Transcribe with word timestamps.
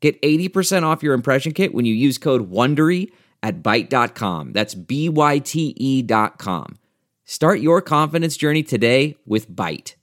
Get 0.00 0.20
80% 0.22 0.84
off 0.84 1.02
your 1.02 1.14
impression 1.14 1.52
kit 1.52 1.74
when 1.74 1.84
you 1.84 1.92
use 1.92 2.18
code 2.18 2.50
WONDERY 2.50 3.10
at 3.42 3.62
Byte.com. 3.62 4.52
That's 4.52 4.74
B-Y-T-E 4.74 6.02
dot 6.02 6.38
com. 6.38 6.78
Start 7.24 7.60
your 7.60 7.82
confidence 7.82 8.36
journey 8.36 8.62
today 8.62 9.16
with 9.26 9.50
Byte. 9.50 9.94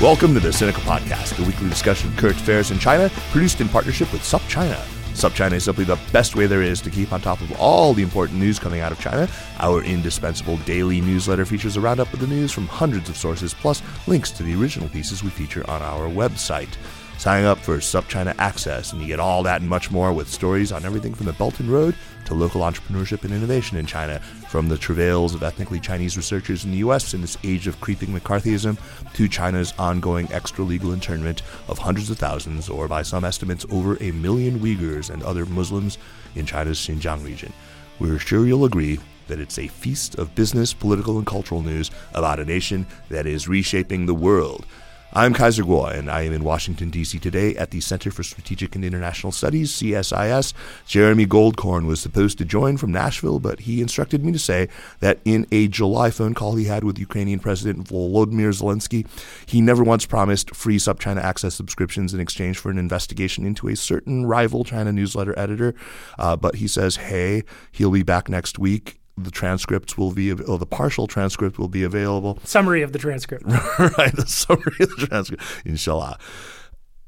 Welcome 0.00 0.32
to 0.34 0.40
the 0.40 0.50
Sinica 0.50 0.80
Podcast, 0.82 1.42
a 1.42 1.46
weekly 1.46 1.68
discussion 1.68 2.08
of 2.10 2.16
current 2.16 2.36
affairs 2.36 2.70
in 2.70 2.78
China, 2.78 3.10
produced 3.32 3.60
in 3.60 3.68
partnership 3.68 4.12
with 4.12 4.22
SupChina. 4.22 4.97
SupChina 5.18 5.54
is 5.54 5.64
simply 5.64 5.82
the 5.82 5.98
best 6.12 6.36
way 6.36 6.46
there 6.46 6.62
is 6.62 6.80
to 6.80 6.90
keep 6.90 7.12
on 7.12 7.20
top 7.20 7.40
of 7.40 7.50
all 7.58 7.92
the 7.92 8.04
important 8.04 8.38
news 8.38 8.60
coming 8.60 8.78
out 8.78 8.92
of 8.92 9.00
China. 9.00 9.28
Our 9.58 9.82
indispensable 9.82 10.58
daily 10.58 11.00
newsletter 11.00 11.44
features 11.44 11.76
a 11.76 11.80
roundup 11.80 12.12
of 12.12 12.20
the 12.20 12.28
news 12.28 12.52
from 12.52 12.68
hundreds 12.68 13.08
of 13.08 13.16
sources, 13.16 13.52
plus 13.52 13.82
links 14.06 14.30
to 14.30 14.44
the 14.44 14.54
original 14.54 14.88
pieces 14.88 15.24
we 15.24 15.30
feature 15.30 15.68
on 15.68 15.82
our 15.82 16.08
website. 16.08 16.72
Sign 17.18 17.44
up 17.44 17.58
for 17.58 17.78
SupChina 17.78 18.36
Access, 18.38 18.92
and 18.92 19.02
you 19.02 19.08
get 19.08 19.18
all 19.18 19.42
that 19.42 19.60
and 19.60 19.68
much 19.68 19.90
more 19.90 20.12
with 20.12 20.28
stories 20.28 20.70
on 20.70 20.84
everything 20.84 21.12
from 21.12 21.26
the 21.26 21.32
Belt 21.32 21.58
and 21.58 21.68
Road 21.68 21.96
to 22.26 22.34
local 22.34 22.60
entrepreneurship 22.60 23.24
and 23.24 23.34
innovation 23.34 23.76
in 23.76 23.86
China, 23.86 24.20
from 24.48 24.68
the 24.68 24.78
travails 24.78 25.34
of 25.34 25.42
ethnically 25.42 25.80
Chinese 25.80 26.16
researchers 26.16 26.64
in 26.64 26.70
the 26.70 26.76
U.S. 26.76 27.14
in 27.14 27.20
this 27.20 27.36
age 27.42 27.66
of 27.66 27.80
creeping 27.80 28.10
McCarthyism 28.10 28.78
to 29.14 29.28
China's 29.28 29.74
ongoing 29.80 30.32
extra 30.32 30.62
legal 30.62 30.92
internment 30.92 31.42
of 31.66 31.76
hundreds 31.76 32.08
of 32.08 32.18
thousands, 32.18 32.68
or 32.68 32.86
by 32.86 33.02
some 33.02 33.24
estimates, 33.24 33.66
over 33.68 34.00
a 34.00 34.12
million 34.12 34.60
Uyghurs 34.60 35.10
and 35.10 35.24
other 35.24 35.44
Muslims 35.44 35.98
in 36.36 36.46
China's 36.46 36.78
Xinjiang 36.78 37.24
region. 37.24 37.52
We're 37.98 38.20
sure 38.20 38.46
you'll 38.46 38.64
agree 38.64 39.00
that 39.26 39.40
it's 39.40 39.58
a 39.58 39.66
feast 39.66 40.14
of 40.20 40.36
business, 40.36 40.72
political, 40.72 41.18
and 41.18 41.26
cultural 41.26 41.62
news 41.62 41.90
about 42.14 42.38
a 42.38 42.44
nation 42.44 42.86
that 43.08 43.26
is 43.26 43.48
reshaping 43.48 44.06
the 44.06 44.14
world. 44.14 44.66
I'm 45.14 45.32
Kaiser 45.32 45.64
Kuo, 45.64 45.90
and 45.90 46.10
I 46.10 46.22
am 46.22 46.34
in 46.34 46.44
Washington, 46.44 46.90
D.C. 46.90 47.18
today 47.18 47.56
at 47.56 47.70
the 47.70 47.80
Center 47.80 48.10
for 48.10 48.22
Strategic 48.22 48.74
and 48.74 48.84
International 48.84 49.32
Studies, 49.32 49.72
CSIS. 49.72 50.52
Jeremy 50.86 51.26
Goldkorn 51.26 51.86
was 51.86 51.98
supposed 51.98 52.36
to 52.38 52.44
join 52.44 52.76
from 52.76 52.92
Nashville, 52.92 53.40
but 53.40 53.60
he 53.60 53.80
instructed 53.80 54.22
me 54.22 54.32
to 54.32 54.38
say 54.38 54.68
that 55.00 55.18
in 55.24 55.46
a 55.50 55.66
July 55.66 56.10
phone 56.10 56.34
call 56.34 56.56
he 56.56 56.66
had 56.66 56.84
with 56.84 56.98
Ukrainian 56.98 57.38
President 57.40 57.88
Volodymyr 57.88 58.52
Zelensky, 58.52 59.06
he 59.46 59.62
never 59.62 59.82
once 59.82 60.04
promised 60.04 60.54
free 60.54 60.76
SupChina 60.76 61.22
access 61.22 61.54
subscriptions 61.54 62.12
in 62.12 62.20
exchange 62.20 62.58
for 62.58 62.70
an 62.70 62.76
investigation 62.76 63.46
into 63.46 63.66
a 63.68 63.76
certain 63.76 64.26
rival 64.26 64.62
China 64.62 64.92
newsletter 64.92 65.36
editor. 65.38 65.74
Uh, 66.18 66.36
but 66.36 66.56
he 66.56 66.68
says, 66.68 66.96
hey, 66.96 67.44
he'll 67.72 67.90
be 67.90 68.02
back 68.02 68.28
next 68.28 68.58
week 68.58 68.98
the 69.24 69.30
transcripts 69.30 69.96
will 69.96 70.12
be, 70.12 70.32
or 70.32 70.58
the 70.58 70.66
partial 70.66 71.06
transcript 71.06 71.58
will 71.58 71.68
be 71.68 71.82
available. 71.82 72.38
Summary 72.44 72.82
of 72.82 72.92
the 72.92 72.98
transcript. 72.98 73.44
right, 73.98 74.14
the 74.14 74.26
summary 74.26 74.76
of 74.80 74.90
the 74.96 75.06
transcript, 75.06 75.42
inshallah. 75.64 76.18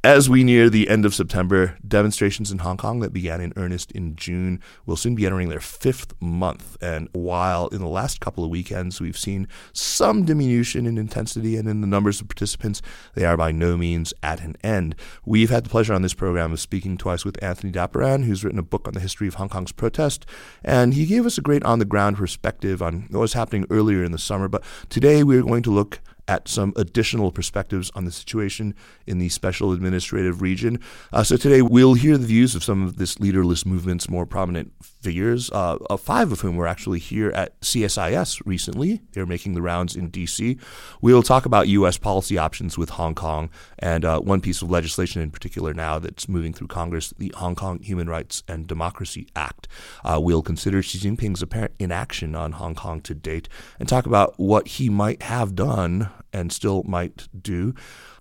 As 0.02 0.30
we 0.30 0.44
near 0.44 0.70
the 0.70 0.88
end 0.88 1.04
of 1.04 1.14
September, 1.14 1.76
demonstrations 1.86 2.50
in 2.50 2.61
Hong 2.61 2.78
Kong 2.78 3.00
that 3.00 3.12
began 3.12 3.42
in 3.42 3.52
earnest 3.55 3.92
in 3.92 4.16
June 4.16 4.58
will 4.86 4.96
soon 4.96 5.14
be 5.14 5.27
entering 5.27 5.50
their 5.50 5.61
fifth 5.61 6.14
month. 6.22 6.78
And 6.80 7.11
while 7.12 7.68
in 7.68 7.80
the 7.80 7.86
last 7.86 8.18
couple 8.18 8.42
of 8.42 8.48
weekends 8.48 8.98
we've 8.98 9.18
seen 9.18 9.46
some 9.74 10.24
diminution 10.24 10.86
in 10.86 10.96
intensity 10.96 11.58
and 11.58 11.68
in 11.68 11.83
the 11.83 11.86
numbers 11.86 12.18
of 12.18 12.28
participants, 12.28 12.80
they 13.14 13.27
are 13.27 13.36
by 13.36 13.52
no 13.52 13.77
means 13.77 14.14
at 14.22 14.40
an 14.40 14.56
end. 14.64 14.94
We've 15.27 15.50
had 15.50 15.64
the 15.64 15.70
pleasure 15.70 15.92
on 15.92 16.00
this 16.00 16.14
program 16.14 16.55
of 16.55 16.60
speaking 16.60 16.96
twice 16.96 17.27
with 17.27 17.42
Antony 17.44 17.70
Dapiran, 17.70 18.24
who's 18.24 18.42
written 18.42 18.58
a 18.58 18.62
book 18.62 18.89
on 18.89 18.94
the 18.94 19.00
history 19.00 19.28
of 19.28 19.34
Hong 19.34 19.50
Kong's 19.50 19.70
protest, 19.70 20.24
and 20.64 20.94
he 20.94 21.05
gave 21.05 21.27
us 21.27 21.36
a 21.36 21.42
great 21.42 21.62
on 21.64 21.78
the 21.78 21.84
ground 21.84 22.16
perspective 22.16 22.80
on 22.80 23.02
what 23.10 23.20
was 23.20 23.34
happening 23.34 23.66
earlier 23.68 24.02
in 24.02 24.12
the 24.12 24.18
summer. 24.18 24.48
But 24.48 24.64
today 24.89 25.22
we're 25.22 25.42
going 25.42 25.62
to 25.64 25.70
look 25.70 26.00
at 26.30 26.46
some 26.46 26.73
additional 26.77 27.33
perspectives 27.33 27.91
on 27.96 28.05
the 28.05 28.13
situation 28.13 28.73
in 29.05 29.18
the 29.18 29.29
special 29.29 29.73
administrative 29.73 30.41
region. 30.41 30.79
Uh, 31.13 31.24
so 31.24 31.36
today 31.36 31.61
we'll 31.61 31.95
hear 31.95 32.17
the 32.17 32.27
views 32.27 32.55
of 32.55 32.63
some 32.63 32.85
of 32.85 32.98
this 32.98 33.18
leaderless 33.18 33.67
movement's 33.67 34.08
more 34.08 34.24
prominent 34.24 34.73
figures, 34.80 35.51
uh, 35.51 35.77
uh, 35.90 35.96
five 35.96 36.30
of 36.30 36.42
whom 36.42 36.55
were 36.55 36.69
actually 36.69 37.01
here 37.01 37.33
at 37.33 37.61
CSIS 37.63 38.40
recently. 38.45 39.01
They're 39.11 39.27
making 39.27 39.55
the 39.55 39.63
rounds 39.63 39.96
in 39.96 40.08
D.C. 40.08 40.57
We'll 41.01 41.24
talk 41.24 41.46
about 41.46 41.67
U.S. 41.67 41.98
policy 41.98 42.39
options 42.39 42.79
with 42.79 42.90
Hong 42.90 43.17
Kong 43.17 43.51
and 43.80 44.05
uh, 44.05 44.20
one 44.20 44.40
piece 44.40 44.63
of 44.63 44.70
legislation 44.70 45.20
in 45.23 45.33
particular 45.33 45.74
now 45.74 45.98
that's 45.98 46.29
moving 46.29 46.52
through 46.52 46.69
Congress, 46.69 47.13
the 47.19 47.33
Hong 47.39 47.57
Kong 47.57 47.80
Human 47.80 48.08
Rights 48.08 48.45
and 48.46 48.69
Democracy 48.69 49.27
Act. 49.35 49.67
Uh, 50.05 50.20
we'll 50.23 50.42
consider 50.42 50.80
Xi 50.80 50.98
Jinping's 50.98 51.42
apparent 51.42 51.74
inaction 51.80 52.36
on 52.36 52.52
Hong 52.52 52.77
Kong 52.77 53.01
to 53.01 53.17
date 53.17 53.48
and 53.80 53.89
talk 53.89 54.07
about 54.07 54.35
what 54.36 54.69
he 54.69 54.89
might 54.89 55.23
have 55.23 55.57
done 55.57 56.08
and 56.33 56.53
still 56.53 56.83
might 56.85 57.29
do. 57.42 57.75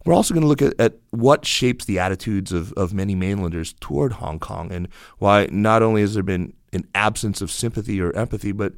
We're 0.05 0.13
also 0.13 0.33
going 0.33 0.41
to 0.43 0.47
look 0.47 0.61
at, 0.61 0.79
at 0.79 0.95
what 1.11 1.45
shapes 1.45 1.85
the 1.85 1.99
attitudes 1.99 2.51
of, 2.51 2.73
of 2.73 2.93
many 2.93 3.15
mainlanders 3.15 3.73
toward 3.79 4.13
Hong 4.13 4.39
Kong 4.39 4.71
and 4.71 4.87
why 5.17 5.47
not 5.51 5.83
only 5.83 6.01
has 6.01 6.13
there 6.13 6.23
been 6.23 6.53
an 6.73 6.87
absence 6.95 7.41
of 7.41 7.51
sympathy 7.51 8.01
or 8.01 8.15
empathy, 8.15 8.51
but 8.51 8.73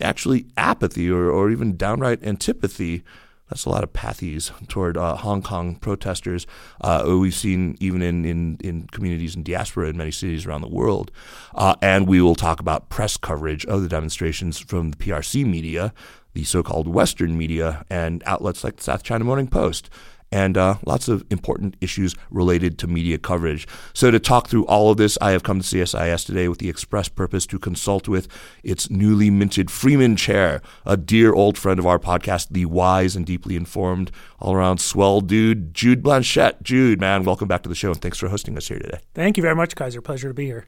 actually 0.00 0.46
apathy 0.56 1.10
or, 1.10 1.30
or 1.30 1.50
even 1.50 1.76
downright 1.76 2.22
antipathy. 2.22 3.02
That's 3.48 3.64
a 3.64 3.70
lot 3.70 3.84
of 3.84 3.92
pathies 3.92 4.50
toward 4.66 4.96
uh, 4.96 5.16
Hong 5.16 5.40
Kong 5.40 5.76
protesters. 5.76 6.48
Uh, 6.80 7.04
we've 7.06 7.34
seen 7.34 7.76
even 7.78 8.02
in, 8.02 8.24
in, 8.24 8.58
in, 8.64 8.88
communities 8.88 9.36
in 9.36 9.44
diaspora 9.44 9.88
in 9.88 9.96
many 9.96 10.10
cities 10.10 10.46
around 10.46 10.62
the 10.62 10.68
world. 10.68 11.12
Uh, 11.54 11.76
and 11.80 12.08
we 12.08 12.20
will 12.20 12.34
talk 12.34 12.58
about 12.58 12.88
press 12.88 13.16
coverage 13.16 13.64
of 13.66 13.82
the 13.82 13.88
demonstrations 13.88 14.58
from 14.58 14.90
the 14.90 14.96
PRC 14.96 15.46
media, 15.46 15.94
the 16.36 16.44
so 16.44 16.62
called 16.62 16.86
Western 16.86 17.36
media, 17.36 17.84
and 17.88 18.22
outlets 18.26 18.62
like 18.62 18.76
the 18.76 18.82
South 18.82 19.02
China 19.02 19.24
Morning 19.24 19.48
Post 19.48 19.88
and 20.32 20.58
uh, 20.58 20.74
lots 20.84 21.08
of 21.08 21.24
important 21.30 21.76
issues 21.80 22.14
related 22.30 22.78
to 22.78 22.86
media 22.86 23.16
coverage. 23.16 23.66
So, 23.94 24.10
to 24.10 24.18
talk 24.18 24.48
through 24.48 24.66
all 24.66 24.90
of 24.90 24.96
this, 24.96 25.16
I 25.20 25.30
have 25.30 25.42
come 25.42 25.60
to 25.60 25.64
CSIS 25.64 26.26
today 26.26 26.48
with 26.48 26.58
the 26.58 26.68
express 26.68 27.08
purpose 27.08 27.46
to 27.46 27.58
consult 27.58 28.08
with 28.08 28.28
its 28.62 28.90
newly 28.90 29.30
minted 29.30 29.70
Freeman 29.70 30.16
Chair, 30.16 30.60
a 30.84 30.96
dear 30.96 31.32
old 31.32 31.56
friend 31.56 31.78
of 31.78 31.86
our 31.86 31.98
podcast, 31.98 32.48
the 32.50 32.66
wise 32.66 33.16
and 33.16 33.24
deeply 33.24 33.56
informed, 33.56 34.10
all 34.38 34.52
around 34.52 34.78
swell 34.78 35.20
dude, 35.20 35.72
Jude 35.72 36.02
Blanchette. 36.02 36.62
Jude, 36.62 37.00
man, 37.00 37.24
welcome 37.24 37.48
back 37.48 37.62
to 37.62 37.68
the 37.68 37.74
show, 37.74 37.92
and 37.92 38.02
thanks 38.02 38.18
for 38.18 38.28
hosting 38.28 38.56
us 38.56 38.68
here 38.68 38.78
today. 38.78 38.98
Thank 39.14 39.36
you 39.36 39.42
very 39.42 39.54
much, 39.54 39.74
Kaiser. 39.74 40.02
Pleasure 40.02 40.28
to 40.28 40.34
be 40.34 40.46
here. 40.46 40.66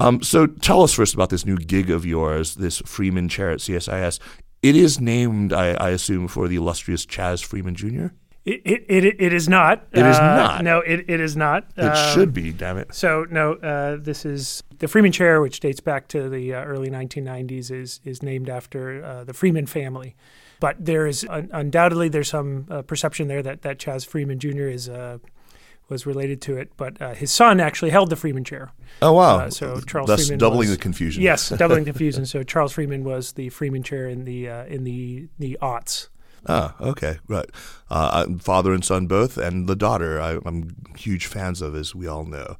Um, 0.00 0.22
so, 0.22 0.46
tell 0.46 0.82
us 0.82 0.94
first 0.94 1.14
about 1.14 1.30
this 1.30 1.44
new 1.44 1.56
gig 1.56 1.90
of 1.90 2.06
yours, 2.06 2.54
this 2.54 2.78
Freeman 2.86 3.28
Chair 3.28 3.50
at 3.50 3.58
CSIS. 3.58 4.20
It 4.62 4.74
is 4.76 5.00
named, 5.00 5.52
I, 5.52 5.74
I 5.74 5.90
assume, 5.90 6.28
for 6.28 6.48
the 6.48 6.56
illustrious 6.56 7.06
Chas 7.06 7.40
Freeman 7.40 7.74
Jr. 7.74 8.06
It, 8.44 8.62
it, 8.64 9.04
it, 9.04 9.20
it 9.20 9.32
is 9.32 9.48
not. 9.48 9.86
It 9.92 10.06
is 10.06 10.16
uh, 10.16 10.36
not. 10.36 10.64
No, 10.64 10.80
it, 10.80 11.04
it 11.06 11.20
is 11.20 11.36
not. 11.36 11.66
It 11.76 11.84
um, 11.84 12.14
should 12.14 12.32
be, 12.32 12.50
damn 12.52 12.78
it. 12.78 12.94
So, 12.94 13.26
no, 13.30 13.54
uh, 13.54 13.98
this 14.00 14.24
is 14.24 14.62
the 14.78 14.88
Freeman 14.88 15.12
Chair, 15.12 15.40
which 15.42 15.60
dates 15.60 15.80
back 15.80 16.08
to 16.08 16.30
the 16.30 16.54
uh, 16.54 16.64
early 16.64 16.88
1990s, 16.88 17.70
is, 17.70 18.00
is 18.04 18.22
named 18.22 18.48
after 18.48 19.04
uh, 19.04 19.24
the 19.24 19.34
Freeman 19.34 19.66
family. 19.66 20.16
But 20.60 20.82
there 20.84 21.06
is 21.06 21.26
un- 21.28 21.50
undoubtedly 21.52 22.08
there's 22.08 22.28
some 22.28 22.66
uh, 22.70 22.82
perception 22.82 23.28
there 23.28 23.42
that, 23.42 23.62
that 23.62 23.78
Chas 23.78 24.04
Freeman 24.04 24.38
Jr. 24.38 24.68
is 24.68 24.88
uh, 24.88 25.18
was 25.88 26.06
related 26.06 26.40
to 26.42 26.56
it, 26.56 26.72
but 26.76 26.98
his 27.16 27.32
son 27.32 27.60
actually 27.60 27.90
held 27.90 28.10
the 28.10 28.16
Freeman 28.16 28.44
Chair. 28.44 28.72
Oh 29.00 29.12
wow! 29.12 29.48
so 29.48 29.80
Charles 29.80 30.08
Thus 30.08 30.26
Freeman 30.26 30.38
doubling 30.38 30.68
was, 30.68 30.70
the 30.70 30.76
confusion. 30.76 31.22
Yes, 31.22 31.48
doubling 31.58 31.84
confusion. 31.84 32.26
So 32.26 32.42
Charles 32.42 32.72
Freeman 32.72 33.04
was 33.04 33.32
the 33.32 33.48
Freeman 33.48 33.82
Chair 33.82 34.08
in 34.08 34.24
the 34.24 34.46
in 34.46 34.84
the 34.84 35.28
the 35.38 35.58
aughts. 35.62 36.08
Ah, 36.46 36.74
okay, 36.80 37.18
right. 37.26 37.48
Uh, 37.90 38.26
father 38.38 38.72
and 38.72 38.84
son 38.84 39.06
both, 39.06 39.36
and 39.36 39.68
the 39.68 39.76
daughter 39.76 40.20
I, 40.20 40.38
am 40.46 40.76
huge 40.96 41.26
fans 41.26 41.60
of, 41.60 41.74
as 41.74 41.94
we 41.94 42.06
all 42.06 42.24
know. 42.24 42.56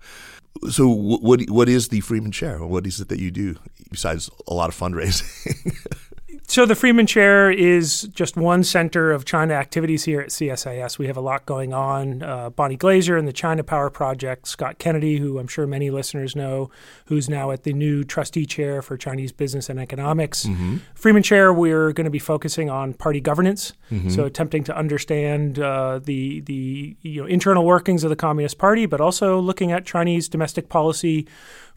So, 0.70 0.88
what 0.88 1.48
what 1.48 1.68
is 1.68 1.88
the 1.88 2.00
Freeman 2.00 2.32
Chair? 2.32 2.64
What 2.64 2.86
is 2.86 3.00
it 3.00 3.08
that 3.08 3.20
you 3.20 3.30
do 3.30 3.56
besides 3.90 4.30
a 4.46 4.54
lot 4.54 4.68
of 4.68 4.78
fundraising? 4.78 5.76
So 6.50 6.64
the 6.64 6.74
Freeman 6.74 7.06
Chair 7.06 7.50
is 7.50 8.04
just 8.04 8.34
one 8.34 8.64
center 8.64 9.12
of 9.12 9.26
China 9.26 9.52
activities 9.52 10.04
here 10.04 10.22
at 10.22 10.30
CSIS. 10.30 10.96
We 10.98 11.06
have 11.06 11.16
a 11.18 11.20
lot 11.20 11.44
going 11.44 11.74
on. 11.74 12.22
Uh, 12.22 12.48
Bonnie 12.48 12.74
Glaser 12.74 13.18
and 13.18 13.28
the 13.28 13.34
China 13.34 13.62
Power 13.62 13.90
Project, 13.90 14.48
Scott 14.48 14.78
Kennedy, 14.78 15.18
who 15.18 15.38
I'm 15.38 15.46
sure 15.46 15.66
many 15.66 15.90
listeners 15.90 16.34
know, 16.34 16.70
who's 17.04 17.28
now 17.28 17.50
at 17.50 17.64
the 17.64 17.74
new 17.74 18.02
trustee 18.02 18.46
chair 18.46 18.80
for 18.80 18.96
Chinese 18.96 19.30
business 19.30 19.68
and 19.68 19.78
economics. 19.78 20.46
Mm-hmm. 20.46 20.78
Freeman 20.94 21.22
Chair, 21.22 21.52
we're 21.52 21.92
going 21.92 22.06
to 22.06 22.10
be 22.10 22.18
focusing 22.18 22.70
on 22.70 22.94
party 22.94 23.20
governance, 23.20 23.74
Mm-hmm. 23.90 24.10
so 24.10 24.26
attempting 24.26 24.64
to 24.64 24.76
understand 24.76 25.58
uh, 25.58 25.98
the 25.98 26.40
the 26.42 26.94
you 27.00 27.22
know 27.22 27.26
internal 27.26 27.64
workings 27.64 28.04
of 28.04 28.10
the 28.10 28.16
Communist 28.16 28.58
Party, 28.58 28.84
but 28.84 29.00
also 29.00 29.40
looking 29.40 29.72
at 29.72 29.86
Chinese 29.86 30.28
domestic 30.28 30.68
policy 30.68 31.26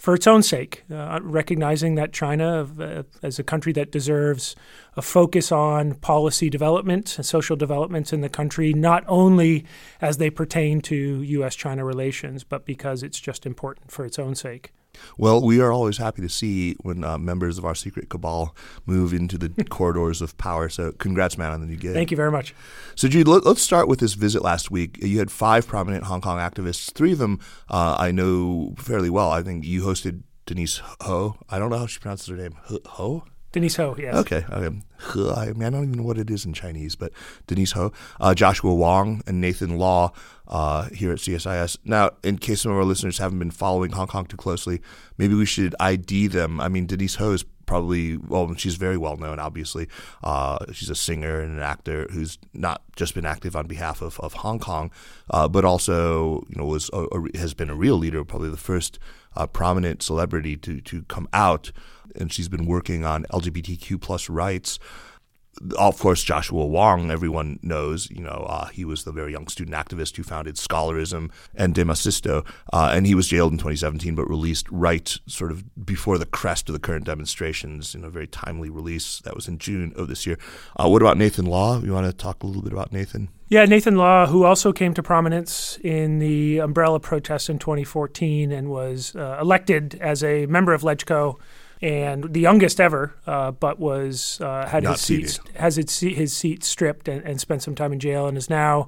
for 0.01 0.15
its 0.15 0.25
own 0.25 0.41
sake, 0.41 0.83
uh, 0.91 1.19
recognizing 1.21 1.93
that 1.93 2.11
China, 2.11 2.67
uh, 2.79 3.03
as 3.21 3.37
a 3.37 3.43
country 3.43 3.71
that 3.71 3.91
deserves 3.91 4.55
a 4.97 5.01
focus 5.03 5.51
on 5.51 5.93
policy 5.93 6.49
development 6.49 7.17
and 7.17 7.25
social 7.25 7.55
developments 7.55 8.11
in 8.11 8.21
the 8.21 8.27
country, 8.27 8.73
not 8.73 9.03
only 9.07 9.63
as 10.01 10.17
they 10.17 10.31
pertain 10.31 10.81
to 10.81 11.21
U.S. 11.21 11.55
China 11.55 11.85
relations, 11.85 12.43
but 12.43 12.65
because 12.65 13.03
it's 13.03 13.19
just 13.19 13.45
important 13.45 13.91
for 13.91 14.03
its 14.03 14.17
own 14.17 14.33
sake. 14.33 14.73
Well, 15.17 15.41
we 15.41 15.59
are 15.61 15.71
always 15.71 15.97
happy 15.97 16.21
to 16.21 16.29
see 16.29 16.75
when 16.81 17.03
uh, 17.03 17.17
members 17.17 17.57
of 17.57 17.65
our 17.65 17.75
secret 17.75 18.09
cabal 18.09 18.55
move 18.85 19.13
into 19.13 19.37
the 19.37 19.63
corridors 19.69 20.21
of 20.21 20.37
power. 20.37 20.69
So, 20.69 20.91
congrats, 20.93 21.37
man, 21.37 21.51
on 21.51 21.61
the 21.61 21.67
new 21.67 21.77
gig. 21.77 21.93
Thank 21.93 22.11
you 22.11 22.17
very 22.17 22.31
much. 22.31 22.53
So, 22.95 23.07
Jude, 23.07 23.27
let, 23.27 23.45
us 23.45 23.61
start 23.61 23.87
with 23.87 23.99
this 23.99 24.13
visit 24.13 24.41
last 24.41 24.71
week. 24.71 24.97
You 25.01 25.19
had 25.19 25.31
five 25.31 25.67
prominent 25.67 26.05
Hong 26.05 26.21
Kong 26.21 26.37
activists. 26.37 26.91
Three 26.91 27.13
of 27.13 27.17
them 27.17 27.39
uh, 27.69 27.95
I 27.97 28.11
know 28.11 28.75
fairly 28.77 29.09
well. 29.09 29.31
I 29.31 29.43
think 29.43 29.65
you 29.65 29.83
hosted 29.83 30.23
Denise 30.45 30.81
Ho. 31.01 31.37
I 31.49 31.59
don't 31.59 31.69
know 31.69 31.77
how 31.77 31.87
she 31.87 31.99
pronounces 31.99 32.27
her 32.27 32.35
name. 32.35 32.55
Ho? 32.85 33.23
Denise 33.51 33.75
Ho, 33.75 33.95
yes. 33.97 34.15
Okay. 34.15 34.45
okay. 34.49 34.81
I 35.35 35.51
mean, 35.51 35.63
I 35.63 35.69
don't 35.69 35.83
even 35.83 35.91
know 35.91 36.03
what 36.03 36.17
it 36.17 36.29
is 36.29 36.45
in 36.45 36.53
Chinese, 36.53 36.95
but 36.95 37.11
Denise 37.47 37.73
Ho, 37.73 37.91
uh, 38.19 38.33
Joshua 38.33 38.73
Wong, 38.73 39.21
and 39.27 39.41
Nathan 39.41 39.77
Law 39.77 40.13
uh, 40.47 40.87
here 40.89 41.11
at 41.11 41.17
CSIS. 41.17 41.77
Now, 41.83 42.11
in 42.23 42.37
case 42.37 42.61
some 42.61 42.71
of 42.71 42.77
our 42.77 42.85
listeners 42.85 43.17
haven't 43.17 43.39
been 43.39 43.51
following 43.51 43.91
Hong 43.91 44.07
Kong 44.07 44.25
too 44.25 44.37
closely, 44.37 44.81
maybe 45.17 45.33
we 45.35 45.45
should 45.45 45.75
ID 45.79 46.27
them. 46.27 46.61
I 46.61 46.69
mean, 46.69 46.85
Denise 46.85 47.15
Ho 47.15 47.31
is 47.31 47.43
probably 47.65 48.17
well 48.17 48.53
she's 48.55 48.75
very 48.75 48.97
well 48.97 49.17
known 49.17 49.39
obviously. 49.39 49.87
Uh, 50.23 50.57
she's 50.71 50.89
a 50.89 50.95
singer 50.95 51.39
and 51.39 51.55
an 51.57 51.63
actor 51.63 52.07
who's 52.11 52.37
not 52.53 52.81
just 52.95 53.15
been 53.15 53.25
active 53.25 53.55
on 53.55 53.67
behalf 53.67 54.01
of, 54.01 54.19
of 54.19 54.33
hong 54.33 54.59
kong 54.59 54.91
uh, 55.29 55.47
but 55.47 55.65
also 55.65 56.45
you 56.49 56.55
know 56.55 56.65
was 56.65 56.89
a, 56.93 57.05
a, 57.11 57.37
has 57.37 57.53
been 57.53 57.69
a 57.69 57.75
real 57.75 57.97
leader 57.97 58.23
probably 58.23 58.49
the 58.49 58.57
first 58.57 58.99
uh, 59.35 59.47
prominent 59.47 60.01
celebrity 60.03 60.57
to 60.57 60.81
to 60.81 61.03
come 61.03 61.27
out. 61.33 61.71
And 62.13 62.31
she's 62.31 62.49
been 62.49 62.65
working 62.65 63.05
on 63.05 63.23
lgbtq 63.31 64.01
plus 64.01 64.29
rights 64.29 64.79
of 65.77 65.99
course, 65.99 66.23
Joshua 66.23 66.65
Wong, 66.65 67.11
everyone 67.11 67.59
knows, 67.61 68.09
you 68.09 68.21
know, 68.21 68.45
uh, 68.49 68.67
he 68.67 68.85
was 68.85 69.03
the 69.03 69.11
very 69.11 69.31
young 69.31 69.47
student 69.47 69.75
activist 69.75 70.15
who 70.15 70.23
founded 70.23 70.57
Scholarism 70.57 71.29
and 71.53 71.75
Demosisto, 71.75 72.45
uh, 72.73 72.91
and 72.93 73.05
he 73.05 73.15
was 73.15 73.27
jailed 73.27 73.51
in 73.51 73.57
2017 73.57 74.15
but 74.15 74.27
released 74.27 74.67
right 74.71 75.17
sort 75.27 75.51
of 75.51 75.85
before 75.85 76.17
the 76.17 76.25
crest 76.25 76.69
of 76.69 76.73
the 76.73 76.79
current 76.79 77.05
demonstrations 77.05 77.93
in 77.93 78.03
a 78.03 78.09
very 78.09 78.27
timely 78.27 78.69
release. 78.69 79.19
That 79.19 79.35
was 79.35 79.47
in 79.47 79.57
June 79.57 79.93
of 79.95 80.07
this 80.07 80.25
year. 80.25 80.37
Uh, 80.77 80.89
what 80.89 81.01
about 81.01 81.17
Nathan 81.17 81.45
Law? 81.45 81.81
You 81.81 81.93
want 81.93 82.07
to 82.07 82.13
talk 82.13 82.43
a 82.43 82.47
little 82.47 82.61
bit 82.61 82.73
about 82.73 82.91
Nathan? 82.91 83.29
Yeah, 83.49 83.65
Nathan 83.65 83.97
Law, 83.97 84.27
who 84.27 84.45
also 84.45 84.71
came 84.71 84.93
to 84.93 85.03
prominence 85.03 85.77
in 85.83 86.19
the 86.19 86.59
umbrella 86.59 87.01
protests 87.01 87.49
in 87.49 87.59
2014 87.59 88.51
and 88.51 88.69
was 88.69 89.13
uh, 89.15 89.37
elected 89.41 89.95
as 89.99 90.23
a 90.23 90.45
member 90.45 90.73
of 90.73 90.83
LegCo 90.83 91.37
and 91.81 92.31
the 92.33 92.39
youngest 92.39 92.79
ever, 92.79 93.15
uh, 93.25 93.51
but 93.51 93.79
was 93.79 94.39
uh, 94.41 94.67
had 94.67 94.83
Not 94.83 94.93
his 94.93 95.01
seat 95.01 95.39
has 95.55 95.77
his 95.77 95.89
seat, 95.89 96.15
his 96.15 96.35
seat 96.35 96.63
stripped 96.63 97.07
and, 97.07 97.23
and, 97.25 97.41
spent 97.41 97.63
some 97.63 97.75
time 97.75 97.91
in 97.91 97.99
jail, 97.99 98.27
and 98.27 98.37
is 98.37 98.49
now 98.49 98.87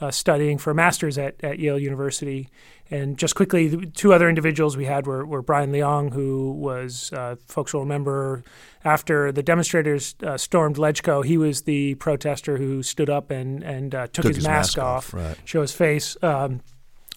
uh, 0.00 0.10
studying 0.10 0.58
for 0.58 0.70
a 0.70 0.74
master's 0.74 1.18
at, 1.18 1.34
at 1.42 1.58
Yale 1.58 1.78
University. 1.78 2.48
And 2.90 3.18
just 3.18 3.34
quickly, 3.34 3.68
the 3.68 3.86
two 3.86 4.14
other 4.14 4.28
individuals 4.28 4.76
we 4.76 4.86
had 4.86 5.06
were, 5.06 5.26
were 5.26 5.42
Brian 5.42 5.72
Leung, 5.72 6.12
who 6.12 6.52
was, 6.52 7.12
uh, 7.12 7.36
folks 7.46 7.74
will 7.74 7.82
remember, 7.82 8.42
after 8.82 9.30
the 9.30 9.42
demonstrators 9.42 10.14
uh, 10.22 10.38
stormed 10.38 10.76
LegCo, 10.76 11.22
he 11.22 11.36
was 11.36 11.62
the 11.62 11.96
protester 11.96 12.56
who 12.56 12.82
stood 12.82 13.10
up 13.10 13.30
and, 13.30 13.62
and 13.62 13.94
uh, 13.94 14.06
took, 14.06 14.22
Took 14.22 14.26
his, 14.26 14.36
his 14.36 14.46
mask, 14.46 14.76
mask 14.76 14.78
off, 14.78 15.08
off, 15.08 15.14
right. 15.14 15.36
show 15.44 15.60
his 15.60 15.72
face. 15.72 16.16
Um, 16.22 16.62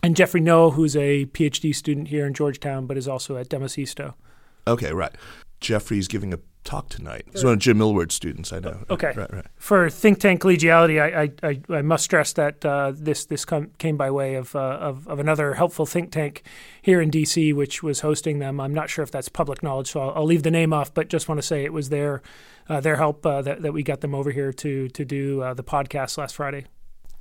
and 0.04 0.16
Jeffrey 0.16 0.42
Ngo, 0.42 0.74
who's 0.74 0.98
a 0.98 1.26
PhD 1.28 1.74
student 1.74 2.10
here 2.10 2.26
in 2.26 2.34
Georgetown, 2.34 2.86
but 2.86 2.98
is 2.98 3.08
also 3.08 3.38
at 3.38 3.48
Demosisto. 3.48 4.16
Okay, 4.68 4.94
right. 4.94 5.13
Jeffrey's 5.60 6.08
giving 6.08 6.34
a 6.34 6.40
talk 6.63 6.90
tonight. 6.90 7.25
He's 7.31 7.44
one 7.44 7.54
of 7.54 7.60
Jim 7.60 7.78
Millward's 7.78 8.13
students, 8.13 8.54
I 8.54 8.60
know. 8.60 8.84
Okay. 8.90 9.13
Right, 9.16 9.34
right. 9.34 9.46
For 9.58 9.90
think 9.90 10.19
tank 10.19 10.42
collegiality, 10.42 11.02
I, 11.02 11.31
I, 11.48 11.60
I, 11.69 11.81
must 11.81 12.04
stress 12.04 12.34
that 12.34 12.63
uh, 12.63 12.94
this 12.96 13.25
this 13.25 13.46
come, 13.46 13.72
came 13.78 13.98
by 13.98 14.12
way 14.12 14.36
of, 14.36 14.56
uh, 14.56 14.60
of, 14.60 15.08
of 15.08 15.19
another 15.19 15.56
helpful 15.56 15.86
think 15.86 16.12
tank 16.12 16.44
here 16.81 17.02
in 17.02 17.10
D.C., 17.10 17.54
which 17.54 17.81
was 17.81 18.02
hosting 18.02 18.40
them. 18.40 18.60
I'm 18.60 18.74
not 18.74 18.90
sure 18.90 19.04
if 19.04 19.12
that's 19.12 19.30
public 19.30 19.63
knowledge, 19.63 19.92
so 19.92 20.02
I'll, 20.02 20.18
I'll 20.18 20.25
leave 20.25 20.44
the 20.44 20.52
name 20.52 20.74
off. 20.74 20.94
But 20.94 21.08
just 21.10 21.28
want 21.28 21.40
to 21.40 21.48
say 21.48 21.63
it 21.63 21.74
was 21.74 21.90
their 21.90 22.22
uh, 22.69 22.80
their 22.80 22.98
help 22.98 23.25
uh, 23.25 23.42
that 23.42 23.62
that 23.63 23.74
we 23.74 23.84
got 23.84 24.02
them 24.02 24.13
over 24.13 24.31
here 24.31 24.54
to 24.54 24.88
to 24.90 25.06
do 25.06 25.42
uh, 25.42 25.54
the 25.54 25.63
podcast 25.63 26.18
last 26.18 26.36
Friday. 26.36 26.66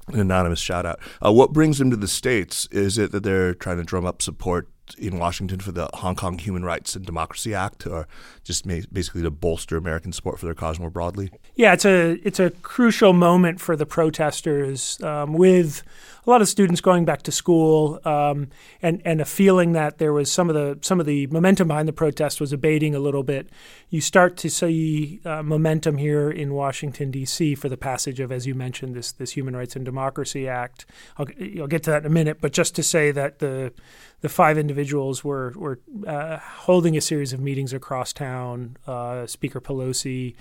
An 0.08 0.20
anonymous 0.20 0.60
shout 0.60 0.86
out. 0.86 0.98
Uh, 1.24 1.32
what 1.32 1.52
brings 1.52 1.78
them 1.78 1.90
to 1.90 1.96
the 1.96 2.08
States? 2.08 2.66
Is 2.72 2.98
it 2.98 3.12
that 3.12 3.22
they're 3.22 3.54
trying 3.54 3.76
to 3.76 3.84
drum 3.84 4.04
up 4.04 4.22
support 4.22 4.68
in 4.98 5.18
Washington 5.18 5.60
for 5.60 5.72
the 5.72 5.88
Hong 5.94 6.14
Kong 6.14 6.38
Human 6.38 6.64
Rights 6.64 6.96
and 6.96 7.04
Democracy 7.04 7.54
Act, 7.54 7.86
or 7.86 8.06
just 8.44 8.66
basically 8.66 9.22
to 9.22 9.30
bolster 9.30 9.76
American 9.76 10.12
support 10.12 10.38
for 10.38 10.46
their 10.46 10.54
cause 10.54 10.78
more 10.78 10.90
broadly? 10.90 11.30
Yeah, 11.54 11.72
it's 11.72 11.84
a 11.84 12.12
it's 12.24 12.40
a 12.40 12.50
crucial 12.50 13.12
moment 13.12 13.60
for 13.60 13.76
the 13.76 13.86
protesters, 13.86 15.00
um, 15.02 15.34
with 15.34 15.82
a 16.26 16.30
lot 16.30 16.42
of 16.42 16.48
students 16.48 16.80
going 16.80 17.04
back 17.04 17.22
to 17.22 17.32
school, 17.32 17.98
um, 18.04 18.48
and 18.82 19.00
and 19.04 19.20
a 19.20 19.24
feeling 19.24 19.72
that 19.72 19.98
there 19.98 20.12
was 20.12 20.30
some 20.30 20.48
of 20.48 20.54
the 20.54 20.78
some 20.82 21.00
of 21.00 21.06
the 21.06 21.26
momentum 21.28 21.68
behind 21.68 21.88
the 21.88 21.92
protest 21.92 22.40
was 22.40 22.52
abating 22.52 22.94
a 22.94 22.98
little 22.98 23.22
bit. 23.22 23.48
You 23.88 24.00
start 24.00 24.36
to 24.38 24.50
see 24.50 25.20
uh, 25.24 25.42
momentum 25.42 25.98
here 25.98 26.30
in 26.30 26.54
Washington 26.54 27.10
D.C. 27.10 27.54
for 27.54 27.68
the 27.68 27.76
passage 27.76 28.20
of, 28.20 28.30
as 28.30 28.46
you 28.46 28.54
mentioned, 28.54 28.94
this 28.94 29.12
this 29.12 29.32
Human 29.32 29.56
Rights 29.56 29.76
and 29.76 29.84
Democracy 29.84 30.46
Act. 30.46 30.84
I'll, 31.16 31.26
I'll 31.58 31.66
get 31.66 31.82
to 31.84 31.90
that 31.90 32.02
in 32.02 32.06
a 32.06 32.14
minute, 32.14 32.38
but 32.40 32.52
just 32.52 32.74
to 32.76 32.82
say 32.82 33.10
that 33.12 33.38
the 33.38 33.72
the 34.20 34.28
five 34.28 34.58
individuals 34.58 35.24
were 35.24 35.52
were 35.56 35.80
uh, 36.06 36.38
holding 36.38 36.96
a 36.96 37.00
series 37.00 37.32
of 37.32 37.40
meetings 37.40 37.72
across 37.72 38.12
town. 38.12 38.76
Uh, 38.86 39.26
Speaker 39.26 39.60
Pelosi. 39.60 40.34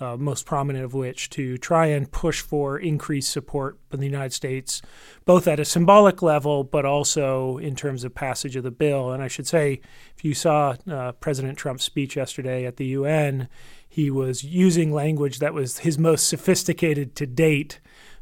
Uh, 0.00 0.16
most 0.16 0.44
prominent 0.44 0.84
of 0.84 0.92
which 0.92 1.30
to 1.30 1.56
try 1.56 1.86
and 1.86 2.10
push 2.10 2.40
for 2.40 2.76
increased 2.76 3.30
support 3.30 3.78
in 3.92 4.00
the 4.00 4.06
United 4.06 4.32
States, 4.32 4.82
both 5.24 5.46
at 5.46 5.60
a 5.60 5.64
symbolic 5.64 6.20
level, 6.20 6.64
but 6.64 6.84
also 6.84 7.58
in 7.58 7.76
terms 7.76 8.02
of 8.02 8.12
passage 8.12 8.56
of 8.56 8.64
the 8.64 8.72
bill. 8.72 9.12
And 9.12 9.22
I 9.22 9.28
should 9.28 9.46
say, 9.46 9.80
if 10.16 10.24
you 10.24 10.34
saw 10.34 10.74
uh, 10.90 11.12
President 11.12 11.56
Trump's 11.56 11.84
speech 11.84 12.16
yesterday 12.16 12.66
at 12.66 12.76
the 12.76 12.86
UN, 12.86 13.48
he 13.88 14.10
was 14.10 14.42
using 14.42 14.92
language 14.92 15.38
that 15.38 15.54
was 15.54 15.78
his 15.78 15.96
most 15.96 16.26
sophisticated 16.26 17.14
to 17.14 17.24
date 17.24 17.78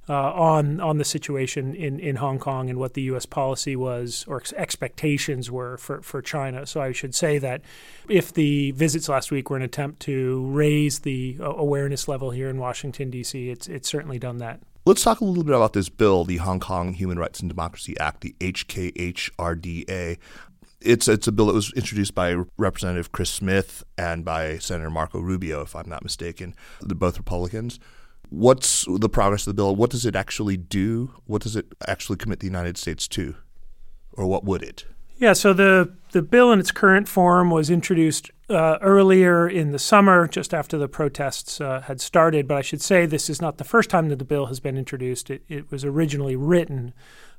uh, 0.08 0.32
on 0.32 0.80
on 0.80 0.98
the 0.98 1.04
situation 1.04 1.74
in, 1.74 2.00
in 2.00 2.16
Hong 2.16 2.38
Kong 2.38 2.68
and 2.68 2.78
what 2.78 2.94
the 2.94 3.02
U.S. 3.02 3.26
policy 3.26 3.76
was 3.76 4.24
or 4.26 4.38
ex- 4.38 4.52
expectations 4.54 5.50
were 5.50 5.76
for, 5.76 6.02
for 6.02 6.20
China. 6.20 6.66
So 6.66 6.80
I 6.80 6.92
should 6.92 7.14
say 7.14 7.38
that 7.38 7.62
if 8.08 8.32
the 8.32 8.72
visits 8.72 9.08
last 9.08 9.30
week 9.30 9.48
were 9.48 9.56
an 9.56 9.62
attempt 9.62 10.00
to 10.02 10.46
raise 10.48 11.00
the 11.00 11.36
uh, 11.40 11.52
awareness 11.52 12.08
level 12.08 12.30
here 12.30 12.48
in 12.48 12.58
Washington 12.58 13.10
D.C., 13.10 13.50
it's 13.50 13.68
it's 13.68 13.88
certainly 13.88 14.18
done 14.18 14.38
that. 14.38 14.60
Let's 14.84 15.04
talk 15.04 15.20
a 15.20 15.24
little 15.24 15.44
bit 15.44 15.54
about 15.54 15.74
this 15.74 15.88
bill, 15.88 16.24
the 16.24 16.38
Hong 16.38 16.58
Kong 16.58 16.94
Human 16.94 17.16
Rights 17.16 17.38
and 17.38 17.48
Democracy 17.48 17.96
Act, 18.00 18.22
the 18.22 18.34
HKHRDA. 18.40 20.18
It's 20.80 21.06
it's 21.06 21.28
a 21.28 21.32
bill 21.32 21.46
that 21.46 21.54
was 21.54 21.72
introduced 21.74 22.16
by 22.16 22.34
Representative 22.58 23.12
Chris 23.12 23.30
Smith 23.30 23.84
and 23.96 24.24
by 24.24 24.58
Senator 24.58 24.90
Marco 24.90 25.20
Rubio, 25.20 25.62
if 25.62 25.76
I'm 25.76 25.88
not 25.88 26.02
mistaken. 26.02 26.56
They're 26.80 26.96
both 26.96 27.18
Republicans 27.18 27.78
what's 28.32 28.86
the 28.88 29.08
progress 29.08 29.42
of 29.46 29.50
the 29.50 29.54
bill? 29.54 29.76
What 29.76 29.90
does 29.90 30.06
it 30.06 30.16
actually 30.16 30.56
do? 30.56 31.12
What 31.26 31.42
does 31.42 31.54
it 31.54 31.66
actually 31.86 32.16
commit 32.16 32.40
the 32.40 32.46
United 32.46 32.78
States 32.78 33.06
to? 33.08 33.36
Or 34.12 34.26
what 34.26 34.44
would 34.44 34.62
it? 34.62 34.84
Yeah, 35.18 35.34
so 35.34 35.52
the, 35.52 35.94
the 36.10 36.22
bill 36.22 36.50
in 36.50 36.58
its 36.58 36.72
current 36.72 37.08
form 37.08 37.50
was 37.50 37.70
introduced 37.70 38.30
uh, 38.50 38.78
earlier 38.80 39.48
in 39.48 39.70
the 39.70 39.78
summer, 39.78 40.26
just 40.26 40.52
after 40.52 40.76
the 40.76 40.88
protests 40.88 41.60
uh, 41.60 41.82
had 41.82 42.00
started. 42.00 42.48
But 42.48 42.56
I 42.56 42.62
should 42.62 42.82
say 42.82 43.06
this 43.06 43.30
is 43.30 43.40
not 43.40 43.58
the 43.58 43.64
first 43.64 43.88
time 43.88 44.08
that 44.08 44.18
the 44.18 44.24
bill 44.24 44.46
has 44.46 44.58
been 44.58 44.76
introduced. 44.76 45.30
It, 45.30 45.44
it 45.48 45.70
was 45.70 45.84
originally 45.84 46.34
written 46.34 46.92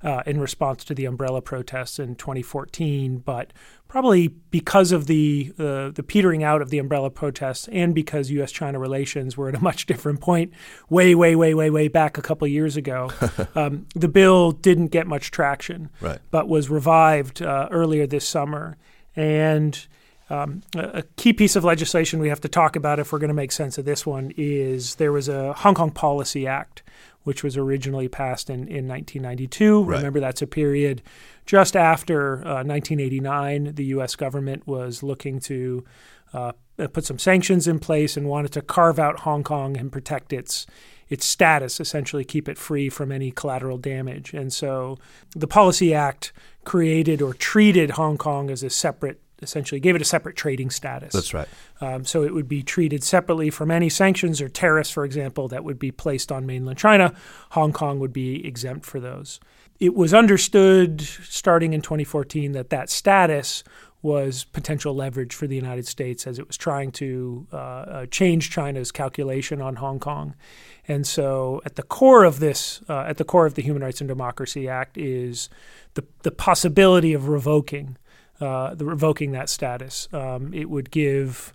uh, 0.03 0.21
in 0.25 0.39
response 0.39 0.83
to 0.85 0.93
the 0.93 1.05
umbrella 1.05 1.41
protests 1.41 1.97
in 1.97 2.15
2014, 2.15 3.19
but 3.19 3.53
probably 3.87 4.27
because 4.27 4.91
of 4.91 5.07
the 5.07 5.53
uh, 5.57 5.89
the 5.89 6.03
petering 6.05 6.43
out 6.43 6.61
of 6.61 6.69
the 6.69 6.79
umbrella 6.79 7.09
protests 7.09 7.67
and 7.69 7.95
because 7.95 8.29
U.S.-China 8.31 8.79
relations 8.79 9.37
were 9.37 9.49
at 9.49 9.55
a 9.55 9.61
much 9.61 9.85
different 9.85 10.19
point, 10.19 10.51
way, 10.89 11.15
way, 11.15 11.35
way, 11.35 11.53
way, 11.53 11.69
way 11.69 11.87
back 11.87 12.17
a 12.17 12.21
couple 12.21 12.47
years 12.47 12.75
ago, 12.75 13.11
um, 13.55 13.85
the 13.95 14.07
bill 14.07 14.51
didn't 14.51 14.87
get 14.87 15.07
much 15.07 15.31
traction, 15.31 15.89
right. 16.01 16.19
but 16.31 16.47
was 16.47 16.69
revived 16.69 17.41
uh, 17.41 17.67
earlier 17.71 18.05
this 18.05 18.27
summer 18.27 18.77
and. 19.15 19.87
Um, 20.29 20.63
a 20.73 21.03
key 21.17 21.33
piece 21.33 21.55
of 21.55 21.63
legislation 21.63 22.19
we 22.19 22.29
have 22.29 22.41
to 22.41 22.47
talk 22.47 22.75
about 22.75 22.97
if 22.97 23.11
we're 23.11 23.19
going 23.19 23.27
to 23.27 23.35
make 23.35 23.51
sense 23.51 23.77
of 23.77 23.85
this 23.85 24.03
one 24.03 24.31
is 24.35 24.95
there 24.95 25.11
was 25.11 25.27
a 25.27 25.53
Hong 25.53 25.75
Kong 25.75 25.91
Policy 25.91 26.47
Act, 26.47 26.81
which 27.23 27.43
was 27.43 27.57
originally 27.57 28.07
passed 28.07 28.49
in, 28.49 28.67
in 28.67 28.87
1992. 28.87 29.83
Right. 29.83 29.97
Remember, 29.97 30.19
that's 30.19 30.41
a 30.41 30.47
period 30.47 31.01
just 31.45 31.75
after 31.75 32.37
uh, 32.39 32.63
1989. 32.63 33.75
The 33.75 33.85
U.S. 33.85 34.15
government 34.15 34.67
was 34.67 35.03
looking 35.03 35.39
to 35.41 35.83
uh, 36.33 36.51
put 36.91 37.05
some 37.05 37.19
sanctions 37.19 37.67
in 37.67 37.79
place 37.79 38.17
and 38.17 38.27
wanted 38.27 38.51
to 38.53 38.61
carve 38.61 38.99
out 38.99 39.21
Hong 39.21 39.43
Kong 39.43 39.77
and 39.77 39.91
protect 39.91 40.33
its 40.33 40.65
its 41.09 41.25
status, 41.25 41.79
essentially 41.79 42.23
keep 42.23 42.49
it 42.49 42.57
free 42.57 42.89
from 42.89 43.11
any 43.11 43.29
collateral 43.29 43.77
damage. 43.77 44.33
And 44.33 44.51
so 44.51 44.97
the 45.35 45.47
Policy 45.47 45.93
Act 45.93 46.33
created 46.63 47.21
or 47.21 47.33
treated 47.33 47.91
Hong 47.91 48.17
Kong 48.17 48.49
as 48.49 48.63
a 48.63 48.69
separate 48.69 49.21
essentially 49.43 49.79
gave 49.79 49.95
it 49.95 50.01
a 50.01 50.05
separate 50.05 50.35
trading 50.35 50.69
status. 50.69 51.13
That's 51.13 51.33
right. 51.33 51.47
Um, 51.81 52.05
so 52.05 52.23
it 52.23 52.33
would 52.33 52.47
be 52.47 52.63
treated 52.63 53.03
separately 53.03 53.49
from 53.49 53.69
any 53.69 53.89
sanctions 53.89 54.41
or 54.41 54.49
tariffs, 54.49 54.89
for 54.89 55.05
example, 55.05 55.47
that 55.49 55.63
would 55.63 55.79
be 55.79 55.91
placed 55.91 56.31
on 56.31 56.45
mainland 56.45 56.77
China. 56.77 57.13
Hong 57.51 57.73
Kong 57.73 57.99
would 57.99 58.13
be 58.13 58.45
exempt 58.45 58.85
for 58.85 58.99
those. 58.99 59.39
It 59.79 59.93
was 59.93 60.13
understood 60.13 61.01
starting 61.01 61.73
in 61.73 61.81
2014 61.81 62.53
that 62.53 62.69
that 62.69 62.89
status 62.89 63.63
was 64.03 64.43
potential 64.43 64.93
leverage 64.93 65.33
for 65.33 65.47
the 65.47 65.55
United 65.55 65.87
States 65.87 66.27
as 66.27 66.37
it 66.37 66.45
was 66.45 66.57
trying 66.57 66.91
to 66.91 67.47
uh, 67.53 67.57
uh, 67.57 68.05
change 68.07 68.51
China's 68.51 68.91
calculation 68.91 69.61
on 69.61 69.77
Hong 69.77 69.97
Kong. 69.97 70.35
And 70.87 71.07
so, 71.07 71.61
at 71.65 71.77
the 71.77 71.83
core 71.83 72.25
of 72.25 72.41
this, 72.41 72.81
uh, 72.89 73.05
at 73.07 73.15
the 73.17 73.23
core 73.23 73.45
of 73.45 73.55
the 73.55 73.61
Human 73.61 73.81
Rights 73.81 74.01
and 74.01 74.07
Democracy 74.09 74.67
Act, 74.67 74.97
is 74.97 75.49
the 75.93 76.03
the 76.23 76.31
possibility 76.31 77.13
of 77.13 77.29
revoking 77.29 77.97
uh, 78.39 78.73
the 78.73 78.85
revoking 78.85 79.31
that 79.31 79.49
status. 79.49 80.07
Um, 80.11 80.53
it 80.53 80.69
would 80.69 80.91
give 80.91 81.53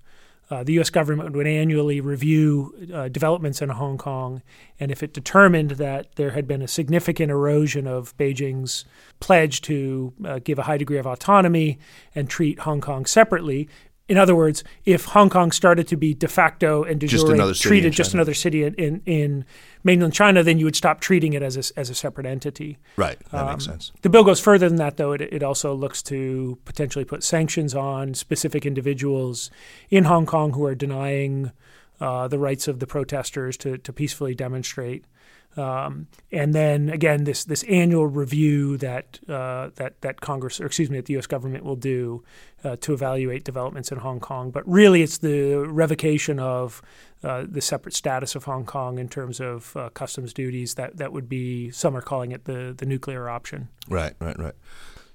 uh, 0.51 0.65
the 0.65 0.73
U.S. 0.75 0.89
government 0.89 1.35
would 1.35 1.47
annually 1.47 2.01
review 2.01 2.75
uh, 2.93 3.09
developments 3.09 3.61
in 3.61 3.69
Hong 3.69 3.99
Kong, 3.99 4.43
and 4.81 4.91
if 4.91 5.03
it 5.03 5.13
determined 5.13 5.73
that 5.73 6.15
there 6.17 6.31
had 6.31 6.49
been 6.49 6.63
a 6.63 6.69
significant 6.69 7.31
erosion 7.31 7.87
of 7.87 8.17
Beijing's 8.17 8.87
pledge 9.21 9.61
to 9.63 10.15
uh, 10.25 10.39
give 10.43 10.59
a 10.59 10.63
high 10.63 10.79
degree 10.79 10.97
of 10.97 11.07
autonomy 11.07 11.79
and 12.15 12.31
treat 12.31 12.61
Hong 12.61 12.81
Kong 12.81 13.05
separately, 13.05 13.69
in 14.09 14.17
other 14.17 14.35
words, 14.35 14.65
if 14.85 15.05
Hong 15.05 15.29
Kong 15.29 15.53
started 15.53 15.87
to 15.89 15.97
be 15.97 16.15
de 16.15 16.29
facto 16.29 16.83
and 16.83 16.99
de 16.99 17.07
Just 17.07 17.27
jure 17.27 17.55
treated 17.55 17.93
just 17.93 18.15
another 18.15 18.35
city 18.35 18.65
in, 18.65 18.75
in, 18.75 19.03
in 19.05 19.45
mainland 19.85 20.15
China, 20.15 20.43
then 20.43 20.59
you 20.59 20.65
would 20.65 20.77
stop 20.77 21.01
treating 21.01 21.35
it 21.35 21.43
as 21.43 21.57
a, 21.57 21.79
as 21.79 21.91
a 21.91 21.95
separate 21.95 22.27
entity. 22.27 22.79
Right. 22.97 23.19
That 23.31 23.47
makes 23.47 23.67
Um, 23.67 23.73
sense. 23.73 23.93
The 24.01 24.09
bill 24.09 24.25
goes 24.25 24.41
further 24.41 24.69
than 24.69 24.79
that, 24.79 24.97
though. 24.97 25.13
It, 25.13 25.21
it 25.21 25.43
also 25.43 25.75
looks 25.75 26.03
to 26.05 26.59
potentially 26.65 27.05
put 27.05 27.23
sanctions 27.23 27.75
on 27.75 28.15
specific 28.15 28.65
individuals 28.65 29.51
in 29.91 30.05
Hong 30.05 30.25
Kong 30.27 30.55
who 30.55 30.65
are 30.65 30.75
denying 30.75 31.53
uh, 32.01 32.29
the 32.29 32.39
rights 32.39 32.67
of 32.67 32.79
the 32.79 32.87
protesters 32.87 33.57
to, 33.59 33.77
to 33.79 33.93
peacefully 33.93 34.35
demonstrate. 34.35 35.05
Um, 35.59 36.07
and 36.31 36.55
then 36.55 36.89
again, 36.89 37.25
this 37.25 37.45
this 37.45 37.65
annual 37.65 38.07
review 38.07 38.77
that 38.79 39.19
uh, 39.29 39.71
that 39.75 40.01
that 40.03 40.21
Congress, 40.21 40.61
or 40.61 40.67
excuse 40.67 40.89
me, 40.89 40.99
that 40.99 41.07
the 41.07 41.15
U.S. 41.15 41.27
government 41.27 41.65
will 41.65 41.77
do 41.77 42.23
uh, 42.65 42.77
to 42.77 42.93
evaluate 42.93 43.45
developments 43.45 43.91
in 43.91 43.99
Hong 43.99 44.21
Kong. 44.21 44.51
But 44.51 44.67
really, 44.69 45.03
it's 45.03 45.19
the 45.19 45.57
revocation 45.69 46.39
of 46.39 46.81
uh, 47.25 47.45
the 47.49 47.61
separate 47.61 47.95
status 47.95 48.35
of 48.37 48.45
Hong 48.45 48.65
Kong 48.65 48.99
in 48.99 49.09
terms 49.09 49.41
of 49.41 49.77
uh, 49.77 49.91
customs 49.91 50.33
duties. 50.33 50.75
That 50.75 50.97
that 50.99 51.13
would 51.13 51.29
be 51.29 51.71
some 51.71 51.97
are 51.97 52.03
calling 52.03 52.31
it 52.33 52.45
the 52.45 52.75
the 52.77 52.87
nuclear 52.87 53.29
option. 53.29 53.69
Right, 53.89 54.15
right, 54.21 54.39
right. 54.39 54.55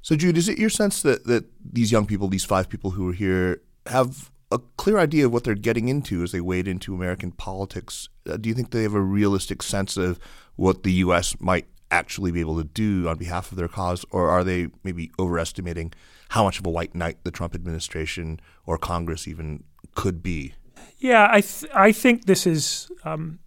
So, 0.02 0.18
Jude, 0.18 0.38
is 0.38 0.50
it 0.50 0.58
your 0.58 0.70
sense 0.70 1.02
that, 1.04 1.26
that 1.28 1.46
these 1.64 1.90
young 1.90 2.06
people, 2.06 2.28
these 2.28 2.44
five 2.44 2.68
people 2.68 2.92
who 2.92 3.10
are 3.10 3.14
here, 3.14 3.62
have 3.88 4.32
a 4.54 4.60
clear 4.78 5.00
idea 5.00 5.26
of 5.26 5.34
what 5.34 5.44
they're 5.44 5.56
getting 5.56 5.88
into 5.88 6.24
as 6.24 6.32
they 6.32 6.42
wade 6.42 6.68
into 6.68 6.94
American 6.94 7.32
politics? 7.32 8.10
Uh, 8.30 8.38
do 8.38 8.50
you 8.50 8.56
think 8.56 8.72
they 8.72 8.84
have 8.84 8.94
a 8.94 9.02
realistic 9.02 9.64
sense 9.64 9.98
of 9.98 10.20
what 10.56 10.84
the 10.84 10.92
U.S. 10.94 11.36
might 11.40 11.68
actually 11.90 12.32
be 12.32 12.40
able 12.40 12.58
to 12.58 12.64
do 12.64 13.08
on 13.08 13.18
behalf 13.18 13.52
of 13.52 13.58
their 13.58 13.68
cause, 13.68 14.06
or 14.12 14.30
are 14.30 14.44
they 14.44 14.68
maybe 14.84 15.12
overestimating 15.20 15.94
how 16.30 16.44
much 16.44 16.60
of 16.60 16.66
a 16.66 16.70
white 16.70 16.96
knight 16.96 17.18
the 17.24 17.32
Trump 17.32 17.54
administration 17.54 18.40
or 18.66 18.78
Congress 18.78 19.28
even 19.28 19.64
could 19.96 20.24
be? 20.24 20.54
Yeah, 20.98 21.28
I 21.30 21.42
th- 21.42 21.72
I 21.74 21.92
think 21.92 22.26
this 22.26 22.48
is. 22.48 22.90
Um, 23.04 23.40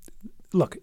look, 0.53 0.76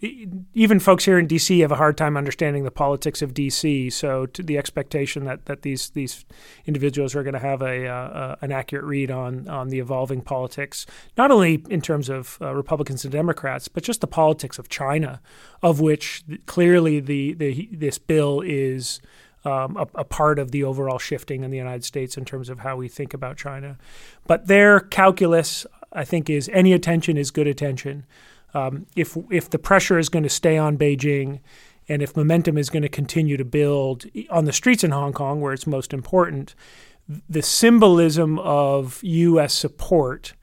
even 0.54 0.80
folks 0.80 1.06
here 1.06 1.18
in 1.18 1.28
D.C. 1.28 1.60
have 1.60 1.72
a 1.72 1.76
hard 1.76 1.98
time 1.98 2.18
understanding 2.18 2.64
the 2.64 2.72
politics 2.72 3.22
of 3.22 3.34
D.C. 3.34 3.90
So, 3.90 4.26
to 4.28 4.44
the 4.44 4.58
expectation 4.58 5.26
that, 5.26 5.46
that 5.46 5.62
these 5.62 5.90
these 5.92 6.26
individuals 6.66 7.16
are 7.16 7.24
going 7.24 7.34
to 7.34 7.40
have 7.40 7.62
a 7.62 7.88
uh, 7.88 8.36
an 8.42 8.52
accurate 8.52 8.86
read 8.86 9.12
on 9.12 9.48
on 9.48 9.70
the 9.70 9.80
evolving 9.80 10.22
politics, 10.22 10.86
not 11.18 11.32
only 11.32 11.64
in 11.70 11.82
terms 11.82 12.10
of 12.10 12.38
uh, 12.42 12.54
Republicans 12.54 13.04
and 13.04 13.12
Democrats, 13.12 13.68
but 13.68 13.84
just 13.84 14.02
the 14.02 14.08
politics 14.08 14.60
of 14.60 14.70
China, 14.70 15.22
of 15.62 15.80
which 15.80 16.24
clearly 16.46 17.00
the, 17.00 17.34
the 17.34 17.70
this 17.72 17.98
bill 17.98 18.42
is. 18.42 19.02
Um, 19.46 19.76
a, 19.76 19.86
a 19.96 20.04
part 20.06 20.40
of 20.40 20.52
the 20.52 20.64
overall 20.64 20.98
shifting 20.98 21.44
in 21.44 21.52
the 21.52 21.58
United 21.58 21.84
States 21.84 22.16
in 22.16 22.24
terms 22.24 22.48
of 22.48 22.60
how 22.60 22.78
we 22.78 22.88
think 22.88 23.14
about 23.14 23.36
China. 23.36 23.78
But 24.26 24.48
their 24.48 24.80
calculus, 24.80 25.68
I 25.92 26.06
think, 26.06 26.30
is 26.30 26.48
any 26.54 26.72
attention 26.72 27.18
is 27.18 27.30
good 27.30 27.48
attention. 27.48 28.06
Um, 28.54 28.86
if 28.96 29.18
if 29.30 29.50
the 29.50 29.60
pressure 29.60 29.98
is 29.98 30.10
going 30.10 30.24
to 30.24 30.30
stay 30.30 30.58
on 30.58 30.78
Beijing, 30.78 31.40
and 31.88 32.02
if 32.02 32.16
momentum 32.16 32.58
is 32.58 32.70
going 32.70 32.84
to 32.84 32.90
continue 32.90 33.38
to 33.38 33.46
build 33.46 34.06
on 34.30 34.46
the 34.46 34.54
streets 34.54 34.84
in 34.84 34.92
Hong 34.92 35.14
Kong, 35.14 35.42
where 35.42 35.54
it's 35.54 35.68
most 35.68 35.94
important, 35.94 36.56
the 37.30 37.42
symbolism 37.42 38.40
of 38.40 39.00
U.S. 39.04 39.54
support, 39.54 40.34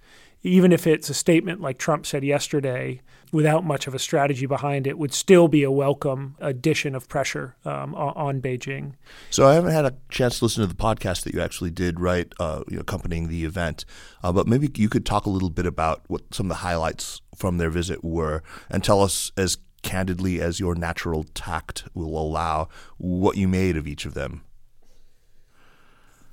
even 0.43 0.73
if 0.73 0.87
it's 0.87 1.09
a 1.09 1.15
statement 1.15 1.61
like 1.61 1.79
Trump 1.79 2.05
said 2.05 2.25
yesterday, 2.25 3.01
without 3.33 3.65
much 3.65 3.87
of 3.87 3.95
a 3.95 3.99
strategy 3.99 4.47
behind 4.47 4.87
it, 4.87 4.99
would 4.99 5.15
still 5.15 5.49
be 5.49 5.63
a 5.63 5.71
welcome 5.71 6.37
addition 6.41 6.95
of 6.95 7.09
pressure 7.09 7.57
um, 7.65 7.95
on, 7.95 8.41
Beijing. 8.41 8.93
So 9.31 9.47
I 9.47 9.55
haven't 9.55 9.73
had 9.73 9.85
a 9.85 9.95
chance 10.09 10.39
to 10.39 10.45
listen 10.45 10.63
to 10.63 10.67
the 10.67 10.75
podcast 10.75 11.23
that 11.23 11.35
you 11.35 11.41
actually 11.41 11.71
did, 11.71 12.01
right, 12.01 12.33
uh, 12.41 12.63
accompanying 12.79 13.29
the 13.29 13.45
event. 13.45 13.85
Uh, 14.23 14.33
but 14.33 14.47
maybe 14.47 14.71
you 14.77 14.89
could 14.89 15.07
talk 15.07 15.27
a 15.27 15.31
little 15.31 15.51
bit 15.51 15.67
about 15.67 16.03
what 16.09 16.35
some 16.35 16.47
of 16.47 16.49
the 16.49 16.57
highlights 16.57 17.21
from 17.41 17.57
their 17.57 17.71
visit 17.71 18.05
were, 18.05 18.43
and 18.69 18.85
tell 18.85 19.03
us 19.03 19.33
as 19.37 19.57
candidly 19.83 20.41
as 20.41 20.61
your 20.61 20.75
natural 20.75 21.25
tact 21.35 21.85
will 21.95 22.17
allow 22.17 22.69
what 22.99 23.37
you 23.39 23.49
made 23.49 23.77
of 23.79 23.87
each 23.87 24.05
of 24.05 24.13
them. 24.13 24.43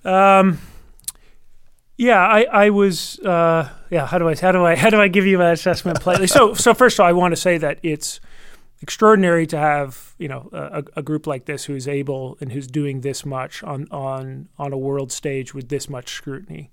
Um, 0.04 0.60
yeah, 1.98 2.20
I, 2.20 2.44
I 2.52 2.70
was. 2.70 3.20
Uh, 3.20 3.70
yeah, 3.90 4.06
how 4.06 4.20
do 4.20 4.28
I 4.28 4.36
how 4.36 4.52
do 4.52 4.66
I 4.66 4.76
how 4.84 4.90
do 4.90 5.00
I 5.00 5.08
give 5.08 5.26
you 5.26 5.38
my 5.38 5.52
assessment 5.52 6.02
politely? 6.02 6.28
so 6.28 6.54
so 6.66 6.74
first 6.74 7.00
of 7.00 7.04
all, 7.04 7.10
I 7.10 7.14
want 7.14 7.32
to 7.32 7.38
say 7.38 7.58
that 7.58 7.80
it's 7.82 8.20
extraordinary 8.82 9.48
to 9.48 9.58
have 9.58 10.14
you 10.20 10.28
know 10.28 10.50
a, 10.52 10.84
a 10.98 11.02
group 11.02 11.26
like 11.26 11.46
this 11.46 11.66
who's 11.66 11.88
able 11.88 12.38
and 12.40 12.52
who's 12.52 12.68
doing 12.68 13.02
this 13.02 13.26
much 13.26 13.64
on 13.64 13.88
on 13.92 14.50
on 14.60 14.74
a 14.74 14.78
world 14.78 15.12
stage 15.12 15.54
with 15.54 15.70
this 15.70 15.90
much 15.90 16.10
scrutiny, 16.10 16.70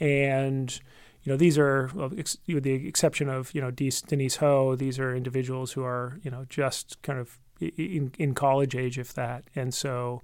and 0.00 0.80
you 1.22 1.32
know 1.32 1.36
these 1.36 1.58
are 1.58 1.90
ex- 2.16 2.38
with 2.48 2.64
the 2.64 2.86
exception 2.86 3.28
of 3.28 3.54
you 3.54 3.60
know 3.60 3.70
Denise 3.70 4.00
Denise 4.02 4.36
Ho, 4.36 4.74
these 4.74 4.98
are 4.98 5.14
individuals 5.14 5.72
who 5.72 5.84
are 5.84 6.18
you 6.22 6.30
know 6.30 6.46
just 6.48 7.00
kind 7.02 7.18
of 7.18 7.38
in, 7.60 8.12
in 8.18 8.34
college 8.34 8.74
age, 8.74 8.98
if 8.98 9.12
that, 9.14 9.44
and 9.54 9.74
so 9.74 10.22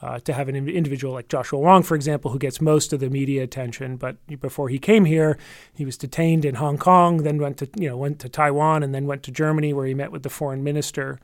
uh, 0.00 0.20
to 0.20 0.32
have 0.32 0.48
an 0.48 0.56
individual 0.56 1.12
like 1.12 1.28
Joshua 1.28 1.58
Wong, 1.58 1.82
for 1.82 1.94
example, 1.94 2.30
who 2.30 2.38
gets 2.38 2.60
most 2.60 2.92
of 2.92 3.00
the 3.00 3.10
media 3.10 3.42
attention. 3.42 3.96
But 3.96 4.16
before 4.40 4.68
he 4.68 4.78
came 4.78 5.04
here, 5.04 5.38
he 5.74 5.84
was 5.84 5.96
detained 5.96 6.44
in 6.44 6.54
Hong 6.56 6.78
Kong, 6.78 7.24
then 7.24 7.38
went 7.38 7.58
to 7.58 7.68
you 7.76 7.88
know 7.88 7.96
went 7.96 8.18
to 8.20 8.28
Taiwan, 8.28 8.82
and 8.82 8.94
then 8.94 9.06
went 9.06 9.22
to 9.24 9.30
Germany, 9.30 9.72
where 9.72 9.86
he 9.86 9.94
met 9.94 10.12
with 10.12 10.22
the 10.22 10.30
foreign 10.30 10.62
minister. 10.62 11.18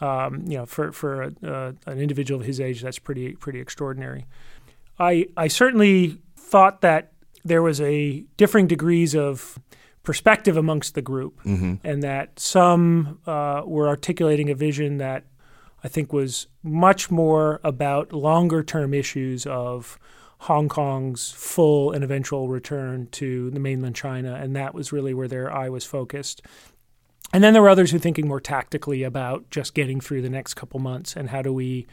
Um, 0.00 0.44
you 0.46 0.58
know, 0.58 0.66
for 0.66 0.92
for 0.92 1.22
a, 1.22 1.32
uh, 1.42 1.72
an 1.86 2.00
individual 2.00 2.40
of 2.40 2.46
his 2.46 2.60
age, 2.60 2.82
that's 2.82 2.98
pretty 2.98 3.32
pretty 3.36 3.60
extraordinary. 3.60 4.26
I 4.98 5.28
I 5.36 5.48
certainly 5.48 6.18
thought 6.36 6.80
that 6.82 7.12
there 7.46 7.62
was 7.62 7.80
a 7.80 8.24
differing 8.36 8.66
degrees 8.66 9.14
of 9.14 9.58
perspective 10.02 10.56
amongst 10.56 10.94
the 10.94 11.02
group, 11.02 11.40
and 11.84 12.02
that 12.02 12.38
some 12.38 13.18
uh, 13.26 13.62
were 13.64 13.88
articulating 13.88 14.50
a 14.50 14.54
vision 14.54 14.98
that 14.98 15.24
I 15.82 15.88
think 15.88 16.12
was 16.12 16.46
much 16.62 17.10
more 17.10 17.60
about 17.62 18.12
longer 18.12 18.62
term 18.62 18.94
issues 18.94 19.46
of 19.46 19.98
Hong 20.40 20.68
Kong's 20.68 21.32
full 21.32 21.92
and 21.92 22.04
eventual 22.04 22.48
return 22.48 23.08
to 23.12 23.50
the 23.50 23.60
mainland 23.60 23.96
China, 23.96 24.34
and 24.34 24.54
that 24.54 24.74
was 24.74 24.92
really 24.92 25.14
where 25.14 25.28
their 25.28 25.52
eye 25.52 25.68
was 25.68 25.84
focused. 25.84 26.42
And 27.32 27.42
then 27.42 27.52
there 27.52 27.62
were 27.62 27.68
others 27.68 27.90
who 27.90 27.96
were 27.96 28.02
thinking 28.02 28.28
more 28.28 28.40
tactically 28.40 29.02
about 29.02 29.50
just 29.50 29.74
getting 29.74 30.00
through 30.00 30.22
the 30.22 30.30
next 30.30 30.54
couple 30.54 30.78
months 30.78 31.16
and 31.16 31.30
how 31.30 31.42
do 31.42 31.52
we 31.52 31.86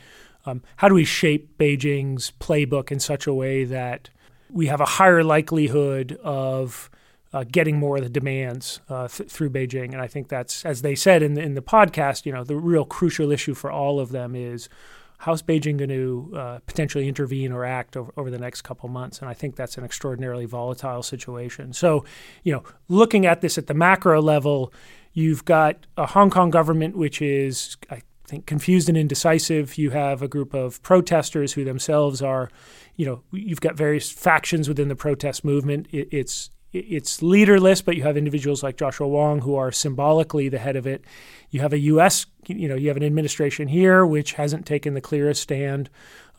um, 0.45 0.61
how 0.77 0.89
do 0.89 0.93
we 0.93 1.05
shape 1.05 1.57
Beijing's 1.57 2.31
playbook 2.39 2.91
in 2.91 2.99
such 2.99 3.27
a 3.27 3.33
way 3.33 3.63
that 3.63 4.09
we 4.53 4.67
have 4.67 4.79
a 4.79 4.85
higher 4.85 5.23
likelihood 5.23 6.17
of 6.23 6.89
uh, 7.33 7.43
getting 7.51 7.79
more 7.79 7.97
of 7.97 8.03
the 8.03 8.09
demands 8.09 8.79
uh, 8.87 9.07
th- 9.07 9.29
through 9.29 9.49
Beijing. 9.49 9.91
And 9.91 10.01
I 10.01 10.07
think 10.07 10.27
that's, 10.27 10.63
as 10.63 10.83
they 10.83 10.93
said 10.93 11.23
in 11.23 11.33
the, 11.33 11.41
in 11.41 11.55
the 11.55 11.61
podcast, 11.61 12.25
you 12.25 12.31
know, 12.31 12.43
the 12.43 12.55
real 12.55 12.85
crucial 12.85 13.31
issue 13.31 13.55
for 13.55 13.71
all 13.71 13.99
of 13.99 14.11
them 14.11 14.35
is 14.35 14.69
how's 15.17 15.41
Beijing 15.41 15.77
going 15.77 15.89
to 15.89 16.37
uh, 16.37 16.59
potentially 16.67 17.07
intervene 17.07 17.51
or 17.51 17.65
act 17.65 17.97
over, 17.97 18.13
over 18.15 18.29
the 18.29 18.37
next 18.37 18.61
couple 18.61 18.87
months? 18.89 19.19
And 19.19 19.29
I 19.29 19.33
think 19.33 19.55
that's 19.55 19.77
an 19.77 19.83
extraordinarily 19.83 20.45
volatile 20.45 21.01
situation. 21.01 21.73
So, 21.73 22.05
you 22.43 22.53
know, 22.53 22.63
looking 22.87 23.25
at 23.25 23.41
this 23.41 23.57
at 23.57 23.65
the 23.65 23.73
macro 23.73 24.21
level, 24.21 24.71
you've 25.13 25.45
got 25.45 25.87
a 25.97 26.05
Hong 26.05 26.29
Kong 26.29 26.51
government 26.51 26.95
which 26.95 27.21
is, 27.21 27.77
I 27.89 28.03
think, 28.25 28.45
confused 28.45 28.89
and 28.89 28.97
indecisive. 28.97 29.77
You 29.77 29.91
have 29.91 30.21
a 30.21 30.27
group 30.27 30.53
of 30.53 30.81
protesters 30.83 31.53
who 31.53 31.63
themselves 31.63 32.21
are, 32.21 32.49
you 32.95 33.05
know, 33.05 33.23
you've 33.31 33.61
got 33.61 33.75
various 33.75 34.11
factions 34.11 34.67
within 34.67 34.87
the 34.87 34.95
protest 34.95 35.43
movement. 35.43 35.87
It, 35.91 36.09
it's 36.11 36.49
it's 36.71 37.21
leaderless, 37.21 37.83
but 37.83 37.95
you 37.95 38.01
have 38.01 38.17
individuals 38.17 38.63
like 38.63 38.77
Joshua 38.77 39.07
Wong 39.07 39.41
who 39.41 39.55
are 39.55 39.71
symbolically 39.71 40.49
the 40.49 40.57
head 40.57 40.75
of 40.75 40.87
it. 40.87 41.05
You 41.51 41.61
have 41.61 41.71
a 41.71 41.77
U.S. 41.79 42.25
you 42.47 42.67
know 42.67 42.75
you 42.75 42.87
have 42.87 42.97
an 42.97 43.03
administration 43.03 43.67
here 43.67 44.05
which 44.05 44.33
hasn't 44.33 44.65
taken 44.65 44.95
the 44.95 45.01
clearest 45.01 45.41
stand 45.41 45.89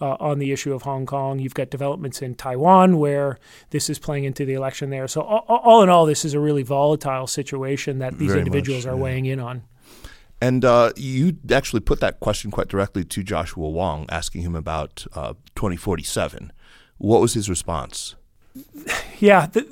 uh, 0.01 0.17
on 0.19 0.39
the 0.39 0.53
issue 0.53 0.73
of 0.73 0.83
Hong 0.83 1.07
Kong. 1.07 1.39
You've 1.39 1.55
got 1.55 1.71
developments 1.71 2.21
in 2.21 2.35
Taiwan 2.35 2.99
where 2.99 3.39
this 3.71 3.89
is 3.89 3.99
playing 3.99 4.25
into 4.25 4.45
the 4.45 4.55
election 4.55 4.91
there. 4.91 5.07
So 5.07 5.23
all, 5.23 5.45
all 5.49 5.83
in 5.83 5.89
all, 5.89 6.05
this 6.07 6.25
is 6.25 6.35
a 6.35 6.41
really 6.41 6.63
volatile 6.63 7.27
situation 7.27 8.01
that 8.01 8.19
these 8.19 8.31
Very 8.31 8.41
individuals 8.41 8.87
much, 8.87 8.93
are 8.93 8.97
yeah. 8.97 9.03
weighing 9.03 9.27
in 9.27 9.41
on. 9.41 9.63
And 10.45 10.63
uh, 10.63 10.93
you 10.95 11.39
actually 11.51 11.81
put 11.81 12.01
that 12.01 12.21
question 12.21 12.51
quite 12.51 12.69
directly 12.69 13.03
to 13.03 13.23
Joshua 13.23 13.67
Wong, 13.67 14.05
asking 14.11 14.43
him 14.43 14.55
about 14.55 15.07
uh, 15.15 15.33
2047. 15.57 16.53
What 16.99 17.23
was 17.23 17.33
his 17.33 17.49
response? 17.49 18.15
Yeah. 19.19 19.47
th 19.47 19.65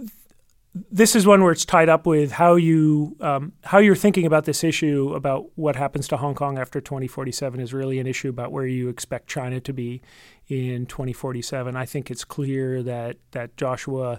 this 0.90 1.14
is 1.14 1.26
one 1.26 1.42
where 1.42 1.52
it's 1.52 1.66
tied 1.66 1.90
up 1.90 2.06
with 2.06 2.32
how 2.32 2.54
you 2.54 3.14
um, 3.20 3.52
how 3.64 3.78
you're 3.84 4.02
thinking 4.06 4.24
about 4.24 4.44
this 4.46 4.64
issue 4.64 5.12
about 5.14 5.50
what 5.56 5.76
happens 5.76 6.08
to 6.08 6.16
Hong 6.16 6.34
Kong 6.34 6.56
after 6.56 6.80
2047 6.80 7.60
is 7.60 7.74
really 7.74 7.98
an 7.98 8.06
issue 8.06 8.30
about 8.30 8.50
where 8.50 8.66
you 8.66 8.88
expect 8.88 9.28
China 9.28 9.60
to 9.60 9.72
be 9.74 10.00
in 10.48 10.86
2047. 10.86 11.76
I 11.76 11.84
think 11.84 12.10
it's 12.10 12.24
clear 12.24 12.82
that 12.82 13.18
that 13.32 13.58
Joshua 13.58 14.18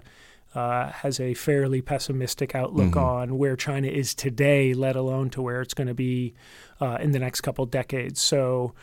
uh, 0.54 0.90
has 0.90 1.20
a 1.20 1.34
fairly 1.34 1.82
pessimistic 1.82 2.54
outlook 2.54 2.96
on 2.96 3.38
where 3.38 3.56
China 3.56 3.88
is 3.88 4.14
today, 4.14 4.74
let 4.74 4.96
alone 4.96 5.30
to 5.30 5.42
where 5.42 5.60
it's 5.60 5.74
going 5.74 5.88
to 5.88 5.94
be 5.94 6.34
uh, 6.80 6.98
in 7.00 7.12
the 7.12 7.18
next 7.18 7.40
couple 7.42 7.66
decades. 7.66 8.20
So. 8.20 8.74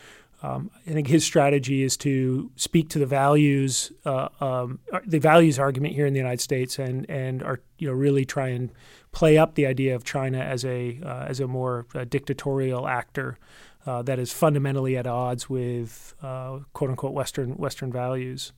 Um, 0.43 0.71
I 0.87 0.93
think 0.93 1.05
his 1.05 1.23
strategy 1.23 1.83
is 1.83 1.95
to 1.97 2.49
speak 2.55 2.89
to 2.89 2.97
the 2.97 3.05
values, 3.05 3.91
uh, 4.05 4.29
um, 4.39 4.79
the 5.05 5.19
values 5.19 5.59
argument 5.59 5.93
here 5.93 6.07
in 6.07 6.13
the 6.13 6.19
United 6.19 6.41
States, 6.41 6.79
and 6.79 7.07
and 7.07 7.43
are 7.43 7.61
you 7.77 7.87
know 7.87 7.93
really 7.93 8.25
try 8.25 8.47
and 8.47 8.71
play 9.11 9.37
up 9.37 9.53
the 9.53 9.67
idea 9.67 9.95
of 9.95 10.03
China 10.03 10.39
as 10.39 10.65
a 10.65 10.99
uh, 11.05 11.25
as 11.27 11.39
a 11.39 11.47
more 11.47 11.85
uh, 11.93 12.05
dictatorial 12.05 12.87
actor 12.87 13.37
uh, 13.85 14.01
that 14.03 14.19
is 14.19 14.31
fundamentally 14.31 14.97
at 14.97 15.07
odds 15.07 15.49
with 15.49 16.13
uh, 16.21 16.59
quote 16.73 16.89
unquote 16.89 17.13
Western 17.13 17.51
Western 17.57 17.91
values. 17.91 18.53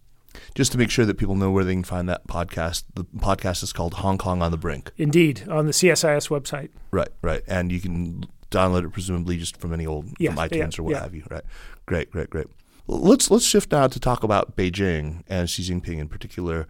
Just 0.56 0.72
to 0.72 0.78
make 0.78 0.90
sure 0.90 1.06
that 1.06 1.18
people 1.18 1.36
know 1.36 1.52
where 1.52 1.64
they 1.64 1.74
can 1.74 1.84
find 1.84 2.08
that 2.10 2.28
podcast. 2.28 2.84
The 2.96 3.04
podcast 3.04 3.64
is 3.64 3.74
called 3.74 3.96
Hong 3.96 4.18
Kong 4.18 4.42
on 4.42 4.52
the 4.52 4.58
Brink. 4.58 4.92
Indeed, 4.98 5.48
on 5.50 5.66
the 5.66 5.72
CSIS 5.72 6.30
website. 6.30 6.70
Right, 6.92 7.10
right. 7.22 7.44
And 7.48 7.72
you 7.72 7.80
can 7.80 8.26
download 8.52 8.86
it 8.86 8.92
presumably 8.92 9.38
just 9.38 9.58
from 9.58 9.74
any 9.74 9.86
old 9.86 10.10
Yes, 10.20 10.34
from 10.34 10.48
iTunes 10.48 10.78
yeah, 10.78 10.82
or 10.82 10.84
what 10.84 10.92
yeah. 10.92 11.02
have 11.02 11.16
you. 11.16 11.24
Right. 11.30 11.44
Great, 11.86 12.12
great, 12.12 12.30
great. 12.30 12.48
Let's 12.88 13.32
let's 13.32 13.46
shift 13.46 13.72
now 13.72 13.88
to 13.88 14.00
talk 14.00 14.24
about 14.24 14.58
Beijing 14.58 15.24
and 15.28 15.50
Xi 15.50 15.64
Jinping 15.64 16.00
in 16.00 16.10
particular. 16.10 16.68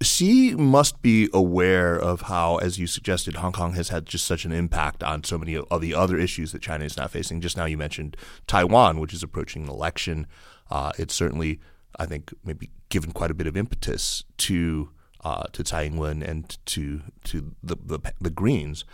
Xi 0.00 0.54
must 0.54 1.02
be 1.02 1.28
aware 1.34 1.98
of 1.98 2.22
how, 2.22 2.58
as 2.58 2.78
you 2.78 2.86
suggested, 2.86 3.36
Hong 3.36 3.50
Kong 3.50 3.72
has 3.72 3.88
had 3.88 4.06
just 4.06 4.24
such 4.24 4.44
an 4.44 4.52
impact 4.52 5.02
on 5.02 5.24
so 5.24 5.36
many 5.36 5.56
of 5.56 5.80
the 5.80 5.92
other 5.94 6.16
issues 6.16 6.52
that 6.52 6.62
China 6.62 6.84
is 6.84 6.96
now 6.96 7.08
facing. 7.08 7.40
Just 7.40 7.56
now, 7.56 7.64
you 7.64 7.76
mentioned 7.76 8.16
Taiwan, 8.46 9.00
which 9.00 9.12
is 9.12 9.24
approaching 9.24 9.64
an 9.64 9.68
election. 9.68 10.28
Uh, 10.70 10.92
it's 10.98 11.14
certainly, 11.14 11.58
I 11.98 12.06
think, 12.06 12.32
maybe 12.44 12.70
given 12.88 13.12
quite 13.12 13.30
a 13.30 13.34
bit 13.34 13.46
of 13.46 13.56
impetus 13.56 14.24
to 14.38 14.90
uh, 15.24 15.44
to 15.52 15.62
Tsai 15.62 15.84
Ing-wen 15.84 16.22
and 16.22 16.56
to 16.66 17.02
to 17.24 17.54
the, 17.62 17.76
the 17.84 17.98
the 18.20 18.30
Greens. 18.30 18.84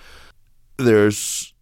There's 0.76 1.54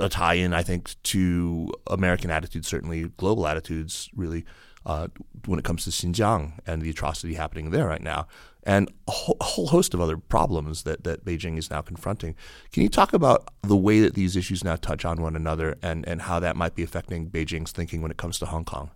a 0.00 0.08
tie-in, 0.08 0.52
I 0.52 0.62
think, 0.62 0.96
to 1.04 1.72
American 1.86 2.30
attitudes, 2.30 2.66
certainly 2.66 3.10
global 3.16 3.46
attitudes, 3.46 4.08
really, 4.14 4.44
uh, 4.84 5.08
when 5.46 5.58
it 5.58 5.64
comes 5.64 5.84
to 5.84 5.90
Xinjiang 5.90 6.58
and 6.66 6.82
the 6.82 6.90
atrocity 6.90 7.34
happening 7.34 7.70
there 7.70 7.86
right 7.86 8.02
now, 8.02 8.26
and 8.64 8.90
a 9.06 9.12
whole, 9.12 9.36
a 9.40 9.44
whole 9.44 9.68
host 9.68 9.94
of 9.94 10.00
other 10.00 10.16
problems 10.16 10.82
that, 10.82 11.04
that 11.04 11.24
Beijing 11.24 11.58
is 11.58 11.70
now 11.70 11.80
confronting. 11.80 12.34
Can 12.72 12.82
you 12.82 12.88
talk 12.88 13.12
about 13.12 13.48
the 13.62 13.76
way 13.76 14.00
that 14.00 14.14
these 14.14 14.36
issues 14.36 14.64
now 14.64 14.76
touch 14.76 15.04
on 15.04 15.22
one 15.22 15.36
another 15.36 15.76
and, 15.82 16.06
and 16.08 16.22
how 16.22 16.40
that 16.40 16.56
might 16.56 16.74
be 16.74 16.82
affecting 16.82 17.30
Beijing's 17.30 17.72
thinking 17.72 18.02
when 18.02 18.10
it 18.10 18.16
comes 18.16 18.38
to 18.40 18.46
Hong 18.46 18.64
Kong? 18.64 18.90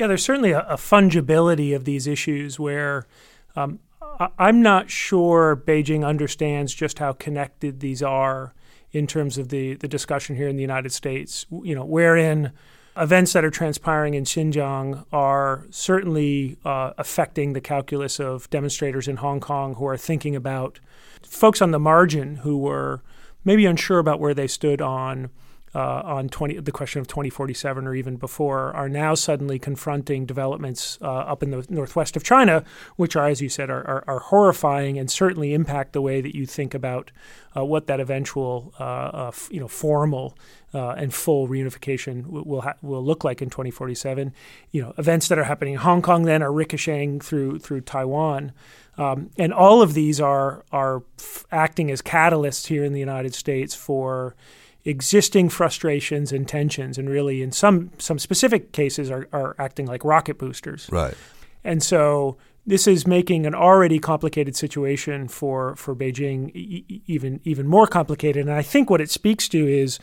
Yeah, 0.00 0.06
there's 0.06 0.24
certainly 0.24 0.52
a, 0.52 0.60
a 0.60 0.76
fungibility 0.76 1.76
of 1.76 1.84
these 1.84 2.06
issues 2.06 2.58
where 2.58 3.06
um, 3.54 3.80
I, 4.00 4.28
I'm 4.38 4.62
not 4.62 4.88
sure 4.88 5.54
Beijing 5.54 6.06
understands 6.06 6.72
just 6.72 7.00
how 7.00 7.12
connected 7.12 7.80
these 7.80 8.02
are 8.02 8.54
in 8.92 9.06
terms 9.06 9.36
of 9.36 9.50
the, 9.50 9.74
the 9.74 9.86
discussion 9.86 10.36
here 10.36 10.48
in 10.48 10.56
the 10.56 10.62
United 10.62 10.92
States, 10.92 11.44
you 11.50 11.74
know, 11.74 11.84
wherein 11.84 12.52
events 12.96 13.34
that 13.34 13.44
are 13.44 13.50
transpiring 13.50 14.14
in 14.14 14.24
Xinjiang 14.24 15.04
are 15.12 15.66
certainly 15.68 16.56
uh, 16.64 16.94
affecting 16.96 17.52
the 17.52 17.60
calculus 17.60 18.18
of 18.18 18.48
demonstrators 18.48 19.06
in 19.06 19.16
Hong 19.16 19.38
Kong 19.38 19.74
who 19.74 19.86
are 19.86 19.98
thinking 19.98 20.34
about 20.34 20.80
folks 21.22 21.60
on 21.60 21.72
the 21.72 21.78
margin 21.78 22.36
who 22.36 22.56
were 22.56 23.02
maybe 23.44 23.66
unsure 23.66 23.98
about 23.98 24.18
where 24.18 24.32
they 24.32 24.46
stood 24.46 24.80
on 24.80 25.28
uh, 25.74 26.02
on 26.04 26.28
20, 26.28 26.58
the 26.60 26.72
question 26.72 27.00
of 27.00 27.06
2047 27.06 27.86
or 27.86 27.94
even 27.94 28.16
before 28.16 28.72
are 28.74 28.88
now 28.88 29.14
suddenly 29.14 29.58
confronting 29.58 30.26
developments 30.26 30.98
uh, 31.00 31.06
up 31.06 31.42
in 31.42 31.50
the 31.52 31.64
northwest 31.68 32.16
of 32.16 32.24
China, 32.24 32.64
which 32.96 33.14
are, 33.14 33.28
as 33.28 33.40
you 33.40 33.48
said, 33.48 33.70
are, 33.70 33.86
are, 33.86 34.04
are 34.08 34.18
horrifying 34.18 34.98
and 34.98 35.10
certainly 35.10 35.54
impact 35.54 35.92
the 35.92 36.02
way 36.02 36.20
that 36.20 36.34
you 36.34 36.44
think 36.44 36.74
about 36.74 37.12
uh, 37.56 37.64
what 37.64 37.86
that 37.86 38.00
eventual, 38.00 38.74
uh, 38.80 38.82
uh, 38.82 39.28
f- 39.28 39.48
you 39.52 39.60
know, 39.60 39.68
formal 39.68 40.36
uh, 40.74 40.90
and 40.90 41.14
full 41.14 41.48
reunification 41.48 42.22
w- 42.22 42.44
will 42.44 42.62
ha- 42.62 42.74
will 42.82 43.04
look 43.04 43.22
like 43.22 43.40
in 43.42 43.50
2047. 43.50 44.32
You 44.72 44.82
know, 44.82 44.94
events 44.98 45.28
that 45.28 45.38
are 45.38 45.44
happening 45.44 45.74
in 45.74 45.80
Hong 45.80 46.02
Kong 46.02 46.24
then 46.24 46.42
are 46.42 46.52
ricocheting 46.52 47.20
through 47.20 47.60
through 47.60 47.82
Taiwan. 47.82 48.52
Um, 48.98 49.30
and 49.38 49.52
all 49.52 49.82
of 49.82 49.94
these 49.94 50.20
are 50.20 50.64
are 50.72 51.02
f- 51.18 51.44
acting 51.50 51.90
as 51.90 52.02
catalysts 52.02 52.66
here 52.66 52.84
in 52.84 52.92
the 52.92 53.00
United 53.00 53.34
States 53.34 53.74
for 53.74 54.34
existing 54.84 55.48
frustrations 55.48 56.32
and 56.32 56.48
tensions, 56.48 56.98
and 56.98 57.08
really, 57.08 57.42
in 57.42 57.52
some 57.52 57.90
some 57.98 58.18
specific 58.18 58.72
cases, 58.72 59.10
are, 59.10 59.28
are 59.32 59.54
acting 59.58 59.86
like 59.86 60.04
rocket 60.04 60.38
boosters. 60.38 60.88
Right. 60.90 61.14
And 61.62 61.82
so 61.82 62.38
this 62.66 62.86
is 62.86 63.06
making 63.06 63.46
an 63.46 63.54
already 63.54 63.98
complicated 63.98 64.56
situation 64.56 65.28
for 65.28 65.76
for 65.76 65.94
Beijing 65.94 66.54
e- 66.54 67.02
even 67.06 67.40
even 67.44 67.66
more 67.66 67.86
complicated. 67.86 68.46
And 68.46 68.54
I 68.54 68.62
think 68.62 68.90
what 68.90 69.00
it 69.00 69.10
speaks 69.10 69.48
to 69.48 69.68
is 69.68 69.98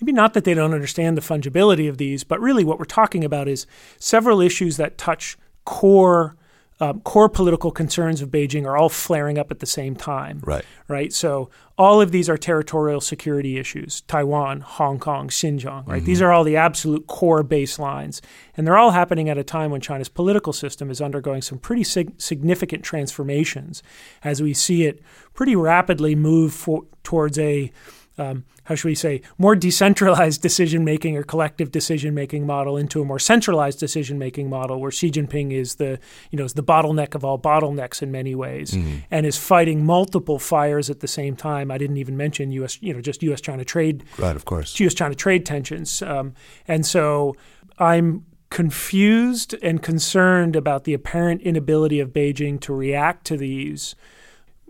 maybe 0.00 0.12
not 0.12 0.34
that 0.34 0.44
they 0.44 0.54
don't 0.54 0.74
understand 0.74 1.16
the 1.16 1.22
fungibility 1.22 1.88
of 1.88 1.98
these, 1.98 2.24
but 2.24 2.40
really 2.40 2.64
what 2.64 2.78
we're 2.78 2.84
talking 2.84 3.24
about 3.24 3.48
is 3.48 3.66
several 3.98 4.40
issues 4.40 4.76
that 4.76 4.98
touch 4.98 5.36
core. 5.64 6.36
Um, 6.80 7.00
core 7.00 7.28
political 7.28 7.72
concerns 7.72 8.22
of 8.22 8.28
Beijing 8.30 8.64
are 8.64 8.76
all 8.76 8.88
flaring 8.88 9.36
up 9.36 9.50
at 9.50 9.58
the 9.58 9.66
same 9.66 9.96
time 9.96 10.40
Right. 10.44 10.64
right? 10.86 11.12
So 11.12 11.50
all 11.76 12.00
of 12.00 12.12
these 12.12 12.28
are 12.28 12.36
territorial 12.38 13.00
security 13.00 13.58
issues 13.58 14.02
Taiwan, 14.02 14.60
Hong 14.60 15.00
Kong, 15.00 15.28
Xinjiang, 15.28 15.88
right? 15.88 16.04
These 16.04 16.22
are 16.22 16.30
all 16.30 16.44
the 16.44 16.56
absolute 16.56 17.08
core 17.08 17.42
baselines. 17.42 18.20
And 18.56 18.64
they're 18.64 18.78
all 18.78 18.92
happening 18.92 19.28
at 19.28 19.36
a 19.38 19.42
time 19.42 19.72
when 19.72 19.80
China's 19.80 20.08
political 20.08 20.52
system 20.52 20.88
is 20.88 21.00
undergoing 21.00 21.42
some 21.42 21.58
pretty 21.58 21.82
sig- 21.84 22.12
significant 22.18 22.84
transformations 22.84 23.82
as 24.22 24.40
we 24.40 24.54
see 24.54 24.84
it 24.84 25.00
pretty 25.34 25.56
rapidly 25.56 26.14
move 26.14 26.52
for- 26.52 26.84
towards 27.02 27.38
a 27.40 27.72
um, 28.18 28.44
how 28.64 28.74
should 28.74 28.88
we 28.88 28.94
say, 28.94 29.22
more 29.38 29.54
decentralized 29.54 30.42
decision 30.48 30.84
making 30.84 31.16
or 31.16 31.22
collective 31.22 31.70
decision 31.70 32.14
making 32.14 32.46
model 32.46 32.76
into 32.76 33.00
a 33.00 33.04
more 33.04 33.18
centralized 33.18 33.78
decision 33.78 34.18
making 34.18 34.50
model 34.50 34.80
where 34.80 34.90
Xi 34.90 35.10
Jinping 35.10 35.52
is 35.52 35.76
the, 35.76 35.98
you 36.30 36.38
know, 36.38 36.44
is 36.44 36.54
the 36.54 36.62
bottleneck 36.62 37.14
of 37.14 37.24
all 37.24 37.38
bottlenecks 37.38 38.02
in 38.02 38.10
many 38.10 38.34
ways 38.34 38.76
and 39.10 39.26
is 39.26 39.38
fighting 39.38 39.84
multiple 39.84 40.38
fires 40.38 40.90
at 40.90 41.00
the 41.00 41.08
same 41.08 41.36
time. 41.36 41.70
I 41.70 41.78
didn't 41.78 41.96
even 41.96 42.16
mention 42.16 42.52
US, 42.52 42.80
you 42.82 42.92
know, 42.92 43.00
just 43.00 43.22
US 43.22 43.40
China 43.40 43.64
trade 43.64 44.04
Right, 44.18 44.36
of 44.36 44.44
course. 44.44 44.78
US 44.80 44.94
China 44.94 45.14
trade 45.14 45.46
tensions. 45.46 46.02
Um, 46.02 46.34
and 46.66 46.84
so 46.84 47.36
I'm 47.78 48.24
confused 48.50 49.54
and 49.62 49.82
concerned 49.82 50.56
about 50.56 50.84
the 50.84 50.94
apparent 50.94 51.42
inability 51.42 52.00
of 52.00 52.10
Beijing 52.10 52.60
to 52.62 52.72
react 52.72 53.26
to 53.26 53.36
these 53.36 53.94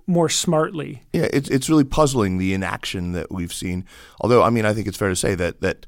more 0.09 0.29
smartly. 0.29 1.03
Yeah, 1.13 1.29
it's 1.33 1.49
it's 1.49 1.69
really 1.69 1.85
puzzling 1.85 2.39
the 2.39 2.55
inaction 2.55 3.13
that 3.13 3.31
we've 3.31 3.53
seen. 3.53 3.85
Although, 4.21 4.43
I 4.43 4.51
mean, 4.51 4.65
I 4.65 4.73
think 4.73 4.89
it's 4.89 4.97
fair 4.97 5.11
to 5.11 5.17
say 5.17 5.35
that 5.37 5.61
that 5.61 5.87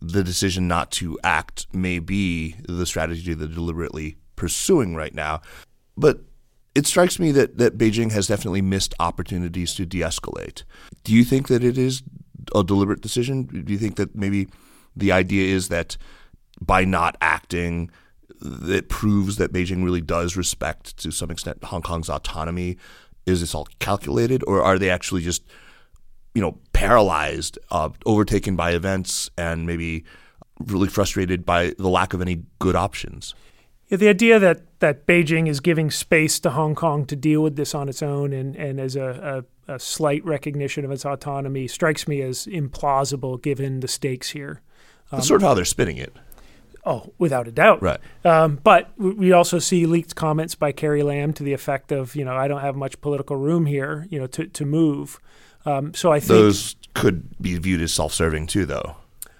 the 0.00 0.24
decision 0.24 0.66
not 0.66 0.90
to 0.92 1.18
act 1.22 1.66
may 1.72 1.98
be 1.98 2.56
the 2.68 2.86
strategy 2.86 3.34
they're 3.34 3.48
deliberately 3.48 4.16
pursuing 4.36 4.94
right 4.94 5.14
now. 5.14 5.40
But 5.96 6.20
it 6.74 6.86
strikes 6.86 7.18
me 7.18 7.30
that 7.32 7.58
that 7.58 7.76
Beijing 7.76 8.12
has 8.12 8.26
definitely 8.26 8.62
missed 8.62 8.94
opportunities 8.98 9.74
to 9.74 9.84
de-escalate. 9.84 10.62
Do 11.04 11.12
you 11.12 11.24
think 11.24 11.48
that 11.48 11.62
it 11.62 11.76
is 11.76 12.02
a 12.54 12.64
deliberate 12.64 13.02
decision? 13.02 13.44
Do 13.44 13.72
you 13.72 13.78
think 13.78 13.96
that 13.96 14.14
maybe 14.14 14.48
the 14.96 15.12
idea 15.12 15.54
is 15.54 15.68
that 15.68 15.96
by 16.60 16.84
not 16.84 17.16
acting, 17.20 17.90
it 18.40 18.88
proves 18.88 19.36
that 19.36 19.52
Beijing 19.52 19.84
really 19.84 20.00
does 20.00 20.36
respect, 20.36 20.96
to 20.98 21.10
some 21.10 21.30
extent, 21.30 21.62
Hong 21.64 21.82
Kong's 21.82 22.08
autonomy? 22.08 22.78
Is 23.28 23.40
this 23.40 23.54
all 23.54 23.68
calculated, 23.78 24.42
or 24.46 24.62
are 24.62 24.78
they 24.78 24.90
actually 24.90 25.22
just, 25.22 25.42
you 26.34 26.40
know, 26.40 26.58
paralyzed, 26.72 27.58
uh, 27.70 27.90
overtaken 28.06 28.56
by 28.56 28.72
events, 28.72 29.30
and 29.36 29.66
maybe 29.66 30.04
really 30.66 30.88
frustrated 30.88 31.44
by 31.44 31.74
the 31.78 31.88
lack 31.88 32.14
of 32.14 32.20
any 32.20 32.42
good 32.58 32.74
options? 32.74 33.34
Yeah, 33.88 33.96
the 33.96 34.08
idea 34.08 34.38
that, 34.38 34.80
that 34.80 35.06
Beijing 35.06 35.48
is 35.48 35.60
giving 35.60 35.90
space 35.90 36.38
to 36.40 36.50
Hong 36.50 36.74
Kong 36.74 37.06
to 37.06 37.16
deal 37.16 37.42
with 37.42 37.56
this 37.56 37.74
on 37.74 37.88
its 37.88 38.02
own 38.02 38.32
and, 38.32 38.54
and 38.56 38.78
as 38.78 38.96
a, 38.96 39.44
a, 39.66 39.74
a 39.74 39.78
slight 39.78 40.24
recognition 40.24 40.84
of 40.84 40.90
its 40.90 41.06
autonomy 41.06 41.66
strikes 41.68 42.06
me 42.06 42.20
as 42.20 42.46
implausible 42.46 43.40
given 43.40 43.80
the 43.80 43.88
stakes 43.88 44.30
here. 44.30 44.60
That's 45.10 45.26
sort 45.26 45.42
of 45.42 45.48
how 45.48 45.54
they're 45.54 45.64
spinning 45.64 45.96
it. 45.96 46.14
Oh, 46.88 47.12
without 47.18 47.46
a 47.46 47.52
doubt. 47.52 47.82
Right. 47.82 48.00
Um, 48.24 48.58
but 48.64 48.90
we 48.98 49.30
also 49.30 49.58
see 49.58 49.84
leaked 49.84 50.16
comments 50.16 50.54
by 50.54 50.72
Carrie 50.72 51.02
Lam 51.02 51.34
to 51.34 51.42
the 51.42 51.52
effect 51.52 51.92
of, 51.92 52.16
you 52.16 52.24
know, 52.24 52.34
I 52.34 52.48
don't 52.48 52.62
have 52.62 52.76
much 52.76 52.98
political 53.02 53.36
room 53.36 53.66
here, 53.66 54.06
you 54.08 54.18
know, 54.18 54.26
to, 54.28 54.46
to 54.46 54.64
move. 54.64 55.20
Um, 55.66 55.92
so 55.92 56.12
I 56.12 56.18
think 56.18 56.28
those 56.28 56.76
could 56.94 57.38
be 57.42 57.58
viewed 57.58 57.82
as 57.82 57.92
self-serving 57.92 58.46
too, 58.46 58.64
though. 58.64 58.96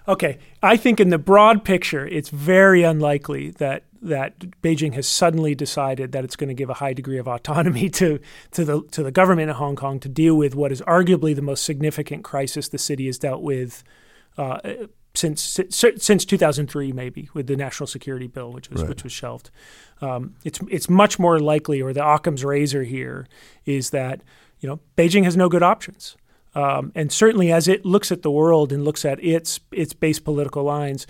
Okay, 0.07 0.37
I 0.61 0.77
think 0.77 0.99
in 0.99 1.09
the 1.09 1.17
broad 1.17 1.63
picture, 1.63 2.05
it's 2.05 2.29
very 2.29 2.83
unlikely 2.83 3.49
that 3.51 3.83
that 4.01 4.39
Beijing 4.61 4.93
has 4.93 5.07
suddenly 5.07 5.55
decided 5.55 6.13
that 6.13 6.23
it's 6.23 6.35
going 6.35 6.47
to 6.47 6.53
give 6.53 6.69
a 6.69 6.75
high 6.75 6.93
degree 6.93 7.17
of 7.17 7.27
autonomy 7.27 7.89
to 7.99 8.19
to 8.51 8.63
the 8.63 8.83
to 8.91 9.01
the 9.01 9.11
government 9.11 9.49
of 9.49 9.55
Hong 9.55 9.75
Kong 9.75 9.99
to 10.01 10.09
deal 10.09 10.35
with 10.35 10.53
what 10.53 10.71
is 10.71 10.81
arguably 10.83 11.35
the 11.35 11.41
most 11.41 11.65
significant 11.65 12.23
crisis 12.23 12.69
the 12.69 12.77
city 12.77 13.07
has 13.07 13.17
dealt 13.17 13.41
with 13.41 13.83
uh, 14.37 14.59
since 15.13 15.59
since 15.69 16.25
2003, 16.25 16.91
maybe 16.91 17.29
with 17.33 17.47
the 17.47 17.55
national 17.55 17.87
security 17.87 18.27
bill, 18.27 18.51
which 18.51 18.69
was 18.69 18.81
right. 18.81 18.89
which 18.89 19.03
was 19.03 19.11
shelved. 19.11 19.49
Um, 20.01 20.35
it's 20.43 20.59
it's 20.69 20.89
much 20.89 21.19
more 21.19 21.39
likely, 21.39 21.81
or 21.81 21.93
the 21.93 22.05
Occam's 22.05 22.45
razor 22.45 22.83
here 22.83 23.27
is 23.65 23.89
that 23.89 24.21
you 24.59 24.69
know 24.69 24.79
Beijing 24.97 25.23
has 25.23 25.35
no 25.35 25.49
good 25.49 25.63
options. 25.63 26.15
Um, 26.55 26.91
and 26.95 27.11
certainly, 27.11 27.51
as 27.51 27.67
it 27.67 27.85
looks 27.85 28.11
at 28.11 28.21
the 28.21 28.31
world 28.31 28.71
and 28.71 28.83
looks 28.83 29.05
at 29.05 29.23
its 29.23 29.59
its 29.71 29.93
base 29.93 30.19
political 30.19 30.63
lines, 30.63 31.05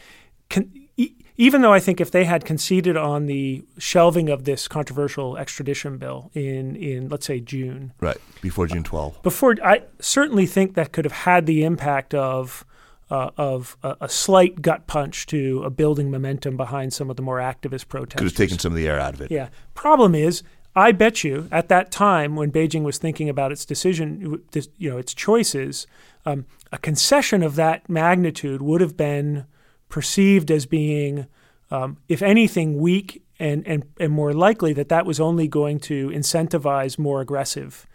can, 0.50 0.72
e- 0.98 1.14
even 1.38 1.62
though 1.62 1.74
I 1.74 1.80
think 1.80 2.02
if 2.02 2.12
they 2.12 2.26
had 2.26 2.44
conceded 2.44 2.98
on 2.98 3.26
the 3.26 3.64
shelving 3.78 4.30
of 4.30 4.44
this 4.44 4.68
controversial 4.68 5.38
extradition 5.38 5.98
bill 5.98 6.32
in 6.34 6.76
in 6.76 7.10
let's 7.10 7.26
say 7.26 7.40
June, 7.40 7.94
right 8.02 8.18
before 8.42 8.68
June 8.68 8.84
12, 8.84 9.22
before 9.24 9.56
I 9.64 9.84
certainly 10.00 10.46
think 10.46 10.76
that 10.76 10.92
could 10.92 11.06
have 11.06 11.14
had 11.14 11.46
the 11.46 11.64
impact 11.64 12.14
of 12.14 12.66
uh, 13.10 13.32
of 13.38 13.78
a, 13.84 13.96
a, 14.02 14.10
slight 14.10 14.62
gut 14.62 14.86
punch 14.88 15.26
to 15.28 15.64
a 15.64 15.70
building 15.70 16.12
momentum 16.12 16.56
behind 16.56 16.94
some 16.94 17.10
of 17.10 17.16
the 17.16 17.24
more 17.24 17.40
activist 17.40 17.88
protests. 17.88 18.20
Could 18.20 18.28
have 18.28 18.36
taken 18.36 18.60
some 18.60 18.72
of 18.72 18.78
the 18.78 18.88
air 18.88 19.00
out 19.00 19.16
of 19.16 19.22
it. 19.22 19.32
Yeah. 19.32 19.50
Problem 19.74 20.14
is, 20.14 20.44
I 20.76 20.92
bet 20.92 21.24
you 21.24 21.48
at 21.52 21.70
that 21.70 21.92
time 21.92 22.36
when 22.36 22.52
Beijing 22.52 22.84
was 22.84 22.98
thinking 22.98 23.28
about 23.28 23.52
its 23.52 23.66
decision, 23.66 24.42
you 24.78 24.90
know, 24.90 24.98
its 24.98 25.14
choices, 25.14 25.88
um, 26.26 26.46
a 26.72 26.78
concession 26.78 27.42
of 27.42 27.56
that 27.56 27.90
magnitude 27.90 28.62
would 28.62 28.82
have 28.82 28.96
been 28.96 29.46
perceived 29.90 30.52
as 30.52 30.68
being, 30.68 31.26
um, 31.72 31.98
if 32.08 32.22
anything, 32.22 32.78
weak 32.78 33.24
and, 33.40 33.66
and, 33.66 33.86
and 34.00 34.14
more 34.14 34.34
likely 34.34 34.74
that 34.74 34.90
that 34.90 35.06
was 35.06 35.20
only 35.20 35.48
going 35.48 35.80
to 35.80 36.10
incentivize 36.10 37.00
more 37.00 37.22
aggressive 37.22 37.88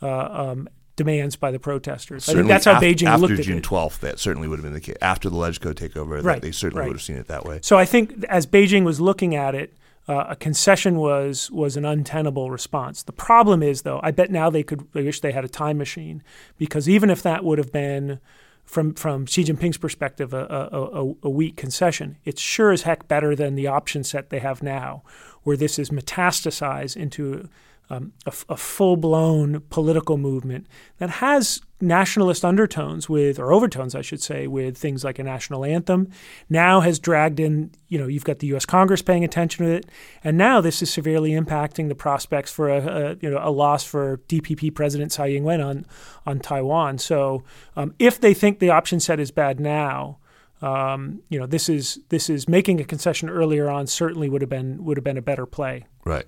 uh, 0.00 0.28
um, 0.30 0.68
demands 0.96 1.36
by 1.36 1.50
the 1.50 1.58
protesters. 1.58 2.24
Certainly 2.24 2.40
I 2.40 2.42
think 2.42 2.48
that's 2.48 2.64
how 2.64 2.72
after, 2.72 2.86
Beijing 2.86 3.06
after 3.06 3.26
looked 3.26 3.42
June 3.42 3.58
at 3.58 3.64
it. 3.64 3.68
12th, 3.68 3.98
that 4.00 4.18
certainly 4.18 4.48
would 4.48 4.58
have 4.58 4.64
been 4.64 4.74
the 4.74 4.80
case. 4.80 4.96
After 5.00 5.30
the 5.30 5.36
LegCo 5.36 5.72
takeover, 5.74 6.22
Right, 6.22 6.42
they 6.42 6.52
certainly 6.52 6.80
right. 6.80 6.88
would 6.88 6.96
have 6.96 7.02
seen 7.02 7.16
it 7.16 7.28
that 7.28 7.44
way. 7.44 7.60
So 7.62 7.78
I 7.78 7.84
think 7.84 8.24
as 8.28 8.46
Beijing 8.46 8.84
was 8.84 9.00
looking 9.00 9.34
at 9.34 9.54
it, 9.54 9.74
uh, 10.08 10.26
a 10.30 10.36
concession 10.36 10.96
was 10.96 11.50
was 11.52 11.76
an 11.76 11.84
untenable 11.84 12.50
response. 12.50 13.04
The 13.04 13.12
problem 13.12 13.62
is, 13.62 13.82
though, 13.82 14.00
I 14.02 14.10
bet 14.10 14.30
now 14.32 14.50
they 14.50 14.64
could. 14.64 14.92
They 14.92 15.04
wish 15.04 15.20
they 15.20 15.30
had 15.30 15.44
a 15.44 15.48
time 15.48 15.78
machine 15.78 16.24
because 16.58 16.88
even 16.88 17.08
if 17.08 17.22
that 17.22 17.44
would 17.44 17.58
have 17.58 17.70
been, 17.70 18.18
from 18.64 18.94
from 18.94 19.26
Xi 19.26 19.44
Jinping's 19.44 19.76
perspective, 19.76 20.34
a, 20.34 20.68
a, 20.72 21.04
a, 21.04 21.14
a 21.22 21.30
weak 21.30 21.56
concession, 21.56 22.16
it's 22.24 22.40
sure 22.40 22.72
as 22.72 22.82
heck 22.82 23.06
better 23.06 23.36
than 23.36 23.54
the 23.54 23.68
option 23.68 24.02
set 24.02 24.30
they 24.30 24.40
have 24.40 24.60
now, 24.60 25.04
where 25.44 25.56
this 25.56 25.78
is 25.78 25.90
metastasized 25.90 26.96
into 26.96 27.48
um, 27.90 28.12
a, 28.24 28.56
full 28.56 28.96
blown 28.96 29.60
political 29.68 30.16
movement 30.16 30.66
that 30.96 31.10
has 31.10 31.60
nationalist 31.78 32.42
undertones 32.42 33.08
with, 33.08 33.38
or 33.38 33.52
overtones, 33.52 33.94
I 33.94 34.00
should 34.00 34.22
say, 34.22 34.46
with 34.46 34.78
things 34.78 35.04
like 35.04 35.18
a 35.18 35.22
national 35.22 35.64
anthem. 35.64 36.08
Now 36.48 36.80
has 36.80 36.98
dragged 36.98 37.38
in, 37.38 37.72
you 37.88 37.98
know, 37.98 38.06
you've 38.06 38.24
got 38.24 38.38
the 38.38 38.46
U.S. 38.48 38.64
Congress 38.64 39.02
paying 39.02 39.24
attention 39.24 39.66
to 39.66 39.72
it, 39.72 39.86
and 40.24 40.38
now 40.38 40.62
this 40.62 40.80
is 40.80 40.90
severely 40.90 41.32
impacting 41.32 41.88
the 41.88 41.94
prospects 41.94 42.50
for 42.50 42.70
a, 42.70 42.78
a 42.78 43.16
you 43.20 43.28
know 43.28 43.40
a 43.42 43.50
loss 43.50 43.84
for 43.84 44.18
DPP 44.28 44.74
President 44.74 45.12
Tsai 45.12 45.28
Ing-wen 45.28 45.60
on 45.60 45.84
on 46.24 46.38
Taiwan. 46.38 46.96
So 46.96 47.42
um, 47.76 47.94
if 47.98 48.18
they 48.18 48.32
think 48.32 48.58
the 48.58 48.70
option 48.70 49.00
set 49.00 49.20
is 49.20 49.30
bad 49.30 49.60
now. 49.60 50.18
Um, 50.62 51.22
you 51.28 51.40
know, 51.40 51.46
this 51.46 51.68
is 51.68 51.98
this 52.10 52.30
is 52.30 52.48
making 52.48 52.80
a 52.80 52.84
concession 52.84 53.28
earlier 53.28 53.68
on. 53.68 53.88
Certainly 53.88 54.28
would 54.28 54.42
have 54.42 54.48
been 54.48 54.84
would 54.84 54.96
have 54.96 55.02
been 55.02 55.18
a 55.18 55.22
better 55.22 55.44
play. 55.44 55.86
Right. 56.04 56.26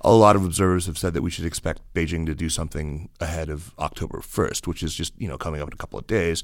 A 0.00 0.12
lot 0.12 0.36
of 0.36 0.44
observers 0.44 0.86
have 0.86 0.98
said 0.98 1.14
that 1.14 1.22
we 1.22 1.30
should 1.30 1.46
expect 1.46 1.80
Beijing 1.94 2.26
to 2.26 2.34
do 2.34 2.48
something 2.48 3.08
ahead 3.20 3.48
of 3.48 3.72
October 3.78 4.18
1st, 4.18 4.66
which 4.66 4.82
is 4.82 4.94
just 4.94 5.12
you 5.18 5.28
know 5.28 5.38
coming 5.38 5.60
up 5.60 5.68
in 5.68 5.74
a 5.74 5.76
couple 5.76 5.98
of 5.98 6.06
days. 6.06 6.42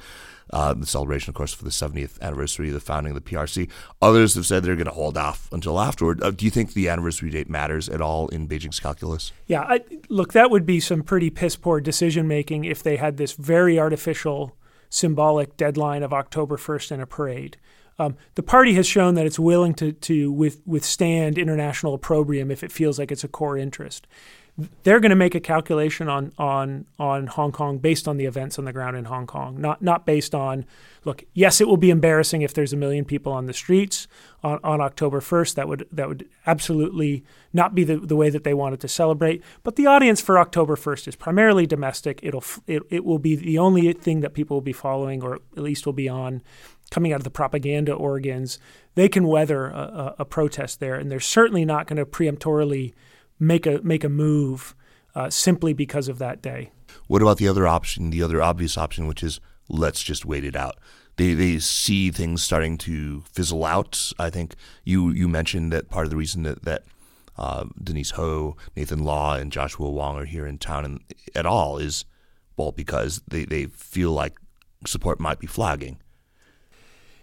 Uh, 0.50 0.74
the 0.74 0.86
celebration, 0.86 1.30
of 1.30 1.34
course, 1.34 1.54
for 1.54 1.64
the 1.64 1.70
70th 1.70 2.20
anniversary 2.20 2.68
of 2.68 2.74
the 2.74 2.80
founding 2.80 3.16
of 3.16 3.24
the 3.24 3.30
PRC. 3.30 3.70
Others 4.02 4.34
have 4.34 4.44
said 4.44 4.62
they're 4.62 4.76
going 4.76 4.86
to 4.86 4.92
hold 4.92 5.16
off 5.16 5.48
until 5.52 5.80
afterward. 5.80 6.22
Uh, 6.22 6.30
do 6.30 6.44
you 6.44 6.50
think 6.50 6.74
the 6.74 6.88
anniversary 6.88 7.30
date 7.30 7.48
matters 7.48 7.88
at 7.88 8.00
all 8.00 8.28
in 8.28 8.48
Beijing's 8.48 8.80
calculus? 8.80 9.32
Yeah, 9.46 9.62
I, 9.62 9.80
look, 10.08 10.32
that 10.32 10.50
would 10.50 10.66
be 10.66 10.80
some 10.80 11.02
pretty 11.02 11.30
piss 11.30 11.56
poor 11.56 11.80
decision 11.80 12.28
making 12.28 12.64
if 12.64 12.82
they 12.82 12.96
had 12.96 13.16
this 13.16 13.32
very 13.32 13.78
artificial 13.78 14.56
symbolic 14.90 15.56
deadline 15.56 16.02
of 16.02 16.12
October 16.12 16.56
1st 16.56 16.92
in 16.92 17.00
a 17.00 17.06
parade. 17.06 17.56
Um, 18.02 18.16
the 18.34 18.42
party 18.42 18.74
has 18.74 18.86
shown 18.86 19.14
that 19.14 19.26
it's 19.26 19.38
willing 19.38 19.74
to, 19.74 19.92
to 19.92 20.32
with, 20.32 20.60
withstand 20.66 21.38
international 21.38 21.94
opprobrium 21.94 22.50
if 22.50 22.64
it 22.64 22.72
feels 22.72 22.98
like 22.98 23.12
it's 23.12 23.22
a 23.22 23.28
core 23.28 23.56
interest. 23.56 24.08
They're 24.82 25.00
going 25.00 25.10
to 25.10 25.16
make 25.16 25.34
a 25.34 25.40
calculation 25.40 26.08
on, 26.08 26.32
on, 26.36 26.84
on 26.98 27.26
Hong 27.26 27.52
Kong 27.52 27.78
based 27.78 28.06
on 28.06 28.18
the 28.18 28.26
events 28.26 28.58
on 28.58 28.66
the 28.66 28.72
ground 28.72 28.98
in 28.98 29.06
Hong 29.06 29.26
Kong, 29.26 29.58
not, 29.58 29.80
not 29.80 30.04
based 30.04 30.34
on, 30.34 30.66
look, 31.04 31.24
yes, 31.32 31.60
it 31.60 31.68
will 31.68 31.78
be 31.78 31.88
embarrassing 31.88 32.42
if 32.42 32.52
there's 32.52 32.72
a 32.74 32.76
million 32.76 33.06
people 33.06 33.32
on 33.32 33.46
the 33.46 33.54
streets 33.54 34.08
on, 34.42 34.58
on 34.62 34.82
October 34.82 35.20
1st. 35.20 35.54
That 35.54 35.68
would, 35.68 35.86
that 35.90 36.06
would 36.06 36.28
absolutely 36.44 37.24
not 37.54 37.74
be 37.74 37.84
the, 37.84 37.96
the 37.96 38.16
way 38.16 38.28
that 38.28 38.44
they 38.44 38.52
wanted 38.52 38.80
to 38.80 38.88
celebrate. 38.88 39.42
But 39.62 39.76
the 39.76 39.86
audience 39.86 40.20
for 40.20 40.38
October 40.38 40.76
1st 40.76 41.08
is 41.08 41.16
primarily 41.16 41.66
domestic. 41.66 42.20
It'll, 42.22 42.44
it, 42.66 42.82
it 42.90 43.04
will 43.06 43.20
be 43.20 43.36
the 43.36 43.58
only 43.58 43.90
thing 43.94 44.20
that 44.20 44.34
people 44.34 44.56
will 44.56 44.60
be 44.60 44.74
following, 44.74 45.22
or 45.22 45.36
at 45.36 45.62
least 45.62 45.86
will 45.86 45.94
be 45.94 46.10
on 46.10 46.42
coming 46.92 47.12
out 47.12 47.16
of 47.16 47.24
the 47.24 47.30
propaganda 47.30 47.92
organs, 47.92 48.58
they 48.94 49.08
can 49.08 49.26
weather 49.26 49.66
a, 49.66 50.14
a, 50.18 50.24
protest 50.24 50.78
there, 50.78 50.94
and 50.94 51.10
they're 51.10 51.20
certainly 51.20 51.64
not 51.64 51.86
going 51.86 51.96
to 51.96 52.04
preemptorily 52.04 52.92
make 53.40 53.66
a 53.66 53.80
make 53.82 54.04
a 54.04 54.08
move 54.08 54.76
uh, 55.14 55.30
simply 55.30 55.72
because 55.72 56.06
of 56.06 56.18
that 56.18 56.42
day. 56.42 56.70
What 57.08 57.22
about 57.22 57.38
the 57.38 57.48
other 57.48 57.66
option, 57.66 58.10
the 58.10 58.22
other 58.22 58.42
obvious 58.42 58.76
option, 58.76 59.06
which 59.06 59.22
is 59.22 59.40
let's 59.68 60.02
just 60.02 60.26
wait 60.26 60.44
it 60.44 60.54
out? 60.54 60.76
They 61.16 61.32
they 61.32 61.58
see 61.58 62.10
things 62.10 62.42
starting 62.42 62.76
to 62.78 63.22
fizzle 63.22 63.64
out. 63.64 64.12
I 64.18 64.28
think 64.28 64.54
you 64.84 65.10
you 65.10 65.28
mentioned 65.28 65.72
that 65.72 65.88
part 65.88 66.04
of 66.04 66.10
the 66.10 66.16
reason 66.16 66.42
that 66.42 66.62
that 66.64 66.82
uh, 67.38 67.64
Denise 67.82 68.10
Ho, 68.10 68.56
Nathan 68.76 69.02
Law, 69.02 69.34
and 69.34 69.50
Joshua 69.50 69.90
Wong 69.90 70.18
are 70.18 70.26
here 70.26 70.46
in 70.46 70.58
town 70.58 70.84
and, 70.84 71.00
at 71.34 71.46
all 71.46 71.78
is 71.78 72.04
well 72.58 72.70
because 72.70 73.22
they, 73.26 73.46
they 73.46 73.64
feel 73.64 74.12
like 74.12 74.38
support 74.86 75.18
might 75.18 75.38
be 75.38 75.46
flagging. 75.46 75.98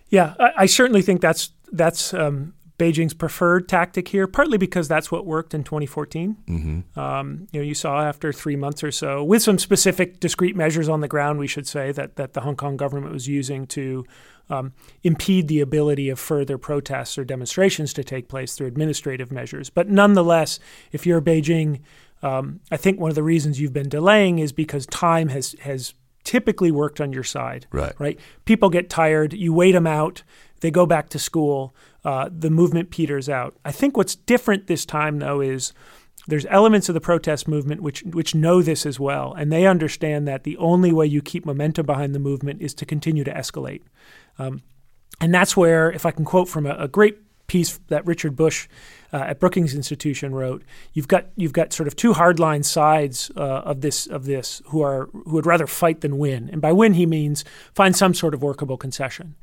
Yeah, 0.10 0.36
I, 0.40 0.52
I 0.58 0.66
certainly 0.66 1.02
think 1.02 1.22
that's 1.22 1.52
that's 1.72 2.14
um, 2.14 2.54
Beijing's 2.80 3.14
preferred 3.14 3.68
tactic 3.68 4.08
here, 4.08 4.26
partly 4.26 4.58
because 4.58 4.88
that's 4.88 5.12
what 5.12 5.26
worked 5.26 5.54
in 5.54 5.64
2014. 5.64 6.38
Mm-hmm. 6.48 7.00
Um, 7.00 7.48
you 7.52 7.60
know, 7.60 7.66
you 7.66 7.76
saw 7.76 8.02
after 8.02 8.32
three 8.32 8.56
months 8.56 8.84
or 8.84 8.92
so, 8.92 9.24
with 9.24 9.44
some 9.44 9.60
specific 9.60 10.20
discrete 10.20 10.56
measures 10.56 10.88
on 10.90 11.02
the 11.02 11.08
ground, 11.08 11.40
we 11.40 11.48
should 11.48 11.68
say 11.68 11.92
that 11.92 12.16
that 12.16 12.34
the 12.34 12.42
Hong 12.42 12.56
Kong 12.56 12.78
government 12.78 13.14
was 13.14 13.28
using 13.28 13.68
to 13.68 14.06
um, 14.50 14.74
impede 15.04 15.48
the 15.48 15.60
ability 15.60 16.10
of 16.10 16.20
further 16.20 16.58
protests 16.58 17.18
or 17.18 17.26
demonstrations 17.26 17.94
to 17.94 18.04
take 18.04 18.30
place 18.30 18.56
through 18.56 18.68
administrative 18.68 19.32
measures. 19.32 19.70
But 19.70 19.90
nonetheless, 19.90 20.60
if 20.92 21.06
you're 21.06 21.22
Beijing, 21.22 21.82
um, 22.24 22.62
I 22.72 22.78
think 22.78 23.00
one 23.00 23.12
of 23.12 23.16
the 23.16 23.24
reasons 23.24 23.60
you've 23.60 23.74
been 23.74 23.90
delaying 23.90 24.40
is 24.40 24.52
because 24.52 24.86
time 24.88 25.28
has 25.30 25.56
has 25.62 25.94
typically 26.24 26.72
worked 26.72 27.02
on 27.02 27.14
your 27.14 27.24
side. 27.24 27.68
Right. 27.72 27.94
Right. 28.00 28.20
People 28.46 28.70
get 28.70 28.90
tired. 28.90 29.34
You 29.34 29.54
wait 29.54 29.74
them 29.74 29.88
out. 29.88 30.24
They 30.62 30.72
go 30.72 30.86
back 30.86 31.10
to 31.10 31.20
school. 31.20 31.76
Uh, 32.04 32.30
the 32.32 32.50
movement 32.50 32.92
peters 32.92 33.30
out. 33.30 33.58
I 33.66 33.72
think 33.72 33.98
what's 33.98 34.16
different 34.16 34.68
this 34.68 34.86
time, 34.86 35.20
though, 35.20 35.42
is 35.42 35.74
there's 36.28 36.46
elements 36.50 36.90
of 36.90 36.94
the 36.94 37.02
protest 37.02 37.48
movement 37.48 37.82
which 37.82 38.04
which 38.04 38.36
know 38.36 38.62
this 38.62 38.86
as 38.86 39.00
well, 39.00 39.34
and 39.34 39.52
they 39.52 39.66
understand 39.66 40.28
that 40.28 40.44
the 40.44 40.58
only 40.58 40.92
way 40.92 41.06
you 41.06 41.22
keep 41.22 41.46
momentum 41.46 41.86
behind 41.86 42.14
the 42.14 42.20
movement 42.20 42.62
is 42.62 42.74
to 42.76 42.86
continue 42.86 43.24
to 43.24 43.34
escalate. 43.34 43.82
Um, 44.38 44.62
And 45.22 45.34
that's 45.34 45.58
where, 45.58 45.92
if 45.92 46.06
I 46.06 46.12
can 46.12 46.26
quote 46.26 46.48
from 46.48 46.66
a, 46.66 46.76
a 46.76 46.88
great 46.88 47.18
piece 47.50 47.80
that 47.90 48.06
Richard 48.06 48.36
Bush 48.38 48.70
uh, 49.12 49.18
at 49.18 49.40
Brookings 49.40 49.76
Institution 49.76 50.34
wrote, 50.34 50.64
you've 50.94 51.10
got 51.10 51.26
you've 51.36 51.52
got 51.52 51.74
sort 51.74 51.88
of 51.88 51.96
two 51.96 52.14
hardline 52.14 52.64
sides 52.64 53.30
uh, 53.36 53.42
of 53.42 53.82
this 53.82 54.08
of 54.08 54.24
this 54.24 54.62
who 54.68 54.82
are 54.82 55.10
who 55.12 55.32
would 55.32 55.46
rather 55.46 55.68
fight 55.68 56.00
than 56.00 56.18
win, 56.18 56.50
and 56.50 56.62
by 56.62 56.72
win 56.72 56.94
he 56.94 57.06
means 57.06 57.44
find 57.74 57.96
some 57.96 58.14
sort 58.14 58.34
of 58.34 58.42
workable 58.42 58.78
concession. 58.78 59.36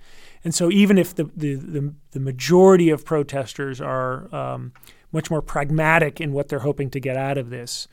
And 0.44 0.54
so 0.54 0.70
even 0.70 0.96
if 0.96 1.14
the 1.14 1.24
the, 1.36 1.56
the, 1.56 1.94
the 2.12 2.20
majority 2.20 2.88
of 2.88 3.04
protesters 3.04 3.80
are 3.80 4.34
um, 4.34 4.72
much 5.12 5.30
more 5.30 5.42
pragmatic 5.42 6.20
in 6.20 6.32
what 6.32 6.48
they're 6.48 6.60
hoping 6.60 6.90
to 6.90 7.00
get 7.00 7.16
out 7.16 7.36
of 7.36 7.50
this, 7.50 7.88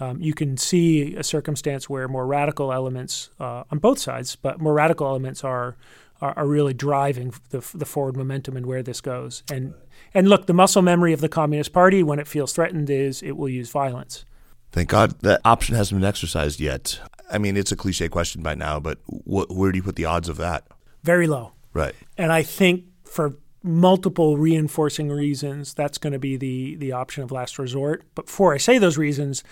um, 0.00 0.20
you 0.20 0.32
can 0.32 0.56
see 0.56 1.14
a 1.16 1.22
circumstance 1.22 1.90
where 1.90 2.08
more 2.08 2.26
radical 2.26 2.72
elements 2.72 3.30
uh, 3.40 3.64
on 3.70 3.78
both 3.78 3.98
sides, 3.98 4.36
but 4.36 4.60
more 4.60 4.72
radical 4.74 5.06
elements 5.06 5.44
are 5.44 5.76
are, 6.20 6.34
are 6.36 6.46
really 6.46 6.74
driving 6.74 7.32
the, 7.50 7.64
the, 7.74 7.84
forward 7.84 8.16
momentum 8.16 8.56
and 8.56 8.66
where 8.66 8.82
this 8.82 9.00
goes. 9.00 9.42
And 9.50 9.74
and 10.14 10.28
look, 10.28 10.46
the 10.46 10.54
muscle 10.54 10.82
memory 10.82 11.12
of 11.12 11.20
the 11.20 11.28
Communist 11.28 11.72
Party 11.72 12.02
when 12.02 12.18
it 12.18 12.26
feels 12.26 12.52
threatened 12.52 12.90
is 12.90 13.22
it 13.22 13.36
will 13.36 13.48
use 13.48 13.70
violence. 13.70 14.24
Thank 14.72 14.88
God 14.88 15.20
that 15.20 15.40
option 15.44 15.76
hasn't 15.76 16.00
been 16.00 16.08
exercised 16.08 16.60
yet. 16.60 17.00
I 17.30 17.38
mean, 17.38 17.56
it's 17.56 17.72
a 17.72 17.76
cliche 17.76 18.08
question 18.08 18.42
by 18.42 18.54
now, 18.54 18.80
but 18.80 18.98
wh- 19.06 19.50
where 19.50 19.72
do 19.72 19.76
you 19.76 19.82
put 19.82 19.96
the 19.96 20.04
odds 20.04 20.28
of 20.28 20.36
that? 20.38 20.66
Very 21.02 21.26
low. 21.26 21.52
Right. 21.72 21.94
And 22.16 22.32
I 22.32 22.42
think 22.42 22.84
for 23.04 23.36
multiple 23.62 24.36
reinforcing 24.36 25.10
reasons, 25.10 25.74
that's 25.74 25.98
going 25.98 26.12
to 26.12 26.18
be 26.18 26.36
the 26.36 26.76
the 26.76 26.92
option 26.92 27.22
of 27.22 27.30
last 27.30 27.58
resort. 27.58 28.04
But 28.14 28.26
before 28.26 28.54
I 28.54 28.58
say 28.58 28.78
those 28.78 28.98
reasons, 28.98 29.44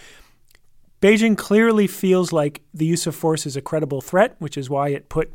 Beijing 1.00 1.36
clearly 1.36 1.86
feels 1.86 2.32
like 2.32 2.62
the 2.72 2.86
use 2.86 3.06
of 3.06 3.14
force 3.14 3.46
is 3.46 3.56
a 3.56 3.62
credible 3.62 4.00
threat, 4.00 4.36
which 4.38 4.56
is 4.56 4.70
why 4.70 4.88
it 4.88 5.08
put 5.08 5.32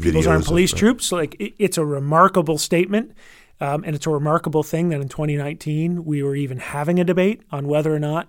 People's 0.00 0.26
Armed 0.26 0.44
Police 0.44 0.72
of, 0.72 0.78
troops. 0.78 1.12
Like 1.12 1.36
it, 1.38 1.54
it's 1.58 1.78
a 1.78 1.84
remarkable 1.84 2.58
statement. 2.58 3.12
Um, 3.60 3.82
and 3.84 3.96
it's 3.96 4.06
a 4.06 4.10
remarkable 4.10 4.62
thing 4.62 4.90
that 4.90 5.00
in 5.00 5.08
2019 5.08 6.04
we 6.04 6.22
were 6.22 6.36
even 6.36 6.58
having 6.58 7.00
a 7.00 7.04
debate 7.04 7.42
on 7.50 7.66
whether 7.66 7.92
or 7.92 7.98
not 7.98 8.28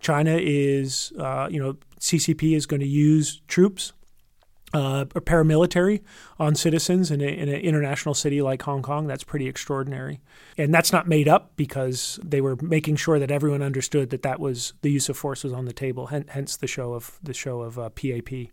China 0.00 0.36
is, 0.38 1.12
uh, 1.18 1.48
you 1.50 1.62
know, 1.62 1.76
CCP 1.98 2.54
is 2.54 2.66
going 2.66 2.80
to 2.80 2.86
use 2.86 3.40
troops 3.48 3.92
uh, 4.74 5.06
or 5.14 5.20
paramilitary 5.22 6.02
on 6.38 6.54
citizens 6.54 7.10
in, 7.10 7.20
a, 7.20 7.24
in, 7.24 7.48
an 7.48 7.60
international 7.60 8.14
city 8.14 8.42
like 8.42 8.62
Hong 8.62 8.82
Kong. 8.82 9.06
That's 9.06 9.24
pretty 9.24 9.48
extraordinary. 9.48 10.20
And 10.58 10.74
that's 10.74 10.92
not 10.92 11.08
made 11.08 11.28
up 11.28 11.52
because 11.56 12.20
they 12.22 12.42
were 12.42 12.56
making 12.56 12.96
sure 12.96 13.18
that 13.18 13.30
everyone 13.30 13.62
understood 13.62 14.10
that 14.10 14.22
that 14.22 14.38
was 14.38 14.74
the 14.82 14.90
use 14.90 15.08
of 15.08 15.16
force 15.16 15.44
was 15.44 15.52
on 15.52 15.64
the 15.64 15.72
table. 15.72 16.08
Hence 16.08 16.56
the 16.56 16.66
show 16.66 16.92
of 16.92 17.18
the 17.22 17.32
show 17.32 17.62
of 17.62 17.78
uh, 17.78 17.88
PAP. 17.90 18.50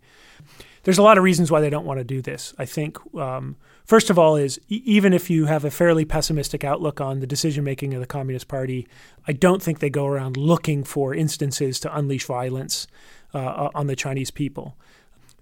There's 0.83 0.97
a 0.97 1.03
lot 1.03 1.17
of 1.17 1.23
reasons 1.23 1.49
why 1.49 1.61
they 1.61 1.69
don't 1.69 1.85
want 1.85 1.99
to 1.99 2.03
do 2.03 2.21
this. 2.21 2.53
I 2.57 2.65
think 2.65 2.97
um, 3.15 3.55
first 3.85 4.09
of 4.09 4.19
all 4.19 4.35
is 4.35 4.59
e- 4.69 4.81
even 4.85 5.13
if 5.13 5.29
you 5.29 5.45
have 5.45 5.63
a 5.63 5.71
fairly 5.71 6.05
pessimistic 6.05 6.63
outlook 6.63 6.99
on 6.99 7.19
the 7.19 7.27
decision 7.27 7.63
making 7.63 7.93
of 7.93 8.01
the 8.01 8.05
Communist 8.05 8.47
Party, 8.47 8.87
I 9.25 9.33
don't 9.33 9.61
think 9.61 9.79
they 9.79 9.89
go 9.89 10.05
around 10.05 10.35
looking 10.35 10.83
for 10.83 11.13
instances 11.13 11.79
to 11.81 11.97
unleash 11.97 12.25
violence 12.25 12.87
uh, 13.33 13.69
on 13.73 13.87
the 13.87 13.95
Chinese 13.95 14.29
people. 14.29 14.77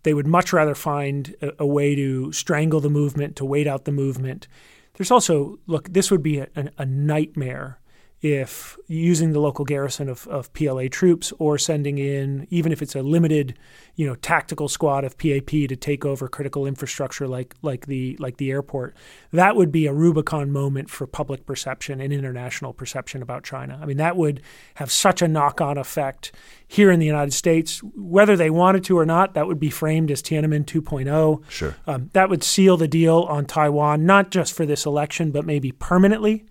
They 0.03 0.13
would 0.13 0.27
much 0.27 0.53
rather 0.53 0.75
find 0.75 1.35
a, 1.41 1.51
a, 1.59 1.65
way 1.65 1.95
to 1.95 2.31
strangle 2.31 2.79
the 2.79 2.89
movement, 2.89 3.35
to 3.35 3.45
wait 3.45 3.67
out 3.67 3.85
the 3.85 3.91
movement. 3.91 4.47
There's 4.93 5.11
also, 5.11 5.59
look, 5.67 5.91
this 5.91 6.09
would 6.11 6.23
be 6.23 6.39
a, 6.39 6.47
a 6.77 6.85
nightmare 6.85 7.79
if 8.21 8.77
using 8.87 9.31
the 9.31 9.39
local 9.39 9.65
garrison 9.65 10.07
of, 10.07 10.27
of 10.27 10.53
PLA 10.53 10.87
troops 10.87 11.33
or 11.39 11.57
sending 11.57 11.97
in, 11.97 12.45
even 12.51 12.71
if 12.71 12.83
it's 12.83 12.95
a 12.95 13.01
limited, 13.01 13.57
you 13.95 14.05
know, 14.05 14.13
tactical 14.13 14.67
squad 14.67 15.03
of 15.03 15.17
PAP 15.17 15.47
to 15.47 15.75
take 15.75 16.05
over 16.05 16.27
critical 16.27 16.67
infrastructure 16.67 17.27
like 17.27 17.55
like 17.63 17.87
the 17.87 18.15
like 18.19 18.37
the 18.37 18.51
airport, 18.51 18.95
that 19.31 19.55
would 19.55 19.71
be 19.71 19.87
a 19.87 19.93
Rubicon 19.93 20.51
moment 20.51 20.87
for 20.87 21.07
public 21.07 21.47
perception 21.47 21.99
and 21.99 22.13
international 22.13 22.73
perception 22.73 23.23
about 23.23 23.43
China. 23.43 23.79
I 23.81 23.85
mean, 23.85 23.97
that 23.97 24.15
would 24.15 24.43
have 24.75 24.91
such 24.91 25.23
a 25.23 25.27
knock-on 25.27 25.79
effect 25.79 26.31
here 26.67 26.91
in 26.91 26.99
the 26.99 27.07
United 27.07 27.33
States, 27.33 27.81
whether 27.95 28.35
they 28.35 28.51
wanted 28.51 28.83
to 28.83 28.99
or 28.99 29.05
not. 29.05 29.33
That 29.33 29.47
would 29.47 29.59
be 29.59 29.71
framed 29.71 30.11
as 30.11 30.21
Tiananmen 30.21 30.65
2.0. 30.65 31.41
Sure, 31.49 31.75
um, 31.87 32.11
that 32.13 32.29
would 32.29 32.43
seal 32.43 32.77
the 32.77 32.87
deal 32.87 33.21
on 33.21 33.45
Taiwan, 33.45 34.05
not 34.05 34.29
just 34.29 34.53
for 34.53 34.67
this 34.67 34.85
election, 34.85 35.31
but 35.31 35.43
maybe 35.43 35.71
permanently. 35.71 36.45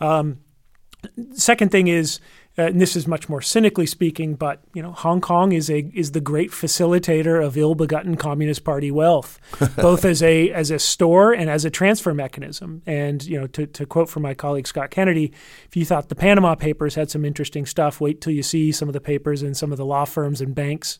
Um, 0.00 0.38
Second 1.34 1.70
thing 1.70 1.88
is, 1.88 2.20
uh, 2.58 2.64
and 2.64 2.80
this 2.80 2.96
is 2.96 3.06
much 3.06 3.30
more 3.30 3.40
cynically 3.40 3.86
speaking, 3.86 4.34
but 4.34 4.60
you 4.74 4.82
know, 4.82 4.92
Hong 4.92 5.22
Kong 5.22 5.52
is 5.52 5.70
a 5.70 5.90
is 5.94 6.12
the 6.12 6.20
great 6.20 6.50
facilitator 6.50 7.42
of 7.42 7.56
ill-begotten 7.56 8.16
Communist 8.16 8.62
Party 8.62 8.90
wealth, 8.90 9.40
both 9.76 10.04
as 10.04 10.22
a 10.22 10.50
as 10.50 10.70
a 10.70 10.78
store 10.78 11.32
and 11.32 11.48
as 11.48 11.64
a 11.64 11.70
transfer 11.70 12.12
mechanism. 12.12 12.82
And 12.84 13.24
you 13.24 13.40
know, 13.40 13.46
to, 13.48 13.66
to 13.66 13.86
quote 13.86 14.10
from 14.10 14.22
my 14.22 14.34
colleague 14.34 14.66
Scott 14.66 14.90
Kennedy, 14.90 15.32
if 15.66 15.76
you 15.76 15.86
thought 15.86 16.10
the 16.10 16.14
Panama 16.14 16.54
Papers 16.54 16.94
had 16.94 17.10
some 17.10 17.24
interesting 17.24 17.64
stuff, 17.64 18.02
wait 18.02 18.20
till 18.20 18.34
you 18.34 18.42
see 18.42 18.70
some 18.70 18.88
of 18.88 18.92
the 18.92 19.00
papers 19.00 19.42
in 19.42 19.54
some 19.54 19.72
of 19.72 19.78
the 19.78 19.86
law 19.86 20.04
firms 20.04 20.42
and 20.42 20.54
banks 20.54 20.98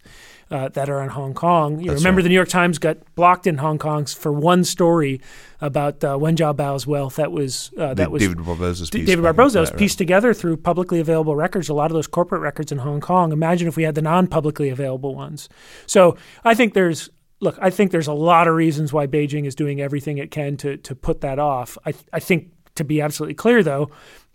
uh, 0.52 0.68
that 0.68 0.90
are 0.90 1.02
in 1.02 1.08
Hong 1.08 1.32
Kong. 1.32 1.80
You 1.80 1.92
remember 1.92 2.18
right. 2.18 2.24
the 2.24 2.28
New 2.28 2.34
York 2.34 2.48
Times 2.48 2.78
got 2.78 2.98
blocked 3.14 3.46
in 3.46 3.56
Hong 3.56 3.78
Kong 3.78 4.04
for 4.04 4.30
one 4.32 4.64
story 4.64 5.20
about 5.60 6.04
uh, 6.04 6.18
Wen 6.20 6.36
Jiabao's 6.36 6.86
wealth. 6.86 7.16
That 7.16 7.32
was 7.32 7.72
uh, 7.78 7.94
that 7.94 8.10
was 8.10 8.22
David 8.22 8.44
Barboza's 8.44 8.90
piece. 8.90 9.06
David 9.06 9.22
Barboza 9.22 9.60
was 9.60 9.70
pieced 9.70 9.94
right. 9.94 9.98
together 9.98 10.34
through 10.34 10.58
publicly 10.58 11.00
available 11.00 11.34
records. 11.34 11.70
A 11.70 11.74
lot 11.74 11.90
of 11.90 11.94
those 11.94 12.06
corporate 12.06 12.42
records 12.42 12.70
in 12.70 12.78
Hong 12.78 13.00
Kong. 13.00 13.32
Imagine 13.32 13.66
if 13.66 13.76
we 13.76 13.82
had 13.82 13.94
the 13.94 14.02
non-publicly 14.02 14.68
available 14.68 15.14
ones. 15.14 15.48
So 15.86 16.18
I 16.44 16.54
think 16.54 16.74
there's 16.74 17.08
look. 17.40 17.58
I 17.60 17.70
think 17.70 17.90
there's 17.90 18.08
a 18.08 18.12
lot 18.12 18.46
of 18.46 18.54
reasons 18.54 18.92
why 18.92 19.06
Beijing 19.06 19.46
is 19.46 19.54
doing 19.54 19.80
everything 19.80 20.18
it 20.18 20.30
can 20.30 20.58
to 20.58 20.76
to 20.76 20.94
put 20.94 21.22
that 21.22 21.38
off. 21.38 21.78
I 21.86 21.94
I 22.12 22.20
think 22.20 22.52
to 22.74 22.84
be 22.84 23.00
absolutely 23.00 23.34
clear 23.34 23.62
though 23.62 23.90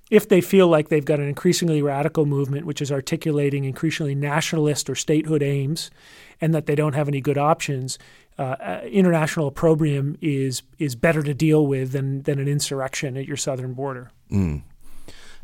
if 0.10 0.30
they 0.30 0.41
feel 0.41 0.67
like 0.67 0.89
they've 0.89 1.06
got 1.06 1.20
an 1.20 1.28
increasingly 1.28 1.82
radical 1.82 2.26
movement 2.26 2.65
which 2.65 2.82
is 2.82 2.91
articulating 2.91 3.65
increasingly 3.65 4.15
nationalist 4.15 4.89
or 4.89 4.96
statehood 4.96 5.43
aims 5.43 5.91
and 6.39 6.54
that 6.54 6.65
they 6.65 6.76
don't 6.76 6.93
have 6.93 7.08
any 7.08 7.20
good 7.20 7.38
options, 7.38 7.98
uh, 8.39 8.41
uh, 8.41 8.82
international 8.86 9.48
opprobrium 9.48 10.17
is 10.22 10.62
is 10.78 10.96
better 10.96 11.24
to 11.24 11.34
deal 11.34 11.65
with 11.65 11.91
than 11.91 12.22
than 12.24 12.39
an 12.39 12.48
insurrection 12.48 13.17
at 13.17 13.26
your 13.26 13.38
southern 13.38 13.74
border. 13.74 14.12
Mm. 14.32 14.62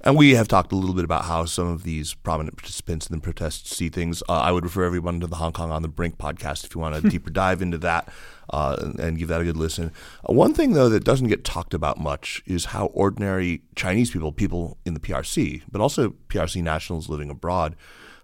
And 0.06 0.18
we 0.18 0.36
have 0.36 0.50
talked 0.50 0.74
a 0.74 0.76
little 0.76 0.94
bit 0.94 1.06
about 1.06 1.24
how 1.26 1.46
some 1.46 1.68
of 1.68 1.84
these 1.84 2.14
prominent 2.14 2.58
participants 2.58 3.08
in 3.08 3.16
the 3.16 3.22
protests 3.22 3.74
see 3.74 3.88
things. 3.88 4.22
Uh, 4.28 4.34
I 4.34 4.52
would 4.52 4.66
refer 4.66 4.84
everyone 4.84 5.22
to 5.22 5.28
the 5.28 5.38
Hong 5.38 5.54
Kong 5.54 5.72
on 5.72 5.82
the 5.82 5.88
Brink 5.88 6.18
podcast 6.18 6.66
if 6.66 6.76
you 6.76 6.82
want 6.82 6.96
a 6.96 7.02
deeper 7.10 7.30
dive 7.30 7.62
into 7.62 7.78
that 7.78 8.10
uh, 8.50 8.76
and, 8.82 9.00
and, 9.00 9.18
give 9.18 9.30
that 9.30 9.40
a 9.40 9.46
good 9.46 9.56
listen. 9.56 9.94
Uh, 10.30 10.34
one 10.34 10.54
thing, 10.54 10.74
though, 10.74 10.90
that 10.90 11.06
doesn't 11.06 11.30
get 11.30 11.46
talked 11.46 11.74
about 11.74 12.02
much 12.02 12.44
is 12.46 12.66
how 12.66 12.88
ordinary 12.88 13.62
Chinese 13.78 14.12
people, 14.12 14.34
people 14.34 14.78
in 14.86 14.94
the 14.94 15.00
PRC, 15.00 15.62
but 15.72 15.80
also 15.80 16.10
PRC 16.28 16.62
nationals 16.62 17.08
living 17.08 17.30
abroad, 17.30 17.74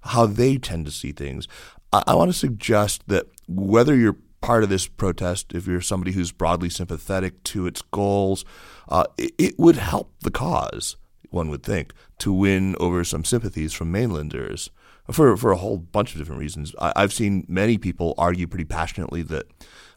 how 0.02 0.26
they 0.26 0.58
tend 0.58 0.86
to 0.86 0.92
see 0.92 1.13
things. 1.13 1.48
I, 1.94 2.04
I 2.08 2.15
want 2.15 2.30
to 2.30 2.38
suggest 2.38 3.08
that 3.08 3.28
whether 3.48 3.96
you're 3.96 4.18
part 4.42 4.63
of 4.63 4.70
this 4.70 4.86
protest, 4.86 5.54
if 5.54 5.65
you're 5.65 5.80
somebody 5.80 6.12
who's 6.12 6.34
broadly 6.34 6.70
sympathetic 6.70 7.42
to 7.44 7.68
its 7.68 7.82
goals, 7.82 8.44
uh, 8.89 9.06
it, 9.18 9.32
it 9.38 9.58
would 9.58 9.78
help 9.78 10.12
the 10.20 10.32
cause 10.32 10.98
one 11.30 11.50
would 11.50 11.63
think, 11.63 11.94
to 12.20 12.34
win 12.34 12.76
over 12.80 13.04
some 13.04 13.24
sympathies 13.24 13.74
from 13.74 13.92
mainlanders 13.92 14.70
for 15.12 15.36
for 15.38 15.52
a 15.52 15.58
whole 15.58 15.78
bunch 15.78 16.13
of 16.13 16.20
different 16.20 16.39
reasons. 16.39 16.76
I, 16.80 16.94
have 17.02 17.13
seen 17.13 17.46
many 17.48 17.78
people 17.78 18.13
argue 18.18 18.48
pretty 18.48 18.65
passionately 18.65 19.22
that 19.24 19.46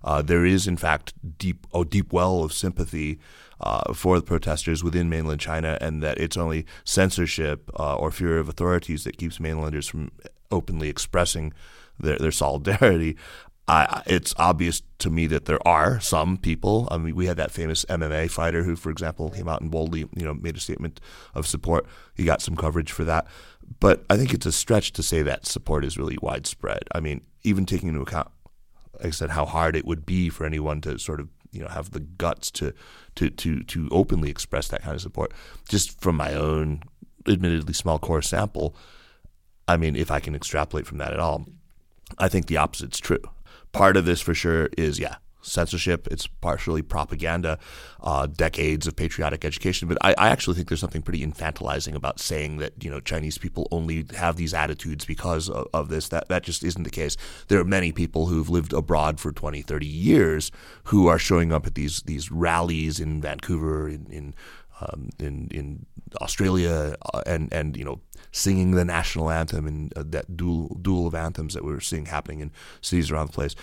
uh, 0.04 0.22
there 0.22 0.44
is, 0.44 0.66
in 0.66 0.76
fact, 0.76 1.14
deep 1.38 1.66
a 1.74 1.84
deep 1.84 2.12
well 2.12 2.42
of 2.42 2.52
sympathy 2.52 3.18
uh, 3.60 3.92
for 3.92 4.18
the 4.18 4.24
protesters 4.24 4.82
within 4.82 5.08
mainland 5.08 5.40
China, 5.40 5.78
and 5.80 6.02
that 6.02 6.18
it's 6.18 6.36
only 6.36 6.66
censorship 6.84 7.70
uh, 7.78 7.96
or 7.96 8.10
fear 8.10 8.38
of 8.38 8.48
authorities 8.48 9.04
that 9.04 9.18
keeps 9.18 9.38
mainlanders 9.38 9.88
from 9.88 10.10
openly 10.50 10.88
expressing 10.88 11.52
their, 11.98 12.18
their 12.18 12.32
solidarity. 12.32 13.16
I, 13.68 14.02
it's 14.06 14.34
obvious 14.38 14.82
to 14.98 15.08
me 15.08 15.26
that 15.28 15.44
there 15.44 15.66
are 15.66 16.00
some 16.00 16.36
people. 16.36 16.88
I 16.90 16.98
mean, 16.98 17.14
we 17.14 17.26
had 17.26 17.36
that 17.36 17.52
famous 17.52 17.84
MMA 17.84 18.28
fighter 18.30 18.64
who, 18.64 18.74
for 18.74 18.90
example, 18.90 19.30
came 19.30 19.48
out 19.48 19.60
and 19.60 19.70
boldly, 19.70 20.00
you 20.00 20.24
know, 20.24 20.34
made 20.34 20.56
a 20.56 20.60
statement 20.60 21.00
of 21.34 21.46
support. 21.46 21.86
He 22.14 22.24
got 22.24 22.42
some 22.42 22.56
coverage 22.56 22.90
for 22.90 23.04
that, 23.04 23.26
but 23.78 24.04
I 24.10 24.16
think 24.16 24.34
it's 24.34 24.46
a 24.46 24.52
stretch 24.52 24.92
to 24.94 25.02
say 25.02 25.22
that 25.22 25.46
support 25.46 25.84
is 25.84 25.96
really 25.96 26.18
widespread. 26.20 26.82
I 26.92 27.00
mean, 27.00 27.22
even 27.44 27.64
taking 27.64 27.88
into 27.88 28.00
account, 28.00 28.28
like 28.94 29.06
I 29.06 29.10
said, 29.10 29.30
how 29.30 29.44
hard 29.44 29.76
it 29.76 29.86
would 29.86 30.04
be 30.04 30.28
for 30.28 30.44
anyone 30.44 30.80
to 30.82 30.98
sort 30.98 31.20
of, 31.20 31.28
you 31.52 31.60
know, 31.60 31.68
have 31.68 31.92
the 31.92 32.00
guts 32.00 32.50
to 32.52 32.74
to 33.14 33.30
to 33.30 33.62
to 33.62 33.88
openly 33.92 34.28
express 34.28 34.68
that 34.68 34.82
kind 34.82 34.96
of 34.96 35.02
support. 35.02 35.32
Just 35.68 36.00
from 36.00 36.16
my 36.16 36.34
own, 36.34 36.82
admittedly 37.28 37.74
small 37.74 38.00
core 38.00 38.22
sample, 38.22 38.74
I 39.68 39.76
mean, 39.76 39.94
if 39.94 40.10
I 40.10 40.18
can 40.18 40.34
extrapolate 40.34 40.86
from 40.86 40.98
that 40.98 41.12
at 41.12 41.20
all, 41.20 41.46
I 42.18 42.28
think 42.28 42.46
the 42.46 42.56
opposite's 42.56 42.98
true 42.98 43.22
part 43.72 43.96
of 43.96 44.04
this 44.04 44.20
for 44.20 44.34
sure 44.34 44.68
is 44.76 44.98
yeah, 44.98 45.16
censorship, 45.42 46.08
it's 46.10 46.26
partially 46.26 46.82
propaganda, 46.82 47.58
uh, 48.00 48.26
decades 48.26 48.86
of 48.86 48.96
patriotic 48.96 49.44
education. 49.44 49.88
But 49.88 49.98
I, 50.00 50.14
I, 50.16 50.28
actually 50.28 50.56
think 50.56 50.68
there's 50.68 50.80
something 50.80 51.02
pretty 51.02 51.24
infantilizing 51.26 51.94
about 51.94 52.20
saying 52.20 52.58
that 52.58 52.82
you 52.82 52.90
know 52.90 53.00
Chinese 53.00 53.38
people 53.38 53.68
only 53.70 54.06
have 54.16 54.36
these 54.36 54.54
attitudes 54.54 55.04
because 55.04 55.48
of, 55.48 55.66
of, 55.74 55.88
this. 55.88 56.08
That 56.08 56.28
that 56.28 56.42
just 56.42 56.62
isn't 56.64 56.84
the 56.84 56.90
case. 56.90 57.16
There 57.48 57.60
are 57.60 57.64
many 57.64 57.92
people 57.92 58.26
who've 58.26 58.48
lived 58.48 58.72
abroad 58.72 59.20
for 59.20 59.32
20, 59.32 59.62
30 59.62 59.86
years 59.86 60.50
who 60.84 61.08
are 61.08 61.18
showing 61.18 61.52
up 61.52 61.66
at 61.66 61.74
these 61.74 62.02
these 62.02 62.30
rallies 62.30 63.00
in 63.00 63.20
Vancouver, 63.20 63.88
in 63.88 64.06
in 64.10 64.34
um, 64.80 65.10
in, 65.18 65.48
in 65.50 65.86
Australia, 66.20 66.96
uh, 67.14 67.22
and 67.26 67.52
and 67.52 67.76
you 67.76 67.84
know 67.84 68.00
singing 68.30 68.72
the 68.72 68.84
national 68.84 69.30
anthem 69.30 69.66
and 69.66 69.96
uh, 69.96 70.02
that 70.06 70.36
duel 70.36 70.76
duel 70.80 71.06
of 71.06 71.14
anthems 71.14 71.54
that 71.54 71.64
we 71.64 71.72
are 71.72 71.80
seeing 71.80 72.06
happening 72.06 72.40
in 72.40 72.50
cities 72.80 73.10
around 73.10 73.26
the 73.26 73.32
place 73.32 73.54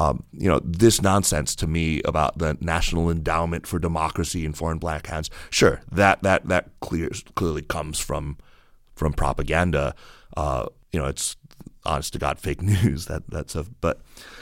um, 0.00 0.24
you 0.32 0.48
know, 0.48 0.60
this 0.64 1.02
nonsense 1.02 1.54
to 1.56 1.66
me 1.66 2.00
about 2.06 2.38
the 2.38 2.56
National 2.58 3.10
Endowment 3.10 3.66
for 3.66 3.78
Democracy 3.78 4.46
in 4.46 4.54
foreign 4.54 4.78
black 4.78 5.08
hands. 5.08 5.28
Sure, 5.50 5.82
that 5.92 6.22
that 6.22 6.48
that 6.48 6.70
clears, 6.80 7.22
clearly 7.34 7.60
comes 7.60 8.00
from 8.00 8.38
from 8.94 9.12
propaganda. 9.12 9.94
Uh, 10.34 10.66
you 10.90 10.98
know, 10.98 11.04
it's 11.04 11.36
honest 11.84 12.14
to 12.14 12.18
God 12.18 12.38
fake 12.38 12.62
news 12.82 13.06
that 13.06 13.28
that 13.28 13.50
stuff. 13.50 13.68
But 13.82 14.00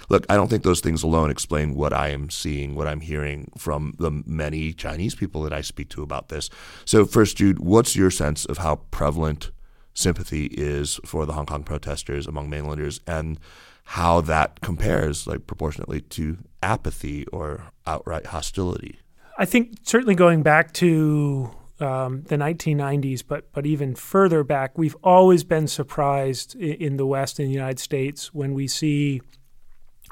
look, 0.08 0.26
I 0.28 0.36
don't 0.36 0.48
think 0.48 0.62
those 0.62 0.80
things 0.80 1.02
alone 1.02 1.30
explain 1.30 1.74
what 1.74 1.92
I 1.92 2.08
am 2.08 2.30
seeing, 2.30 2.74
what 2.74 2.86
I'm 2.86 3.00
hearing 3.00 3.50
from 3.56 3.94
the 3.98 4.10
many 4.26 4.72
Chinese 4.72 5.14
people 5.14 5.42
that 5.42 5.52
I 5.52 5.60
speak 5.60 5.88
to 5.90 6.02
about 6.02 6.28
this. 6.28 6.50
So, 6.84 7.04
first, 7.04 7.36
Jude, 7.36 7.58
what's 7.58 7.96
your 7.96 8.10
sense 8.10 8.44
of 8.44 8.58
how 8.58 8.76
prevalent 8.90 9.50
sympathy 9.94 10.46
is 10.52 11.00
for 11.04 11.26
the 11.26 11.32
Hong 11.32 11.46
Kong 11.46 11.64
protesters 11.64 12.26
among 12.26 12.48
mainlanders 12.48 13.00
and 13.06 13.38
how 13.84 14.20
that 14.20 14.60
compares 14.60 15.26
like 15.26 15.46
proportionately 15.46 16.00
to 16.00 16.38
apathy 16.62 17.26
or 17.28 17.72
outright 17.86 18.26
hostility. 18.26 18.98
I 19.38 19.44
think 19.44 19.78
certainly 19.82 20.14
going 20.14 20.42
back 20.42 20.72
to 20.74 21.50
um, 21.80 22.22
the 22.24 22.36
1990s, 22.36 23.22
but 23.26 23.50
but 23.52 23.64
even 23.64 23.94
further 23.94 24.44
back, 24.44 24.76
we've 24.76 24.96
always 25.02 25.42
been 25.42 25.66
surprised 25.68 26.54
in, 26.56 26.74
in 26.74 26.96
the 26.96 27.06
West 27.06 27.40
in 27.40 27.46
the 27.46 27.52
United 27.52 27.78
States 27.78 28.34
when 28.34 28.52
we 28.52 28.66
see 28.66 29.22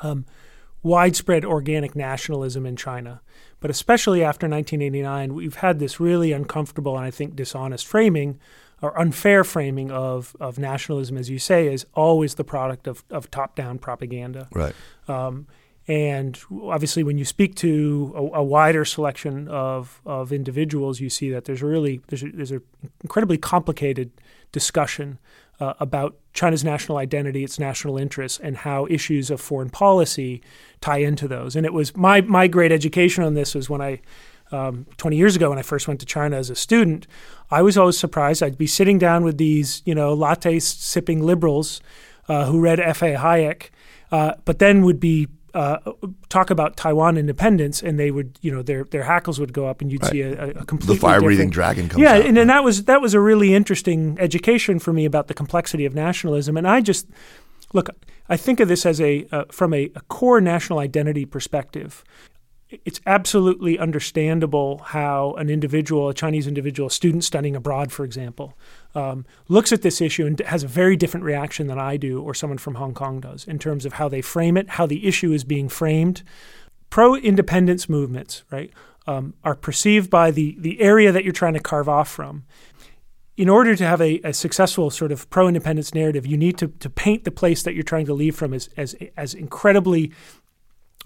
um, 0.00 0.24
widespread 0.82 1.44
organic 1.44 1.96
nationalism 1.96 2.64
in 2.66 2.76
China. 2.76 3.20
But 3.60 3.70
especially 3.70 4.22
after 4.22 4.48
1989, 4.48 5.34
we've 5.34 5.56
had 5.56 5.78
this 5.78 5.98
really 5.98 6.32
uncomfortable 6.32 6.96
and 6.96 7.04
I 7.04 7.10
think 7.10 7.34
dishonest 7.34 7.86
framing 7.86 8.38
or 8.82 8.98
unfair 8.98 9.42
framing 9.42 9.90
of, 9.90 10.36
of 10.38 10.58
nationalism, 10.58 11.16
as 11.16 11.30
you 11.30 11.38
say, 11.38 11.72
is 11.72 11.86
always 11.94 12.34
the 12.34 12.44
product 12.44 12.86
of, 12.86 13.02
of 13.10 13.30
top 13.30 13.56
down 13.56 13.78
propaganda. 13.78 14.48
Right. 14.52 14.74
Um, 15.08 15.46
and 15.88 16.38
obviously, 16.62 17.02
when 17.02 17.16
you 17.16 17.24
speak 17.24 17.54
to 17.56 18.12
a, 18.14 18.38
a, 18.38 18.42
wider 18.42 18.84
selection 18.84 19.46
of, 19.46 20.00
of 20.04 20.32
individuals, 20.32 21.00
you 21.00 21.08
see 21.08 21.30
that 21.30 21.44
there's 21.44 21.62
a 21.62 21.66
really 21.66 22.00
there's 22.08 22.24
a, 22.24 22.30
there's 22.30 22.50
an 22.50 22.60
incredibly 23.02 23.38
complicated 23.38 24.10
discussion 24.50 25.18
uh, 25.60 25.74
about 25.80 26.16
China's 26.32 26.64
national 26.64 26.98
identity, 26.98 27.44
its 27.44 27.58
national 27.58 27.96
interests, 27.96 28.38
and 28.38 28.58
how 28.58 28.86
issues 28.86 29.30
of 29.30 29.40
foreign 29.40 29.70
policy 29.70 30.42
tie 30.80 30.98
into 30.98 31.26
those. 31.26 31.56
And 31.56 31.64
it 31.64 31.72
was 31.72 31.96
my 31.96 32.20
my 32.20 32.46
great 32.46 32.72
education 32.72 33.24
on 33.24 33.34
this 33.34 33.54
was 33.54 33.70
when 33.70 33.80
I 33.80 34.00
um, 34.52 34.86
20 34.96 35.16
years 35.16 35.34
ago 35.34 35.50
when 35.50 35.58
I 35.58 35.62
first 35.62 35.88
went 35.88 36.00
to 36.00 36.06
China 36.06 36.36
as 36.36 36.50
a 36.50 36.54
student, 36.54 37.06
I 37.50 37.62
was 37.62 37.76
always 37.76 37.98
surprised. 37.98 38.42
I'd 38.42 38.58
be 38.58 38.66
sitting 38.66 38.98
down 38.98 39.24
with 39.24 39.38
these, 39.38 39.82
you 39.84 39.94
know, 39.94 40.14
latte 40.14 40.60
sipping 40.60 41.22
liberals 41.22 41.80
uh, 42.28 42.46
who 42.46 42.60
read 42.60 42.78
F.A. 42.78 43.14
Hayek, 43.14 43.70
uh, 44.12 44.34
but 44.44 44.58
then 44.58 44.84
would 44.84 45.00
be 45.00 45.28
uh, 45.56 45.78
talk 46.28 46.50
about 46.50 46.76
Taiwan 46.76 47.16
independence, 47.16 47.82
and 47.82 47.98
they 47.98 48.10
would, 48.10 48.38
you 48.42 48.52
know, 48.52 48.62
their 48.62 48.84
their 48.84 49.04
hackles 49.04 49.40
would 49.40 49.54
go 49.54 49.66
up, 49.66 49.80
and 49.80 49.90
you'd 49.90 50.02
right. 50.02 50.12
see 50.12 50.20
a, 50.20 50.50
a 50.50 50.64
completely 50.66 50.96
the 50.96 51.00
fire 51.00 51.20
breathing 51.20 51.48
dragon 51.48 51.88
comes. 51.88 52.02
Yeah, 52.02 52.16
out. 52.16 52.26
and, 52.26 52.36
and 52.36 52.50
that 52.50 52.62
was 52.62 52.84
that 52.84 53.00
was 53.00 53.14
a 53.14 53.20
really 53.20 53.54
interesting 53.54 54.18
education 54.20 54.78
for 54.78 54.92
me 54.92 55.06
about 55.06 55.28
the 55.28 55.34
complexity 55.34 55.86
of 55.86 55.94
nationalism, 55.94 56.58
and 56.58 56.68
I 56.68 56.82
just 56.82 57.08
look. 57.72 57.88
I 58.28 58.36
think 58.36 58.60
of 58.60 58.68
this 58.68 58.84
as 58.84 59.00
a 59.00 59.26
uh, 59.32 59.44
from 59.50 59.72
a, 59.72 59.90
a, 59.94 60.00
core 60.02 60.42
national 60.42 60.78
identity 60.78 61.24
perspective 61.24 62.04
it's 62.70 63.00
absolutely 63.06 63.78
understandable 63.78 64.78
how 64.78 65.34
an 65.34 65.48
individual, 65.48 66.08
a 66.08 66.14
Chinese 66.14 66.48
individual, 66.48 66.88
a 66.88 66.90
student 66.90 67.22
studying 67.22 67.54
abroad, 67.54 67.92
for 67.92 68.04
example, 68.04 68.58
um, 68.94 69.24
looks 69.48 69.72
at 69.72 69.82
this 69.82 70.00
issue 70.00 70.26
and 70.26 70.40
has 70.40 70.64
a 70.64 70.68
very 70.68 70.96
different 70.96 71.24
reaction 71.24 71.68
than 71.68 71.78
I 71.78 71.96
do 71.96 72.20
or 72.20 72.34
someone 72.34 72.58
from 72.58 72.74
Hong 72.74 72.92
Kong 72.94 73.20
does 73.20 73.44
in 73.44 73.58
terms 73.58 73.86
of 73.86 73.94
how 73.94 74.08
they 74.08 74.20
frame 74.20 74.56
it, 74.56 74.70
how 74.70 74.86
the 74.86 75.06
issue 75.06 75.32
is 75.32 75.44
being 75.44 75.68
framed. 75.68 76.24
Pro 76.90 77.14
independence 77.14 77.88
movements, 77.88 78.42
right, 78.50 78.72
um, 79.06 79.34
are 79.44 79.54
perceived 79.54 80.10
by 80.10 80.32
the, 80.32 80.56
the 80.58 80.80
area 80.80 81.12
that 81.12 81.22
you're 81.22 81.32
trying 81.32 81.54
to 81.54 81.60
carve 81.60 81.88
off 81.88 82.08
from. 82.08 82.44
In 83.36 83.48
order 83.48 83.76
to 83.76 83.86
have 83.86 84.00
a, 84.00 84.18
a 84.24 84.32
successful 84.32 84.90
sort 84.90 85.12
of 85.12 85.28
pro 85.30 85.46
independence 85.46 85.94
narrative, 85.94 86.26
you 86.26 86.38
need 86.38 86.58
to, 86.58 86.68
to 86.68 86.90
paint 86.90 87.24
the 87.24 87.30
place 87.30 87.62
that 87.62 87.74
you're 87.74 87.84
trying 87.84 88.06
to 88.06 88.14
leave 88.14 88.34
from 88.34 88.54
as, 88.54 88.70
as, 88.76 88.96
as 89.16 89.34
incredibly 89.34 90.10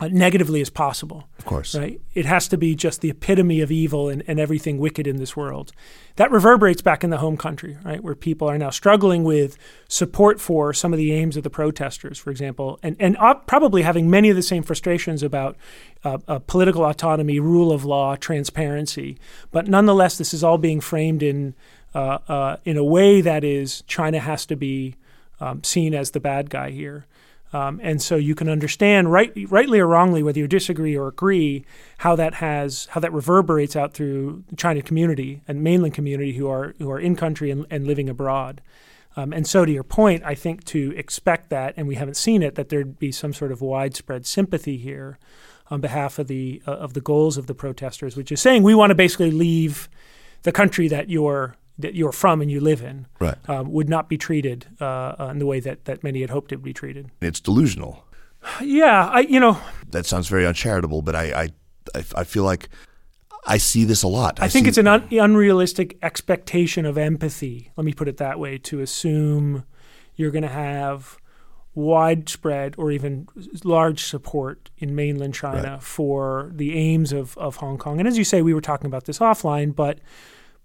uh, 0.01 0.09
negatively 0.09 0.63
as 0.63 0.71
possible. 0.71 1.29
Of 1.39 1.45
course. 1.45 1.75
Right? 1.75 2.01
It 2.15 2.25
has 2.25 2.49
to 2.49 2.57
be 2.57 2.75
just 2.75 3.03
the 3.03 3.11
epitome 3.11 3.61
of 3.61 3.71
evil 3.71 4.09
and, 4.09 4.23
and 4.27 4.41
everything 4.41 4.79
wicked 4.79 5.07
in 5.07 5.17
this 5.17 5.37
world. 5.37 5.73
That 6.17 6.31
reverberates 6.31 6.81
back 6.81 7.05
in 7.05 7.11
the 7.11 7.19
home 7.19 7.37
country, 7.37 7.77
right? 7.85 8.03
Where 8.03 8.15
people 8.15 8.49
are 8.49 8.57
now 8.57 8.71
struggling 8.71 9.25
with 9.25 9.59
support 9.89 10.41
for 10.41 10.73
some 10.73 10.95
of 10.95 10.97
the 10.97 11.13
aims 11.13 11.37
of 11.37 11.43
the 11.43 11.51
protesters, 11.51 12.19
for 12.19 12.31
example, 12.31 12.79
and, 12.83 12.97
and 12.99 13.17
probably 13.47 13.83
having 13.83 14.09
many 14.09 14.31
of 14.31 14.37
the 14.37 14.43
same 14.43 14.63
frustrations 14.63 15.23
about 15.23 15.57
uh, 16.03 16.19
uh, 16.27 16.39
political 16.39 16.85
autonomy, 16.85 17.39
rule 17.39 17.71
of 17.71 17.85
law, 17.85 18.17
transparency. 18.17 19.19
But 19.51 19.69
nonetheless, 19.69 20.17
this 20.17 20.33
is 20.33 20.43
all 20.43 20.59
being 20.59 20.81
framed 20.81 21.23
in, 21.23 21.55
uh, 21.95 22.19
uh 22.27 22.57
in 22.65 22.77
a 22.79 22.85
way 22.85 23.21
that 23.21 23.45
is 23.45 23.83
China 23.87 24.19
has 24.19 24.47
to 24.47 24.57
be 24.57 24.97
um, 25.41 25.63
seen 25.63 25.95
as 25.95 26.13
the 26.13 26.21
bad 26.21 26.49
guy 26.49 26.71
here. 26.71 27.07
Um, 27.53 27.81
and 27.83 28.01
so 28.01 28.17
you 28.17 28.35
can 28.35 28.49
understand, 28.49 29.11
right, 29.11 29.33
rightly 29.49 29.81
or 29.81 29.87
wrongly, 29.87 30.23
whether 30.23 30.39
you 30.39 30.47
disagree 30.47 30.97
or 30.97 31.09
agree, 31.09 31.65
how 31.99 32.15
that 32.17 32.35
has 32.35 32.87
how 32.91 33.01
that 33.01 33.13
reverberates 33.13 33.75
out 33.75 33.93
through 33.93 34.45
the 34.49 34.57
China 34.57 34.83
community 34.83 35.43
and 35.49 35.63
mainland 35.63 35.95
community 35.95 36.35
who 36.35 36.49
are 36.49 36.75
who 36.79 36.91
are 36.91 37.01
in 37.01 37.17
country 37.17 37.51
and, 37.51 37.67
and 37.71 37.87
living 37.87 38.09
abroad. 38.09 38.61
Um, 39.17 39.33
and 39.33 39.47
so, 39.47 39.65
to 39.65 39.73
your 39.73 39.83
point, 39.83 40.23
I 40.25 40.37
think 40.37 40.65
to 40.67 40.95
expect 40.97 41.51
that, 41.51 41.75
and 41.77 41.89
we 41.89 41.97
haven't 41.97 42.17
seen 42.17 42.43
it, 42.43 42.55
that 42.55 42.69
there'd 42.69 42.99
be 43.01 43.11
some 43.11 43.33
sort 43.33 43.51
of 43.51 43.61
widespread 43.61 44.25
sympathy 44.27 44.77
here 44.77 45.19
on 45.69 45.81
behalf 45.81 46.21
of 46.21 46.29
the 46.29 46.63
uh, 46.69 46.73
of 46.73 46.95
the 46.95 47.01
goals 47.01 47.37
of 47.37 47.49
the 47.49 47.55
protesters, 47.55 48.17
which 48.17 48.31
is 48.31 48.41
saying 48.41 48.63
we 48.63 48.75
want 48.77 48.91
to 48.91 48.95
basically 48.95 49.33
leave 49.33 49.89
the 50.43 50.53
country 50.53 50.87
that 50.87 51.11
you're 51.11 51.57
that 51.81 51.95
you're 51.95 52.13
from 52.13 52.41
and 52.41 52.51
you 52.51 52.61
live 52.61 52.83
in 52.83 53.07
right. 53.19 53.37
um, 53.49 53.71
would 53.73 53.89
not 53.89 54.09
be 54.09 54.17
treated 54.17 54.67
uh, 54.81 55.29
in 55.31 55.39
the 55.39 55.47
way 55.47 55.61
that, 55.61 55.85
that 55.85 56.03
many 56.03 56.21
had 56.21 56.31
hoped 56.31 56.53
it 56.53 56.57
would 56.57 56.65
be 56.65 56.73
treated. 56.73 57.11
It's 57.21 57.41
delusional. 57.41 58.05
Yeah, 58.63 59.07
I 59.09 59.21
you 59.21 59.39
know 59.39 59.61
that 59.91 60.07
sounds 60.07 60.29
very 60.29 60.47
uncharitable, 60.47 61.03
but 61.03 61.15
I 61.15 61.53
I, 61.95 62.05
I 62.15 62.25
feel 62.25 62.45
like 62.45 62.71
I 63.47 63.59
see 63.59 63.85
this 63.85 64.03
a 64.03 64.09
lot. 64.09 64.41
I, 64.41 64.47
I 64.47 64.49
think 64.49 64.67
it's 64.67 64.79
an 64.79 64.87
un- 64.87 65.09
unrealistic 65.11 65.99
expectation 66.03 66.87
of 66.87 66.97
empathy. 66.97 67.71
Let 67.77 67.85
me 67.85 67.93
put 67.93 68.09
it 68.09 68.17
that 68.17 68.39
way: 68.39 68.57
to 68.59 68.81
assume 68.81 69.65
you're 70.17 70.31
going 70.31 70.43
to 70.43 70.49
have 70.49 71.19
widespread 71.75 72.75
or 72.77 72.91
even 72.91 73.29
large 73.65 74.05
support 74.05 74.71
in 74.79 74.95
mainland 74.95 75.35
China 75.35 75.73
right. 75.73 75.83
for 75.83 76.51
the 76.55 76.77
aims 76.77 77.13
of, 77.13 77.39
of 77.39 77.57
Hong 77.57 77.79
Kong. 77.79 77.99
And 77.99 78.09
as 78.09 78.19
you 78.19 78.25
say, 78.25 78.43
we 78.43 78.53
were 78.53 78.61
talking 78.61 78.87
about 78.87 79.05
this 79.05 79.19
offline, 79.21 79.75
but 79.75 80.01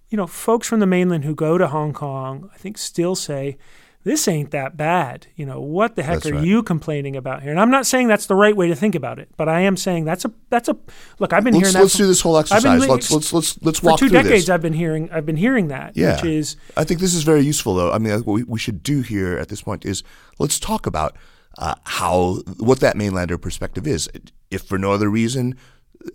you 0.09 0.17
know, 0.17 0.27
folks 0.27 0.67
from 0.67 0.79
the 0.79 0.85
mainland 0.85 1.25
who 1.25 1.35
go 1.35 1.57
to 1.57 1.67
Hong 1.67 1.93
Kong, 1.93 2.49
I 2.53 2.57
think, 2.57 2.77
still 2.77 3.15
say, 3.15 3.57
this 4.05 4.27
ain't 4.27 4.51
that 4.51 4.77
bad. 4.77 5.25
You 5.35 5.47
know, 5.47 5.59
what 5.59 5.95
the 5.95 6.03
heck 6.03 6.17
that's 6.17 6.27
are 6.27 6.35
right. 6.35 6.45
you 6.45 6.61
complaining 6.61 7.15
about 7.15 7.41
here? 7.41 7.49
And 7.49 7.59
I'm 7.59 7.71
not 7.71 7.87
saying 7.87 8.07
that's 8.07 8.27
the 8.27 8.35
right 8.35 8.55
way 8.55 8.67
to 8.67 8.75
think 8.75 8.93
about 8.93 9.17
it, 9.17 9.29
but 9.35 9.49
I 9.49 9.61
am 9.61 9.75
saying 9.75 10.05
that's 10.05 10.23
a 10.23 10.31
that's 10.49 10.69
a 10.69 10.77
look. 11.17 11.33
I've 11.33 11.43
been 11.43 11.55
let's, 11.55 11.69
hearing 11.69 11.73
that. 11.73 11.81
Let's 11.81 11.97
do 11.97 12.05
this 12.05 12.21
whole 12.21 12.37
exercise. 12.37 12.81
Been, 12.81 12.89
let's 12.89 13.11
let's 13.11 13.33
let's 13.33 13.61
let's 13.63 13.81
walk 13.81 13.99
for 13.99 14.05
two 14.05 14.11
decades. 14.11 14.45
This. 14.45 14.49
I've 14.49 14.61
been 14.61 14.73
hearing 14.73 15.09
I've 15.11 15.25
been 15.25 15.37
hearing 15.37 15.69
that. 15.69 15.97
Yeah, 15.97 16.17
which 16.17 16.25
is 16.25 16.55
I 16.77 16.83
think 16.83 16.99
this 16.99 17.15
is 17.15 17.23
very 17.23 17.41
useful 17.41 17.73
though. 17.73 17.91
I 17.91 17.97
mean, 17.97 18.13
what 18.19 18.33
we, 18.33 18.43
we 18.43 18.59
should 18.59 18.83
do 18.83 19.01
here 19.01 19.39
at 19.39 19.49
this 19.49 19.63
point 19.63 19.85
is 19.85 20.03
let's 20.37 20.59
talk 20.59 20.85
about 20.85 21.17
uh, 21.57 21.73
how 21.85 22.35
what 22.59 22.81
that 22.81 22.95
mainlander 22.95 23.41
perspective 23.41 23.87
is. 23.87 24.07
If 24.51 24.61
for 24.65 24.77
no 24.77 24.91
other 24.91 25.09
reason 25.09 25.57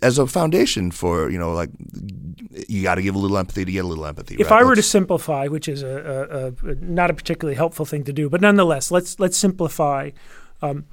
as 0.01 0.17
a 0.17 0.27
foundation 0.27 0.91
for 0.91 1.29
you 1.29 1.37
know 1.37 1.53
like 1.53 1.69
you 2.67 2.83
got 2.83 2.95
to 2.95 3.01
give 3.01 3.15
a 3.15 3.17
little 3.17 3.37
empathy 3.37 3.65
to 3.65 3.71
get 3.71 3.85
a 3.85 3.87
little 3.87 4.05
empathy. 4.05 4.35
If 4.39 4.51
right? 4.51 4.61
I 4.61 4.63
were 4.63 4.75
to 4.75 4.83
simplify, 4.83 5.47
which 5.47 5.67
is 5.67 5.83
a, 5.83 6.53
a, 6.63 6.69
a, 6.69 6.75
not 6.75 7.09
a 7.09 7.13
particularly 7.13 7.55
helpful 7.55 7.85
thing 7.85 8.03
to 8.05 8.13
do, 8.13 8.29
but 8.29 8.41
nonetheless, 8.41 8.91
let's 8.91 9.19
let's 9.19 9.37
simplify. 9.37 10.11
Um, 10.61 10.85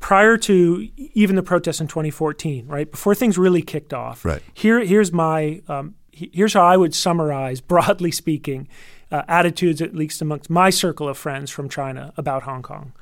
prior 0.00 0.36
to 0.36 0.88
even 0.96 1.36
the 1.36 1.44
protests 1.44 1.80
in 1.80 1.86
2014, 1.86 2.66
right 2.66 2.90
before 2.90 3.14
things 3.14 3.38
really 3.38 3.62
kicked 3.62 3.94
off, 3.94 4.24
right. 4.24 4.42
Here, 4.52 4.84
here's 4.84 5.12
my 5.12 5.62
um, 5.68 5.94
here's 6.10 6.54
how 6.54 6.64
I 6.64 6.76
would 6.76 6.94
summarize, 6.94 7.60
broadly 7.72 8.10
speaking, 8.10 8.68
uh, 9.10 9.22
attitudes 9.28 9.80
at 9.80 9.94
least 9.94 10.20
amongst 10.20 10.50
my 10.50 10.70
circle 10.70 11.08
of 11.08 11.18
friends 11.18 11.50
from 11.50 11.68
China 11.68 12.12
about 12.16 12.42
Hong 12.42 12.62
Kong. 12.62 12.92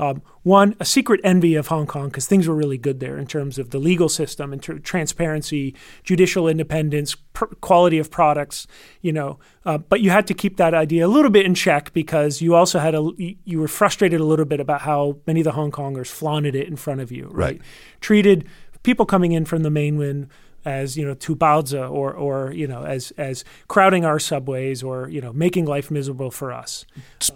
Um, 0.00 0.22
one, 0.44 0.74
a 0.80 0.84
secret 0.86 1.20
envy 1.22 1.54
of 1.56 1.66
Hong 1.66 1.86
Kong 1.86 2.08
because 2.08 2.26
things 2.26 2.48
were 2.48 2.54
really 2.54 2.78
good 2.78 3.00
there 3.00 3.18
in 3.18 3.26
terms 3.26 3.58
of 3.58 3.68
the 3.68 3.78
legal 3.78 4.08
system 4.08 4.50
and 4.50 4.62
tr- 4.62 4.78
transparency, 4.78 5.76
judicial 6.02 6.48
independence, 6.48 7.14
pr- 7.34 7.52
quality 7.60 7.98
of 7.98 8.10
products. 8.10 8.66
You 9.02 9.12
know, 9.12 9.38
uh, 9.66 9.76
but 9.76 10.00
you 10.00 10.08
had 10.08 10.26
to 10.28 10.34
keep 10.34 10.56
that 10.56 10.72
idea 10.72 11.06
a 11.06 11.08
little 11.08 11.30
bit 11.30 11.44
in 11.44 11.54
check 11.54 11.92
because 11.92 12.40
you 12.40 12.54
also 12.54 12.78
had 12.78 12.94
a 12.94 13.10
you 13.44 13.60
were 13.60 13.68
frustrated 13.68 14.20
a 14.20 14.24
little 14.24 14.46
bit 14.46 14.58
about 14.58 14.80
how 14.80 15.18
many 15.26 15.40
of 15.40 15.44
the 15.44 15.52
Hong 15.52 15.70
Kongers 15.70 16.06
flaunted 16.06 16.54
it 16.54 16.66
in 16.66 16.76
front 16.76 17.02
of 17.02 17.12
you, 17.12 17.26
right? 17.26 17.50
Right. 17.50 17.60
Treated 18.00 18.48
people 18.82 19.04
coming 19.04 19.32
in 19.32 19.44
from 19.44 19.62
the 19.62 19.70
mainland 19.70 20.28
as 20.64 20.96
you 20.96 21.06
know 21.06 21.14
to 21.14 21.34
Baozi 21.34 21.90
or 21.90 22.12
or 22.12 22.52
you 22.52 22.66
know 22.66 22.84
as 22.84 23.12
as 23.12 23.44
crowding 23.68 24.04
our 24.04 24.18
subways 24.18 24.82
or 24.82 25.08
you 25.08 25.20
know 25.20 25.32
making 25.32 25.64
life 25.66 25.90
miserable 25.90 26.30
for 26.30 26.52
us. 26.52 26.84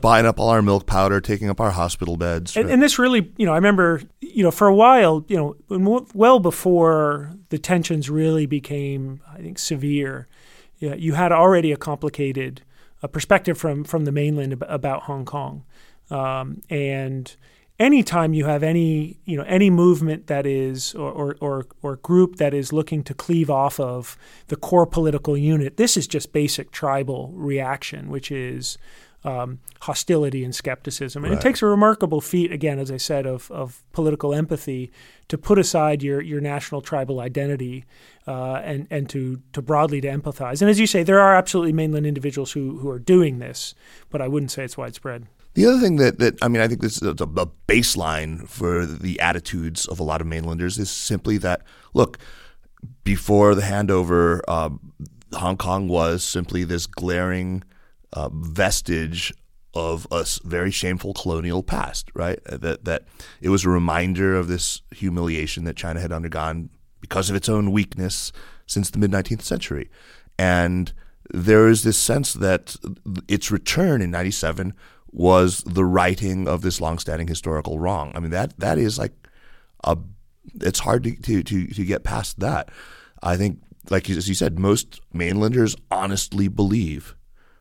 Buying 0.00 0.26
up 0.26 0.38
all 0.38 0.50
our 0.50 0.62
milk 0.62 0.86
powder, 0.86 1.20
taking 1.20 1.48
up 1.48 1.60
our 1.60 1.70
hospital 1.70 2.16
beds. 2.16 2.56
And, 2.56 2.70
and 2.70 2.82
this 2.82 2.98
really, 2.98 3.32
you 3.36 3.46
know, 3.46 3.52
I 3.52 3.56
remember, 3.56 4.02
you 4.20 4.42
know, 4.42 4.50
for 4.50 4.66
a 4.66 4.74
while, 4.74 5.24
you 5.28 5.36
know, 5.68 6.06
well 6.14 6.40
before 6.40 7.32
the 7.48 7.58
tensions 7.58 8.10
really 8.10 8.46
became, 8.46 9.20
I 9.32 9.38
think, 9.38 9.58
severe, 9.58 10.26
yeah, 10.78 10.94
you 10.94 11.14
had 11.14 11.32
already 11.32 11.72
a 11.72 11.76
complicated 11.76 12.62
uh, 13.02 13.06
perspective 13.06 13.56
from 13.56 13.84
from 13.84 14.04
the 14.04 14.12
mainland 14.12 14.52
about 14.62 15.02
Hong 15.04 15.24
Kong, 15.24 15.64
um, 16.10 16.60
and 16.68 17.34
anytime 17.78 18.34
you 18.34 18.44
have 18.46 18.62
any 18.62 19.18
you 19.24 19.36
know 19.36 19.44
any 19.44 19.70
movement 19.70 20.26
that 20.28 20.46
is 20.46 20.94
or, 20.94 21.10
or 21.12 21.36
or 21.40 21.66
or 21.82 21.96
group 21.96 22.36
that 22.36 22.54
is 22.54 22.72
looking 22.72 23.02
to 23.04 23.14
cleave 23.14 23.50
off 23.50 23.80
of 23.80 24.16
the 24.48 24.56
core 24.56 24.86
political 24.86 25.36
unit, 25.36 25.76
this 25.76 25.96
is 25.96 26.06
just 26.06 26.32
basic 26.32 26.70
tribal 26.70 27.32
reaction, 27.34 28.08
which 28.08 28.30
is 28.30 28.78
um, 29.24 29.58
hostility 29.80 30.44
and 30.44 30.54
skepticism. 30.54 31.24
And 31.24 31.32
Right. 31.32 31.40
it 31.40 31.42
takes 31.42 31.62
a 31.62 31.66
remarkable 31.66 32.20
feat, 32.20 32.52
again, 32.52 32.78
as 32.78 32.90
I 32.90 32.98
said, 32.98 33.26
of, 33.26 33.50
of 33.50 33.82
political 33.92 34.34
empathy 34.34 34.92
to 35.28 35.38
put 35.38 35.58
aside 35.58 36.02
your, 36.02 36.20
your 36.20 36.42
national 36.42 36.82
tribal 36.82 37.20
identity 37.20 37.86
uh, 38.26 38.56
and, 38.56 38.86
and 38.90 39.08
to, 39.08 39.40
to 39.54 39.62
broadly 39.62 40.02
to 40.02 40.08
empathize. 40.08 40.60
And 40.60 40.70
as 40.70 40.78
you 40.78 40.86
say, 40.86 41.02
there 41.02 41.20
are 41.20 41.34
absolutely 41.34 41.72
mainland 41.72 42.06
individuals 42.06 42.52
who, 42.52 42.78
who 42.80 42.90
are 42.90 42.98
doing 42.98 43.38
this, 43.38 43.74
but 44.10 44.20
I 44.20 44.28
wouldn't 44.28 44.50
say 44.50 44.62
it's 44.64 44.76
widespread. 44.76 45.26
The 45.54 45.66
other 45.66 45.78
thing 45.78 45.96
that, 45.96 46.18
that 46.18 46.36
I 46.42 46.48
mean, 46.48 46.60
I 46.60 46.68
think 46.68 46.80
this 46.80 47.00
is 47.00 47.08
a, 47.08 47.26
baseline 47.66 48.46
for 48.48 48.84
the 48.86 49.18
attitudes 49.20 49.86
of 49.86 49.98
a 49.98 50.02
lot 50.02 50.20
of 50.20 50.26
mainlanders 50.26 50.78
is 50.78 50.90
simply 50.90 51.38
that 51.38 51.62
look, 51.94 52.18
before 53.04 53.54
the 53.54 53.62
handover, 53.62 54.40
um, 54.48 54.92
Hong 55.32 55.56
Kong 55.56 55.88
was 55.88 56.22
simply 56.22 56.64
this 56.64 56.86
glaring 56.86 57.64
uh, 58.12 58.28
vestige 58.32 59.32
of 59.74 60.06
a 60.10 60.24
very 60.44 60.70
shameful 60.70 61.14
colonial 61.14 61.62
past, 61.62 62.10
right? 62.14 62.38
Uh, 62.46 62.56
That 62.58 62.84
that 62.84 63.04
it 63.40 63.48
was 63.48 63.64
a 63.64 63.70
reminder 63.70 64.36
of 64.36 64.48
this 64.48 64.82
humiliation 64.92 65.64
that 65.64 65.76
China 65.76 66.00
had 66.00 66.12
undergone 66.12 66.70
because 67.00 67.30
of 67.30 67.36
its 67.36 67.48
own 67.48 67.72
weakness 67.72 68.32
since 68.66 68.90
the 68.90 68.98
mid 68.98 69.10
19th 69.10 69.42
century, 69.42 69.90
and 70.38 70.92
there 71.32 71.68
is 71.68 71.82
this 71.82 71.96
sense 71.96 72.34
that 72.34 72.76
its 73.28 73.50
return 73.50 74.02
in 74.02 74.10
'97 74.10 74.74
was 75.14 75.62
the 75.62 75.84
righting 75.84 76.46
of 76.46 76.60
this 76.60 76.80
longstanding 76.80 77.28
historical 77.28 77.78
wrong. 77.78 78.12
I 78.14 78.20
mean 78.20 78.32
that 78.32 78.58
that 78.58 78.76
is 78.76 78.98
like 78.98 79.12
a 79.82 79.96
it's 80.60 80.80
hard 80.80 81.04
to, 81.04 81.16
to, 81.16 81.42
to, 81.42 81.66
to 81.68 81.84
get 81.84 82.04
past 82.04 82.40
that. 82.40 82.70
I 83.22 83.36
think, 83.36 83.60
like 83.90 84.08
as 84.10 84.28
you 84.28 84.34
said, 84.34 84.58
most 84.58 85.00
mainlanders 85.12 85.76
honestly 85.90 86.48
believe, 86.48 87.16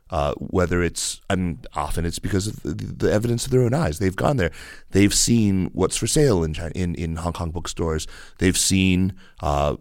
uh, 0.09 0.33
whether 0.35 0.83
it's, 0.83 1.21
mean, 1.35 1.59
often 1.75 2.05
it's 2.05 2.19
because 2.19 2.47
of 2.47 2.61
the, 2.63 2.73
the 2.73 3.11
evidence 3.11 3.45
of 3.45 3.51
their 3.51 3.61
own 3.61 3.73
eyes. 3.73 3.99
They've 3.99 4.15
gone 4.15 4.37
there. 4.37 4.51
They've 4.91 5.13
seen 5.13 5.69
what's 5.73 5.97
for 5.97 6.07
sale 6.07 6.43
in 6.43 6.53
China, 6.53 6.71
in, 6.75 6.95
in 6.95 7.15
Hong 7.17 7.33
Kong 7.33 7.51
bookstores. 7.51 8.07
They've 8.39 8.57
seen, 8.57 9.13
uh, 9.41 9.77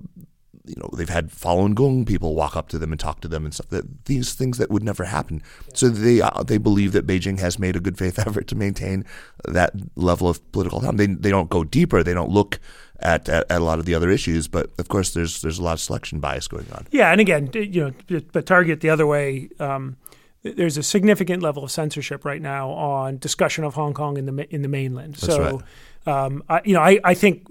you 0.65 0.75
know, 0.77 0.89
they've 0.97 1.09
had 1.09 1.31
Falun 1.31 1.75
Gong 1.75 2.05
people 2.05 2.35
walk 2.35 2.57
up 2.57 2.69
to 2.69 2.79
them 2.79 2.93
and 2.93 3.01
talk 3.01 3.21
to 3.23 3.29
them 3.29 3.45
and 3.45 3.53
stuff. 3.53 3.69
That 3.71 4.05
these 4.05 4.35
things 4.35 4.59
that 4.59 4.71
would 4.71 4.85
never 4.85 5.05
happen. 5.05 5.43
So 5.75 5.89
they 5.89 6.21
uh, 6.21 6.43
they 6.43 6.59
believe 6.59 6.93
that 6.93 7.07
Beijing 7.07 7.39
has 7.41 7.59
made 7.59 7.77
a 7.77 7.81
good 7.81 7.99
faith 7.99 8.19
effort 8.27 8.47
to 8.49 8.55
maintain 8.55 9.05
that 9.45 9.73
level 9.97 10.29
of 10.29 10.53
political 10.53 10.79
autonomy. 10.79 11.07
They 11.07 11.15
they 11.15 11.31
don't 11.31 11.51
go 11.51 11.65
deeper. 11.65 12.03
They 12.03 12.15
don't 12.15 12.31
look 12.31 12.61
at, 13.01 13.29
at, 13.29 13.51
at 13.51 13.61
a 13.61 13.65
lot 13.65 13.79
of 13.79 13.85
the 13.85 13.95
other 13.95 14.11
issues. 14.11 14.49
But 14.49 14.71
of 14.79 14.89
course, 14.89 15.15
there's 15.15 15.43
there's 15.43 15.59
a 15.59 15.63
lot 15.63 15.75
of 15.75 15.81
selection 15.81 16.21
bias 16.21 16.47
going 16.49 16.67
on. 16.73 16.87
Yeah, 16.91 17.11
and 17.11 17.21
again, 17.21 17.51
you 17.53 17.93
know, 18.09 18.21
but 18.33 18.47
target 18.47 18.81
the 18.81 18.91
other 18.91 19.07
way. 19.07 19.51
Um, 19.59 19.97
there's 20.45 20.77
a 20.77 20.83
significant 20.83 21.41
level 21.41 21.63
of 21.63 21.71
censorship 21.71 22.25
right 22.25 22.43
now 22.43 22.71
on 22.71 23.19
discussion 23.19 23.63
of 23.63 23.75
Hong 23.75 23.95
Kong 23.95 24.17
in 24.17 24.27
the 24.27 24.55
in 24.55 24.63
the 24.63 24.69
mainland. 24.69 25.15
That's 25.15 25.27
so, 25.27 25.63
um, 26.05 26.43
I, 26.49 26.61
you 26.65 26.75
know, 26.75 26.81
I, 26.81 26.99
I 27.05 27.15
think 27.15 27.47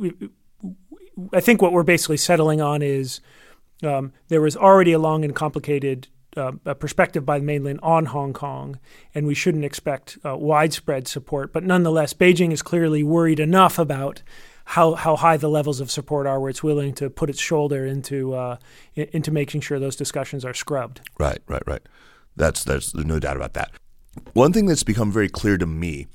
I 1.34 1.42
think 1.42 1.62
what 1.62 1.74
we're 1.74 1.84
basically 1.84 2.18
settling 2.18 2.62
on 2.62 2.82
is 2.82 3.20
um, 3.84 4.14
there 4.28 4.42
was 4.42 4.56
already 4.56 4.94
a 4.94 5.00
long 5.00 5.24
and 5.24 5.36
complicated 5.36 6.08
uh, 6.38 6.52
perspective 6.76 7.26
by 7.26 7.40
the 7.40 7.46
mainland 7.46 7.80
on 7.84 8.06
Hong 8.06 8.34
Kong, 8.34 8.80
and 9.14 9.28
we 9.28 9.36
shouldn't 9.36 9.66
expect 9.66 10.18
uh, 10.24 10.38
widespread 10.38 11.08
support. 11.08 11.52
But 11.52 11.64
nonetheless, 11.64 12.14
Beijing 12.14 12.52
is 12.52 12.62
clearly 12.62 13.04
worried 13.04 13.40
enough 13.40 13.78
about 13.78 14.22
how 14.64 14.94
how 14.94 15.18
high 15.18 15.38
the 15.38 15.50
levels 15.50 15.82
of 15.82 15.92
support 15.92 16.28
are, 16.28 16.40
where 16.40 16.50
it's 16.50 16.64
willing 16.64 16.94
to 16.96 17.10
put 17.10 17.30
its 17.30 17.40
shoulder 17.40 17.86
into 17.86 18.34
uh, 18.34 18.58
into 18.96 19.32
making 19.32 19.62
sure 19.62 19.80
those 19.80 19.96
discussions 19.96 20.46
are 20.46 20.54
scrubbed. 20.54 21.02
Right, 21.20 21.40
right, 21.48 21.64
right. 21.68 21.82
That's 22.36 22.64
there's 22.64 22.94
no 22.96 23.20
doubt 23.20 23.36
about 23.36 23.54
that. 23.54 23.72
One 24.34 24.54
thing 24.54 24.66
that's 24.66 24.84
become 24.84 25.12
very 25.12 25.30
clear 25.30 25.58
to 25.58 25.66
me 25.66 26.08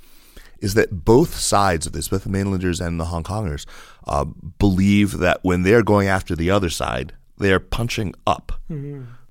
is 0.60 0.74
that 0.74 1.04
both 1.04 1.34
sides 1.34 1.86
of 1.86 1.92
this, 1.92 2.08
both 2.08 2.24
the 2.24 2.30
mainlanders 2.30 2.80
and 2.80 2.98
the 2.98 3.06
Hong 3.06 3.24
Kongers, 3.24 3.66
uh, 4.06 4.24
believe 4.58 5.18
that 5.18 5.40
when 5.42 5.62
they're 5.62 5.82
going 5.82 6.08
after 6.08 6.34
the 6.34 6.50
other 6.50 6.70
side, 6.70 7.14
they're 7.38 7.60
punching 7.60 8.14
up. 8.26 8.52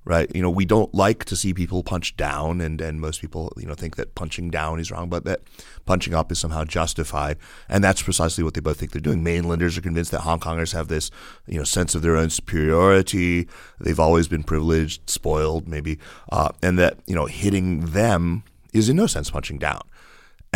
Right, 0.08 0.30
you 0.32 0.40
know, 0.40 0.50
we 0.50 0.64
don't 0.64 0.94
like 0.94 1.24
to 1.24 1.34
see 1.34 1.52
people 1.52 1.82
punch 1.82 2.16
down, 2.16 2.60
and, 2.60 2.80
and 2.80 3.00
most 3.00 3.20
people, 3.20 3.52
you 3.56 3.66
know, 3.66 3.74
think 3.74 3.96
that 3.96 4.14
punching 4.14 4.50
down 4.50 4.78
is 4.78 4.92
wrong, 4.92 5.08
but 5.08 5.24
that 5.24 5.40
punching 5.84 6.14
up 6.14 6.30
is 6.30 6.38
somehow 6.38 6.62
justified, 6.62 7.38
and 7.68 7.82
that's 7.82 8.02
precisely 8.02 8.44
what 8.44 8.54
they 8.54 8.60
both 8.60 8.78
think 8.78 8.92
they're 8.92 9.00
doing. 9.00 9.24
Mainlanders 9.24 9.76
are 9.76 9.80
convinced 9.80 10.12
that 10.12 10.20
Hong 10.20 10.38
Kongers 10.38 10.72
have 10.74 10.86
this, 10.86 11.10
you 11.48 11.58
know, 11.58 11.64
sense 11.64 11.96
of 11.96 12.02
their 12.02 12.16
own 12.16 12.30
superiority. 12.30 13.48
They've 13.80 13.98
always 13.98 14.28
been 14.28 14.44
privileged, 14.44 15.10
spoiled, 15.10 15.66
maybe, 15.66 15.98
uh, 16.30 16.50
and 16.62 16.78
that 16.78 16.98
you 17.08 17.16
know, 17.16 17.26
hitting 17.26 17.86
them 17.86 18.44
is 18.72 18.88
in 18.88 18.94
no 18.94 19.08
sense 19.08 19.28
punching 19.30 19.58
down. 19.58 19.82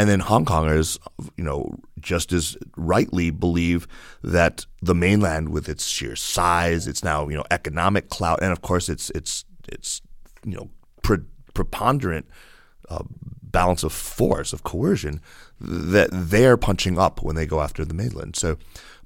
And 0.00 0.08
then 0.08 0.20
Hong 0.20 0.46
Kongers, 0.46 0.98
you 1.36 1.44
know, 1.44 1.78
just 1.98 2.32
as 2.32 2.56
rightly 2.74 3.28
believe 3.28 3.86
that 4.22 4.64
the 4.80 4.94
mainland, 4.94 5.50
with 5.50 5.68
its 5.68 5.88
sheer 5.88 6.16
size, 6.16 6.86
its 6.86 7.04
now 7.04 7.28
you 7.28 7.36
know 7.36 7.44
economic 7.50 8.08
clout, 8.08 8.42
and 8.42 8.50
of 8.50 8.62
course 8.62 8.88
its 8.88 9.10
its 9.10 9.44
its 9.68 10.00
you 10.42 10.56
know 10.56 10.70
pre- 11.02 11.26
preponderant 11.52 12.26
uh, 12.88 13.04
balance 13.42 13.82
of 13.82 13.92
force 13.92 14.54
of 14.54 14.62
coercion, 14.62 15.20
that 15.60 16.08
they're 16.10 16.56
punching 16.56 16.98
up 16.98 17.22
when 17.22 17.36
they 17.36 17.44
go 17.44 17.60
after 17.60 17.84
the 17.84 17.92
mainland. 17.92 18.36
So 18.36 18.56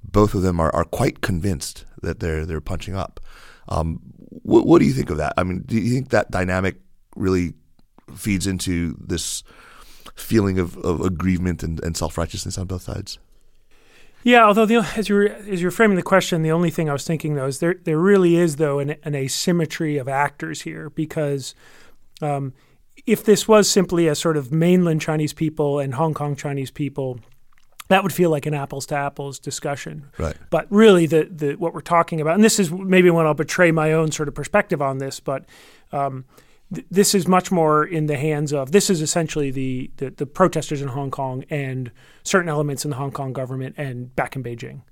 both 0.05 0.33
of 0.33 0.43
them 0.43 0.61
are, 0.61 0.73
are 0.73 0.85
quite 0.85 1.23
convinced 1.23 1.87
that 2.03 2.21
they're 2.21 2.47
they're 2.47 2.61
punching 2.61 2.95
up. 2.95 3.19
Um, 3.69 3.99
what, 4.45 4.65
what 4.65 4.79
do 4.79 4.85
you 4.85 4.93
think 4.93 5.11
of 5.11 5.17
that? 5.17 5.35
I 5.37 5.43
mean, 5.43 5.65
do 5.67 5.75
you 5.75 5.93
think 5.93 6.11
that 6.11 6.31
dynamic 6.31 6.77
really 7.17 7.55
feeds 8.15 8.47
into 8.47 8.97
this? 9.01 9.43
Feeling 10.15 10.59
of, 10.59 10.77
of 10.79 11.01
aggrievement 11.01 11.63
and, 11.63 11.83
and 11.83 11.97
self 11.97 12.17
righteousness 12.19 12.59
on 12.59 12.67
both 12.67 12.83
sides. 12.83 13.19
Yeah, 14.23 14.47
although 14.47 14.65
the, 14.65 14.77
as 14.97 15.09
you're 15.09 15.29
as 15.29 15.61
you're 15.61 15.71
framing 15.71 15.97
the 15.97 16.03
question, 16.03 16.43
the 16.43 16.51
only 16.51 16.71
thing 16.71 16.89
I 16.89 16.95
was 16.95 17.07
thinking 17.07 17.35
though 17.35 17.47
is 17.47 17.59
there 17.59 17.77
there 17.85 17.99
really 17.99 18.37
is 18.37 18.57
though 18.57 18.79
an, 18.79 18.97
an 19.03 19.15
asymmetry 19.15 19.99
of 19.99 20.09
actors 20.09 20.63
here 20.63 20.89
because 20.89 21.55
um, 22.23 22.55
if 23.07 23.23
this 23.23 23.47
was 23.47 23.69
simply 23.69 24.09
a 24.09 24.15
sort 24.15 24.37
of 24.37 24.51
mainland 24.51 25.03
Chinese 25.03 25.35
people 25.35 25.79
and 25.79 25.95
Hong 25.95 26.15
Kong 26.15 26.37
Chinese 26.37 26.71
people, 26.71 27.21
that 27.89 28.03
would 28.03 28.15
feel 28.15 28.31
like 28.31 28.47
an 28.47 28.55
apples 28.55 28.87
to 28.87 28.97
apples 28.97 29.39
discussion. 29.39 30.11
Right. 30.17 30.37
But 30.49 30.67
really, 30.71 31.07
the 31.07 31.25
the 31.25 31.55
what 31.57 31.75
we're 31.75 31.83
talking 31.83 32.21
about, 32.21 32.35
and 32.35 32.43
this 32.43 32.59
is 32.59 32.73
maybe 32.73 33.11
when 33.11 33.27
I'll 33.27 33.35
betray 33.35 33.73
my 33.73 33.93
own 33.93 34.11
sort 34.11 34.29
of 34.29 34.35
perspective 34.35 34.81
on 34.81 34.99
this, 34.99 35.21
but 35.21 35.45
um, 35.93 36.25
th- 36.73 36.87
this 36.91 37.15
is 37.15 37.27
much 37.27 37.51
more 37.51 37.85
in 37.85 38.07
the 38.07 38.17
hands 38.17 38.53
of 38.53 38.73
this 38.73 38.91
is 38.91 39.03
essentially 39.03 39.51
the, 39.51 39.91
the 39.97 40.11
the 40.11 40.27
protesters 40.27 40.81
in 40.81 40.89
Hong 40.89 41.11
Kong 41.11 41.45
and 41.51 41.91
certain 42.23 42.49
elements 42.49 42.85
in 42.85 42.91
the 42.91 42.97
Hong 42.97 43.11
Kong 43.11 43.33
government 43.33 43.75
and 43.77 44.15
back 44.15 44.37
in 44.37 44.43
Beijing. 44.43 44.83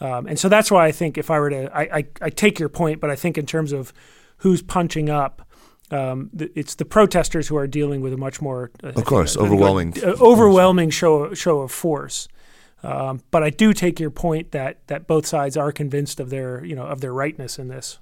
Um, 0.00 0.26
and 0.26 0.38
so 0.38 0.48
that's 0.48 0.70
why 0.70 0.86
I 0.86 0.92
think 0.92 1.16
if 1.16 1.30
I 1.30 1.38
were 1.38 1.50
to, 1.50 1.76
I, 1.76 1.98
I, 1.98 2.06
I 2.22 2.30
take 2.30 2.58
your 2.58 2.68
point, 2.68 3.00
but 3.00 3.10
I 3.10 3.16
think 3.16 3.38
in 3.38 3.46
terms 3.46 3.72
of 3.72 3.92
who's 4.38 4.60
punching 4.60 5.08
up, 5.08 5.48
um, 5.90 6.30
th- 6.36 6.50
it's 6.54 6.74
the 6.74 6.84
protesters 6.84 7.48
who 7.48 7.56
are 7.56 7.66
dealing 7.66 8.00
with 8.00 8.12
a 8.12 8.16
much 8.16 8.40
more, 8.40 8.70
uh, 8.82 8.92
think, 8.92 9.06
course, 9.06 9.36
overwhelming 9.36 9.94
uh, 10.02 10.16
overwhelming 10.20 10.90
show 10.90 11.32
show 11.34 11.60
of 11.60 11.70
force. 11.70 12.26
Um, 12.82 13.22
but 13.30 13.42
I 13.42 13.50
do 13.50 13.72
take 13.72 14.00
your 14.00 14.10
point 14.10 14.50
that 14.52 14.86
that 14.88 15.06
both 15.06 15.26
sides 15.26 15.56
are 15.56 15.72
convinced 15.72 16.20
of 16.20 16.30
their 16.30 16.64
you 16.64 16.74
know 16.74 16.84
of 16.84 17.00
their 17.00 17.12
rightness 17.12 17.58
in 17.58 17.68
this. 17.68 17.98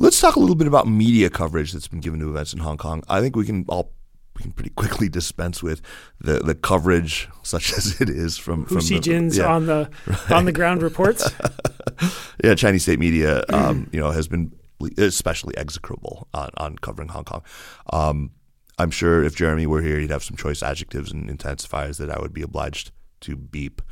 Let's 0.00 0.20
talk 0.20 0.36
a 0.36 0.40
little 0.40 0.54
bit 0.54 0.68
about 0.68 0.86
media 0.86 1.28
coverage 1.28 1.72
that's 1.72 1.88
been 1.88 1.98
given 1.98 2.20
to 2.20 2.28
events 2.28 2.52
in 2.52 2.60
Hong 2.60 2.76
Kong. 2.76 3.02
I 3.08 3.20
think 3.20 3.34
we 3.34 3.44
can 3.44 3.64
all 3.68 3.92
we 4.36 4.42
can 4.42 4.52
pretty 4.52 4.70
quickly 4.76 5.08
dispense 5.08 5.60
with 5.60 5.82
the, 6.20 6.38
the 6.38 6.54
coverage, 6.54 7.28
such 7.42 7.72
as 7.76 8.00
it 8.00 8.08
is 8.08 8.38
from 8.38 8.66
Hu 8.66 8.76
from 8.76 8.80
Xi 8.80 8.94
the, 8.94 9.00
Jin's 9.00 9.38
yeah. 9.38 9.52
on 9.52 9.66
the 9.66 9.90
on 10.30 10.44
the 10.44 10.52
ground 10.52 10.82
reports. 10.82 11.28
yeah, 12.44 12.54
Chinese 12.54 12.84
state 12.84 13.00
media, 13.00 13.42
um, 13.48 13.88
you 13.92 13.98
know, 13.98 14.12
has 14.12 14.28
been 14.28 14.52
especially 14.96 15.56
execrable 15.58 16.28
on, 16.32 16.50
on 16.58 16.76
covering 16.78 17.08
Hong 17.08 17.24
Kong. 17.24 17.42
Um, 17.92 18.30
I'm 18.78 18.92
sure 18.92 19.24
if 19.24 19.34
Jeremy 19.34 19.66
were 19.66 19.82
here, 19.82 19.98
he'd 19.98 20.10
have 20.10 20.22
some 20.22 20.36
choice 20.36 20.62
adjectives 20.62 21.10
and 21.10 21.28
intensifiers 21.28 21.98
that 21.98 22.08
I 22.08 22.20
would 22.20 22.32
be 22.32 22.42
obliged 22.42 22.92
to 23.22 23.34
beep. 23.34 23.82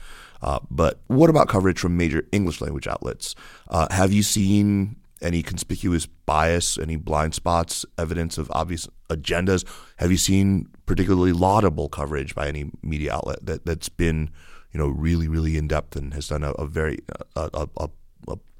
Uh, 0.40 0.60
but 0.70 1.00
what 1.08 1.28
about 1.28 1.48
coverage 1.48 1.80
from 1.80 1.96
major 1.96 2.28
English 2.30 2.60
language 2.60 2.86
outlets? 2.86 3.34
Uh, 3.68 3.88
have 3.90 4.12
you 4.12 4.22
seen 4.22 4.94
any 5.26 5.42
conspicuous 5.42 6.06
bias, 6.06 6.78
any 6.78 6.96
blind 6.96 7.34
spots, 7.34 7.84
evidence 7.98 8.38
of 8.38 8.50
obvious 8.52 8.88
agendas? 9.10 9.64
Have 9.96 10.10
you 10.10 10.16
seen 10.16 10.68
particularly 10.86 11.32
laudable 11.32 11.88
coverage 11.88 12.34
by 12.34 12.48
any 12.48 12.70
media 12.82 13.14
outlet 13.14 13.44
that, 13.44 13.66
that's 13.66 13.88
been, 13.88 14.30
you 14.72 14.78
know, 14.78 14.88
really, 14.88 15.28
really 15.28 15.56
in 15.56 15.68
depth 15.68 15.96
and 15.96 16.14
has 16.14 16.28
done 16.28 16.44
a, 16.44 16.52
a 16.52 16.66
very 16.66 16.98
a, 17.34 17.50
a, 17.52 17.68
a, 17.76 17.88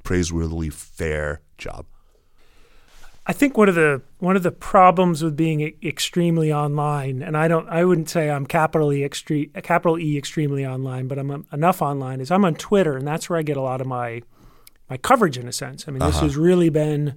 praiseworthily 0.06 0.72
fair 0.72 1.40
job? 1.58 1.84
I 3.28 3.32
think 3.32 3.58
one 3.58 3.68
of 3.68 3.74
the 3.74 4.02
one 4.20 4.36
of 4.36 4.44
the 4.44 4.52
problems 4.52 5.22
with 5.22 5.36
being 5.36 5.60
e- 5.60 5.74
extremely 5.82 6.52
online, 6.52 7.22
and 7.22 7.36
I 7.36 7.48
don't, 7.48 7.68
I 7.68 7.84
wouldn't 7.84 8.08
say 8.08 8.30
I'm 8.30 8.46
capitally 8.46 9.00
extre- 9.00 9.50
capital 9.64 9.98
E 9.98 10.16
extremely 10.16 10.64
online, 10.64 11.08
but 11.08 11.18
I'm 11.18 11.44
enough 11.52 11.82
online. 11.82 12.20
Is 12.20 12.30
I'm 12.30 12.44
on 12.44 12.54
Twitter, 12.54 12.96
and 12.96 13.06
that's 13.06 13.28
where 13.28 13.36
I 13.36 13.42
get 13.42 13.56
a 13.56 13.60
lot 13.60 13.80
of 13.80 13.88
my 13.88 14.22
my 14.88 14.96
coverage 14.96 15.38
in 15.38 15.48
a 15.48 15.52
sense. 15.52 15.86
I 15.88 15.90
mean, 15.90 16.00
this 16.00 16.16
has 16.20 16.36
really 16.36 16.68
been. 16.68 17.14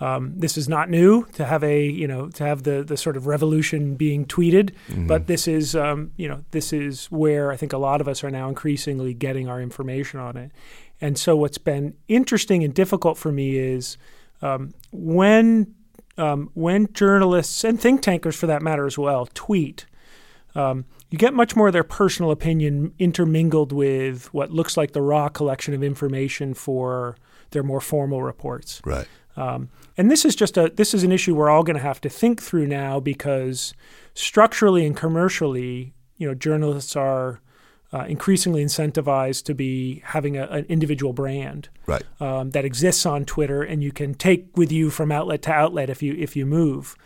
Um, 0.00 0.32
this 0.36 0.58
is 0.58 0.68
not 0.68 0.90
new 0.90 1.24
to 1.34 1.44
have 1.44 1.62
a 1.62 1.86
you 1.86 2.08
know 2.08 2.28
to 2.30 2.44
have 2.44 2.64
the 2.64 2.82
the 2.82 2.96
sort 2.96 3.16
of 3.16 3.28
revolution 3.28 3.94
being 3.94 4.26
tweeted, 4.26 4.72
but 5.06 5.28
this 5.28 5.46
is 5.46 5.76
um, 5.76 6.10
you 6.16 6.28
know 6.28 6.44
this 6.50 6.72
is 6.72 7.06
where 7.06 7.52
I 7.52 7.56
think 7.56 7.72
a 7.72 7.78
lot 7.78 8.00
of 8.00 8.08
us 8.08 8.24
are 8.24 8.30
now 8.30 8.48
increasingly 8.48 9.14
getting 9.14 9.48
our 9.48 9.62
information 9.62 10.18
on 10.18 10.36
it. 10.36 10.50
And 11.00 11.16
so 11.16 11.36
what's 11.36 11.58
been 11.58 11.94
interesting 12.08 12.64
and 12.64 12.74
difficult 12.74 13.18
for 13.18 13.30
me 13.30 13.56
is 13.56 13.96
um, 14.42 14.74
when 14.90 15.74
um, 16.18 16.50
when 16.54 16.92
journalists 16.92 17.64
and 17.64 17.80
think 17.80 18.02
tankers, 18.02 18.36
for 18.36 18.46
that 18.46 18.62
matter 18.62 18.86
as 18.86 18.98
well, 18.98 19.28
tweet, 19.34 19.86
um, 20.54 20.84
you 21.14 21.18
get 21.18 21.32
much 21.32 21.54
more 21.54 21.68
of 21.68 21.72
their 21.72 21.84
personal 21.84 22.32
opinion 22.32 22.92
intermingled 22.98 23.70
with 23.70 24.34
what 24.34 24.50
looks 24.50 24.76
like 24.76 24.94
the 24.94 25.00
raw 25.00 25.28
collection 25.28 25.72
of 25.72 25.80
information 25.80 26.54
for 26.54 27.16
their 27.52 27.62
more 27.62 27.80
formal 27.80 28.20
reports. 28.20 28.82
Right. 28.84 29.06
Um, 29.36 29.68
and 29.96 30.10
this 30.10 30.24
is 30.24 30.34
just 30.34 30.56
a 30.56 30.72
this 30.74 30.92
is 30.92 31.04
an 31.04 31.12
issue 31.12 31.36
we're 31.36 31.50
all 31.50 31.62
going 31.62 31.76
to 31.76 31.82
have 31.82 32.00
to 32.00 32.08
think 32.08 32.42
through 32.42 32.66
now 32.66 32.98
because 32.98 33.74
structurally 34.14 34.84
and 34.84 34.96
commercially, 34.96 35.94
you 36.16 36.26
know, 36.26 36.34
journalists 36.34 36.96
are 36.96 37.40
uh, 37.92 38.06
increasingly 38.08 38.64
incentivized 38.64 39.44
to 39.44 39.54
be 39.54 40.02
having 40.06 40.36
a, 40.36 40.46
an 40.46 40.64
individual 40.64 41.12
brand 41.12 41.68
Right. 41.86 42.02
um, 42.20 42.50
that 42.50 42.64
exists 42.64 43.06
on 43.06 43.24
Twitter, 43.24 43.62
and 43.62 43.84
you 43.84 43.92
can 43.92 44.14
take 44.14 44.56
with 44.56 44.72
you 44.72 44.90
from 44.90 45.12
outlet 45.12 45.42
to 45.42 45.52
outlet 45.52 45.90
if 45.90 46.02
you 46.02 46.16
if 46.18 46.34
you 46.34 46.44
move. 46.44 46.96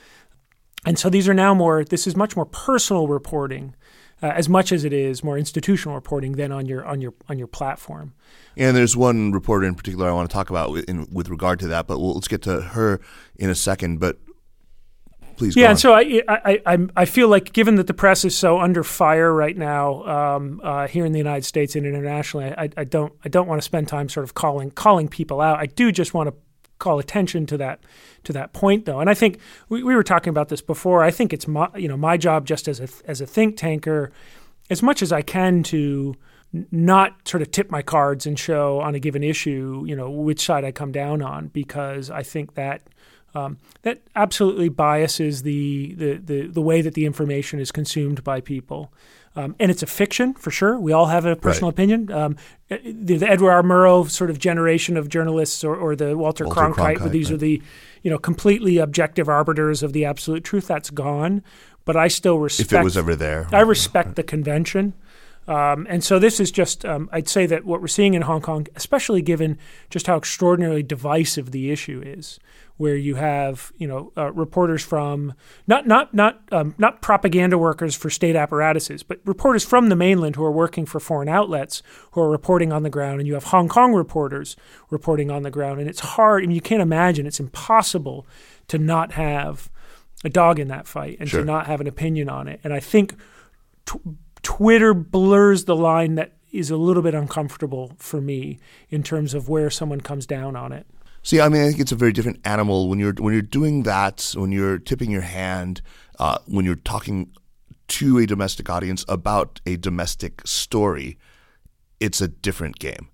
And 0.86 0.98
so 0.98 1.10
these 1.10 1.28
are 1.28 1.34
now 1.34 1.52
more. 1.52 1.84
This 1.84 2.06
is 2.06 2.16
much 2.16 2.36
more 2.36 2.46
personal 2.46 3.08
reporting, 3.08 3.74
uh, 4.22 4.26
as 4.26 4.48
much 4.48 4.72
as 4.72 4.84
it 4.84 4.92
is 4.92 5.22
more 5.22 5.38
institutional 5.38 5.94
reporting 5.94 6.32
than 6.32 6.52
on 6.52 6.66
your 6.66 6.84
on 6.84 7.00
your 7.00 7.14
on 7.28 7.38
your 7.38 7.46
platform. 7.46 8.14
And 8.56 8.76
there's 8.76 8.96
one 8.96 9.32
reporter 9.32 9.66
in 9.66 9.74
particular 9.74 10.08
I 10.08 10.12
want 10.12 10.28
to 10.28 10.34
talk 10.34 10.50
about 10.50 10.70
with, 10.70 10.88
in, 10.88 11.06
with 11.12 11.28
regard 11.28 11.60
to 11.60 11.68
that, 11.68 11.86
but 11.86 12.00
we'll, 12.00 12.14
let's 12.14 12.28
get 12.28 12.42
to 12.42 12.60
her 12.60 13.00
in 13.36 13.50
a 13.50 13.54
second. 13.54 14.00
But 14.00 14.18
please, 15.36 15.54
go 15.54 15.60
Yeah, 15.60 15.70
and 15.70 15.78
so 15.78 15.94
I, 15.94 16.22
I, 16.28 16.60
I, 16.66 16.78
I 16.96 17.04
feel 17.04 17.28
like 17.28 17.52
given 17.52 17.76
that 17.76 17.86
the 17.86 17.94
press 17.94 18.24
is 18.24 18.36
so 18.36 18.58
under 18.58 18.82
fire 18.82 19.32
right 19.32 19.56
now 19.56 20.04
um, 20.04 20.60
uh, 20.64 20.88
here 20.88 21.06
in 21.06 21.12
the 21.12 21.18
United 21.18 21.44
States 21.44 21.76
and 21.76 21.86
internationally, 21.86 22.52
I, 22.52 22.68
I 22.76 22.84
don't 22.84 23.12
I 23.24 23.28
don't 23.28 23.46
want 23.46 23.60
to 23.60 23.64
spend 23.64 23.88
time 23.88 24.08
sort 24.08 24.24
of 24.24 24.34
calling 24.34 24.70
calling 24.70 25.08
people 25.08 25.40
out. 25.40 25.58
I 25.58 25.66
do 25.66 25.92
just 25.92 26.12
want 26.12 26.28
to 26.28 26.34
call 26.78 26.98
attention 26.98 27.46
to 27.46 27.56
that 27.58 27.80
to 28.24 28.32
that 28.32 28.52
point 28.52 28.84
though, 28.84 29.00
and 29.00 29.08
I 29.08 29.14
think 29.14 29.38
we, 29.68 29.82
we 29.82 29.94
were 29.94 30.02
talking 30.02 30.30
about 30.30 30.48
this 30.48 30.60
before. 30.60 31.02
I 31.02 31.10
think 31.10 31.32
it's 31.32 31.46
my 31.46 31.68
you 31.76 31.88
know 31.88 31.96
my 31.96 32.16
job 32.16 32.46
just 32.46 32.68
as 32.68 32.80
a 32.80 32.88
as 33.06 33.20
a 33.20 33.26
think 33.26 33.56
tanker, 33.56 34.12
as 34.70 34.82
much 34.82 35.02
as 35.02 35.12
I 35.12 35.22
can 35.22 35.62
to 35.64 36.14
not 36.70 37.28
sort 37.28 37.42
of 37.42 37.50
tip 37.50 37.70
my 37.70 37.82
cards 37.82 38.26
and 38.26 38.38
show 38.38 38.80
on 38.80 38.94
a 38.94 38.98
given 38.98 39.22
issue, 39.22 39.84
you 39.86 39.94
know, 39.94 40.10
which 40.10 40.40
side 40.40 40.64
I 40.64 40.72
come 40.72 40.92
down 40.92 41.20
on, 41.20 41.48
because 41.48 42.10
I 42.10 42.22
think 42.22 42.54
that 42.54 42.82
um, 43.34 43.58
that 43.82 44.02
absolutely 44.16 44.70
biases 44.70 45.42
the, 45.42 45.94
the, 45.94 46.14
the, 46.14 46.46
the 46.46 46.62
way 46.62 46.80
that 46.80 46.94
the 46.94 47.04
information 47.04 47.60
is 47.60 47.70
consumed 47.70 48.24
by 48.24 48.40
people. 48.40 48.92
Um, 49.38 49.54
and 49.60 49.70
it's 49.70 49.84
a 49.84 49.86
fiction 49.86 50.34
for 50.34 50.50
sure. 50.50 50.80
We 50.80 50.90
all 50.90 51.06
have 51.06 51.24
a 51.24 51.36
personal 51.36 51.68
Right. 51.68 51.74
opinion. 51.74 52.10
Um, 52.10 52.36
the, 52.68 53.18
the 53.18 53.28
Edward 53.28 53.52
R. 53.52 53.62
Murrow 53.62 54.10
sort 54.10 54.30
of 54.30 54.38
generation 54.40 54.96
of 54.96 55.08
journalists, 55.08 55.62
or, 55.62 55.76
or 55.76 55.94
the 55.94 56.16
Walter, 56.18 56.44
Walter 56.44 56.60
Cronkite, 56.60 56.96
Cronkite, 56.96 57.10
these 57.12 57.30
right. 57.30 57.34
are 57.34 57.38
the 57.38 57.62
you 58.02 58.10
know 58.10 58.18
completely 58.18 58.78
objective 58.78 59.28
arbiters 59.28 59.84
of 59.84 59.92
the 59.92 60.04
absolute 60.04 60.42
truth. 60.42 60.66
That's 60.66 60.90
gone. 60.90 61.44
But 61.84 61.96
I 61.96 62.08
still 62.08 62.38
respect. 62.40 62.72
if 62.72 62.78
it 62.80 62.82
was 62.82 62.96
ever 62.98 63.14
there, 63.14 63.46
I 63.52 63.60
respect 63.60 64.16
the 64.16 64.24
convention. 64.24 64.94
Um, 65.46 65.86
and 65.88 66.04
so 66.04 66.18
this 66.18 66.40
is 66.40 66.50
just, 66.50 66.84
um, 66.84 67.08
I'd 67.10 67.26
say 67.26 67.46
that 67.46 67.64
what 67.64 67.80
we're 67.80 67.86
seeing 67.86 68.12
in 68.12 68.20
Hong 68.20 68.42
Kong, 68.42 68.66
especially 68.76 69.22
given 69.22 69.56
just 69.88 70.06
how 70.06 70.18
extraordinarily 70.18 70.82
divisive 70.82 71.52
the 71.52 71.70
issue 71.70 72.02
is, 72.04 72.38
where 72.78 72.96
you 72.96 73.16
have, 73.16 73.72
you 73.76 73.86
know, 73.86 74.12
uh, 74.16 74.32
reporters 74.32 74.82
from 74.82 75.34
not 75.66 75.86
not 75.86 76.14
not 76.14 76.40
um, 76.52 76.74
not 76.78 77.02
propaganda 77.02 77.58
workers 77.58 77.94
for 77.94 78.08
state 78.08 78.34
apparatuses, 78.36 79.02
but 79.02 79.20
reporters 79.24 79.64
from 79.64 79.88
the 79.88 79.96
mainland 79.96 80.36
who 80.36 80.44
are 80.44 80.50
working 80.52 80.86
for 80.86 80.98
foreign 80.98 81.28
outlets 81.28 81.82
who 82.12 82.20
are 82.22 82.30
reporting 82.30 82.72
on 82.72 82.84
the 82.84 82.90
ground, 82.90 83.20
and 83.20 83.26
you 83.26 83.34
have 83.34 83.44
Hong 83.44 83.68
Kong 83.68 83.92
reporters 83.92 84.56
reporting 84.90 85.30
on 85.30 85.42
the 85.42 85.50
ground, 85.50 85.80
and 85.80 85.88
it's 85.90 86.00
hard. 86.00 86.42
I 86.42 86.46
mean, 86.46 86.54
you 86.54 86.60
can't 86.62 86.80
imagine; 86.82 87.26
it's 87.26 87.40
impossible 87.40 88.26
to 88.68 88.78
not 88.78 89.12
have 89.12 89.70
a 90.24 90.28
dog 90.28 90.58
in 90.58 90.68
that 90.68 90.86
fight 90.86 91.16
and 91.20 91.28
Sure. 91.28 91.40
to 91.40 91.46
not 91.46 91.66
have 91.66 91.80
an 91.80 91.86
opinion 91.86 92.28
on 92.28 92.48
it. 92.48 92.60
And 92.64 92.72
I 92.72 92.80
think 92.80 93.14
tw- 93.86 94.16
Twitter 94.42 94.94
blurs 94.94 95.64
the 95.64 95.76
line 95.76 96.14
that 96.14 96.32
is 96.52 96.70
a 96.70 96.76
little 96.76 97.02
bit 97.02 97.14
uncomfortable 97.14 97.92
for 97.98 98.20
me 98.20 98.58
in 98.88 99.02
terms 99.02 99.34
of 99.34 99.48
where 99.48 99.68
someone 99.68 100.00
comes 100.00 100.26
down 100.26 100.56
on 100.56 100.72
it. 100.72 100.86
See, 101.22 101.40
I 101.40 101.48
mean, 101.48 101.62
I 101.62 101.68
think 101.68 101.80
it's 101.80 101.92
a 101.92 101.96
very 101.96 102.12
different 102.12 102.40
animal 102.46 102.88
when 102.88 102.98
you're 102.98 103.12
when 103.14 103.32
you're 103.34 103.42
doing 103.42 103.82
that, 103.82 104.32
when 104.36 104.52
you're 104.52 104.78
tipping 104.78 105.10
your 105.10 105.22
hand, 105.22 105.82
uh, 106.18 106.38
when 106.46 106.64
you're 106.64 106.76
talking 106.76 107.32
to 107.88 108.18
a 108.18 108.26
domestic 108.26 108.68
audience 108.70 109.04
about 109.08 109.60
a 109.66 109.76
domestic 109.76 110.42
story. 110.46 111.18
It's 112.00 112.20
a 112.20 112.28
different 112.28 112.78
game 112.78 113.08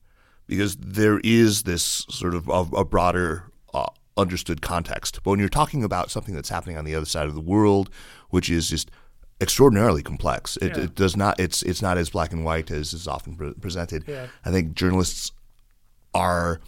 because 0.47 0.77
there 0.77 1.19
is 1.25 1.63
this 1.63 2.05
sort 2.11 2.35
of 2.35 2.49
a, 2.49 2.77
a 2.77 2.85
broader 2.85 3.51
uh, 3.73 3.87
understood 4.17 4.61
context. 4.61 5.21
But 5.25 5.31
when 5.31 5.41
you're 5.41 5.49
talking 5.49 5.83
about 5.83 6.11
something 6.11 6.35
that's 6.35 6.51
happening 6.51 6.77
on 6.77 6.85
the 6.85 6.95
other 6.95 7.07
side 7.07 7.27
of 7.27 7.35
the 7.35 7.41
world, 7.41 7.89
which 8.29 8.51
is 8.51 8.69
just 8.69 8.91
extraordinarily 9.41 10.03
complex, 10.03 10.57
it, 10.59 10.77
Yeah. 10.77 10.85
it 10.85 10.95
does 10.95 11.17
not. 11.17 11.41
It's 11.41 11.63
it's 11.63 11.81
not 11.83 11.97
as 11.99 12.11
black 12.11 12.33
and 12.33 12.45
white 12.45 12.71
as 12.71 12.93
is 12.93 13.09
often 13.09 13.37
pre- 13.37 13.55
presented. 13.55 14.05
Yeah. 14.07 14.27
I 14.45 14.51
think 14.51 14.75
journalists 14.75 15.33
are 16.15 16.61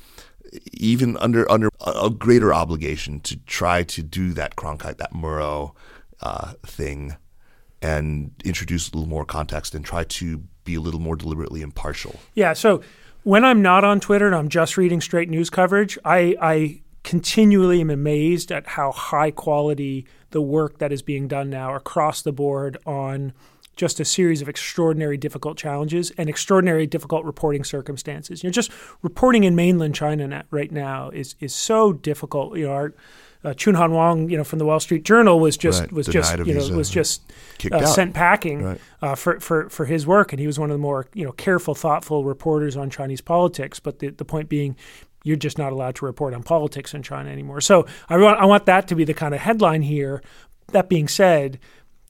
even 0.72 1.16
under 1.18 1.50
under 1.50 1.70
a 1.86 2.10
greater 2.10 2.52
obligation 2.52 3.20
to 3.20 3.36
try 3.46 3.82
to 3.82 4.02
do 4.02 4.32
that 4.32 4.56
Cronkite, 4.56 4.98
that 4.98 5.12
Murrow 5.12 5.74
uh, 6.20 6.52
thing, 6.64 7.16
and 7.82 8.30
introduce 8.44 8.88
a 8.90 8.92
little 8.92 9.08
more 9.08 9.24
context 9.24 9.74
and 9.74 9.84
try 9.84 10.04
to 10.04 10.42
be 10.64 10.74
a 10.74 10.80
little 10.80 11.00
more 11.00 11.16
deliberately 11.16 11.62
impartial. 11.62 12.16
Yeah. 12.34 12.52
So 12.52 12.82
when 13.22 13.44
I'm 13.44 13.62
not 13.62 13.84
on 13.84 14.00
Twitter 14.00 14.26
and 14.26 14.34
I'm 14.34 14.48
just 14.48 14.76
reading 14.76 15.00
straight 15.00 15.28
news 15.28 15.50
coverage, 15.50 15.98
I, 16.04 16.36
I 16.40 16.82
continually 17.02 17.80
am 17.80 17.90
amazed 17.90 18.52
at 18.52 18.66
how 18.66 18.92
high 18.92 19.30
quality 19.30 20.06
the 20.30 20.42
work 20.42 20.78
that 20.78 20.92
is 20.92 21.02
being 21.02 21.28
done 21.28 21.48
now 21.48 21.74
across 21.74 22.22
the 22.22 22.32
board 22.32 22.76
on 22.84 23.32
just 23.76 24.00
a 24.00 24.04
series 24.04 24.42
of 24.42 24.48
extraordinary 24.48 25.16
difficult 25.18 25.56
challenges 25.58 26.10
and 26.18 26.28
extraordinary 26.28 26.86
difficult 26.86 27.24
reporting 27.24 27.62
circumstances. 27.62 28.42
You 28.42 28.48
know, 28.48 28.52
just 28.52 28.70
reporting 29.02 29.44
in 29.44 29.54
mainland 29.54 29.94
China 29.94 30.26
na- 30.26 30.42
right 30.50 30.72
now 30.72 31.10
is 31.10 31.36
is 31.40 31.54
so 31.54 31.92
difficult. 31.92 32.56
You 32.56 32.66
know, 32.66 32.72
our 32.72 32.94
uh, 33.44 33.54
Chun 33.54 33.74
Han 33.74 33.92
Wong, 33.92 34.28
you 34.30 34.36
know, 34.36 34.42
from 34.44 34.58
the 34.58 34.64
Wall 34.64 34.80
Street 34.80 35.04
Journal 35.04 35.38
was 35.38 35.56
just 35.56 35.82
Right. 35.82 35.92
was 35.92 36.06
Denied 36.06 36.38
just 36.38 36.46
you 36.48 36.54
know 36.54 36.76
was 36.76 36.90
just 36.90 37.22
uh, 37.70 37.86
sent 37.86 38.14
packing 38.14 38.62
Right. 38.64 38.80
uh, 39.02 39.14
for, 39.14 39.38
for, 39.40 39.68
for 39.68 39.84
his 39.84 40.06
work, 40.06 40.32
and 40.32 40.40
he 40.40 40.46
was 40.46 40.58
one 40.58 40.70
of 40.70 40.74
the 40.74 40.78
more 40.82 41.06
you 41.14 41.24
know 41.24 41.32
careful, 41.32 41.74
thoughtful 41.74 42.24
reporters 42.24 42.76
on 42.76 42.90
Chinese 42.90 43.20
politics. 43.20 43.78
But 43.78 43.98
the, 44.00 44.08
the 44.08 44.24
point 44.24 44.48
being, 44.48 44.74
you're 45.22 45.36
just 45.36 45.58
not 45.58 45.70
allowed 45.72 45.94
to 45.96 46.06
report 46.06 46.34
on 46.34 46.42
politics 46.42 46.94
in 46.94 47.02
China 47.02 47.30
anymore. 47.30 47.60
So 47.60 47.86
I 48.08 48.16
want 48.16 48.40
I 48.40 48.46
want 48.46 48.64
that 48.66 48.88
to 48.88 48.94
be 48.96 49.04
the 49.04 49.14
kind 49.14 49.34
of 49.34 49.40
headline 49.40 49.82
here. 49.82 50.22
That 50.72 50.88
being 50.88 51.06
said, 51.06 51.60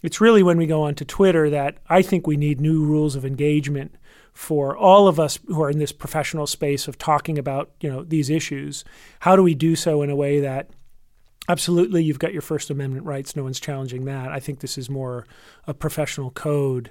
it's 0.03 0.21
really 0.21 0.43
when 0.43 0.59
we 0.59 0.67
go 0.67 0.83
onto 0.83 1.05
Twitter 1.05 1.51
that 1.51 1.79
I 1.89 2.03
think 2.03 2.27
we 2.27 2.37
need 2.37 2.61
new 2.61 2.85
rules 2.85 3.17
of 3.17 3.25
engagement 3.25 3.95
for 4.33 4.77
all 4.77 5.09
of 5.09 5.19
us 5.19 5.39
who 5.47 5.63
are 5.63 5.71
in 5.71 5.79
this 5.79 5.93
professional 5.93 6.47
space 6.47 6.89
of 6.89 6.99
talking 6.99 7.39
about 7.39 7.71
you 7.81 7.91
know 7.91 8.05
these 8.05 8.31
issues. 8.31 8.85
How 9.21 9.37
do 9.37 9.43
we 9.43 9.55
do 9.55 9.77
so 9.77 10.03
in 10.03 10.11
a 10.11 10.17
way 10.17 10.41
that 10.41 10.71
absolutely, 11.49 12.03
you've 12.03 12.19
got 12.19 12.33
your 12.33 12.43
First 12.43 12.71
Amendment 12.71 13.07
rights. 13.07 13.37
No 13.37 13.45
one's 13.45 13.61
challenging 13.61 14.05
that. 14.07 14.31
I 14.31 14.41
think 14.41 14.61
this 14.61 14.77
is 14.77 14.91
more 14.91 15.27
a 15.67 15.75
professional 15.75 16.31
code 16.31 16.91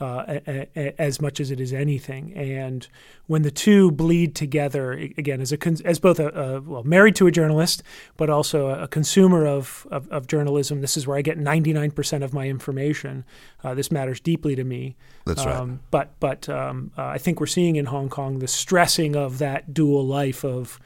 uh, 0.00 0.40
a, 0.46 0.68
a, 0.76 1.00
as 1.00 1.20
much 1.20 1.40
as 1.40 1.50
it 1.50 1.60
is 1.60 1.72
anything. 1.72 2.32
And 2.34 2.86
when 3.26 3.42
the 3.42 3.50
two 3.50 3.90
bleed 3.90 4.34
together, 4.34 4.92
again, 4.92 5.40
as 5.40 5.52
a 5.52 5.58
as 5.84 5.98
both 5.98 6.20
a, 6.20 6.28
a 6.28 6.60
well 6.60 6.82
married 6.84 7.16
to 7.16 7.26
a 7.26 7.30
journalist, 7.30 7.82
but 8.16 8.28
also 8.28 8.68
a, 8.68 8.86
consumer 8.88 9.46
of, 9.46 9.86
of, 9.90 10.08
of 10.10 10.26
journalism, 10.26 10.80
this 10.80 10.96
is 10.96 11.06
where 11.06 11.16
I 11.16 11.22
get 11.22 11.38
ninety 11.38 11.72
nine 11.72 11.90
percent 11.90 12.22
of 12.22 12.34
my 12.34 12.46
information. 12.46 13.24
Uh, 13.64 13.74
this 13.74 13.90
matters 13.90 14.20
deeply 14.20 14.54
to 14.54 14.64
me. 14.64 14.96
That's 15.24 15.44
right. 15.44 15.56
Um, 15.56 15.80
but 15.90 16.12
but 16.20 16.48
um, 16.48 16.92
uh, 16.98 17.06
I 17.06 17.18
think 17.18 17.40
we're 17.40 17.46
seeing 17.46 17.76
in 17.76 17.86
Hong 17.86 18.08
Kong 18.08 18.38
the 18.38 18.48
stressing 18.48 19.16
of 19.16 19.38
that 19.38 19.72
dual 19.72 20.06
life 20.06 20.44
of. 20.44 20.78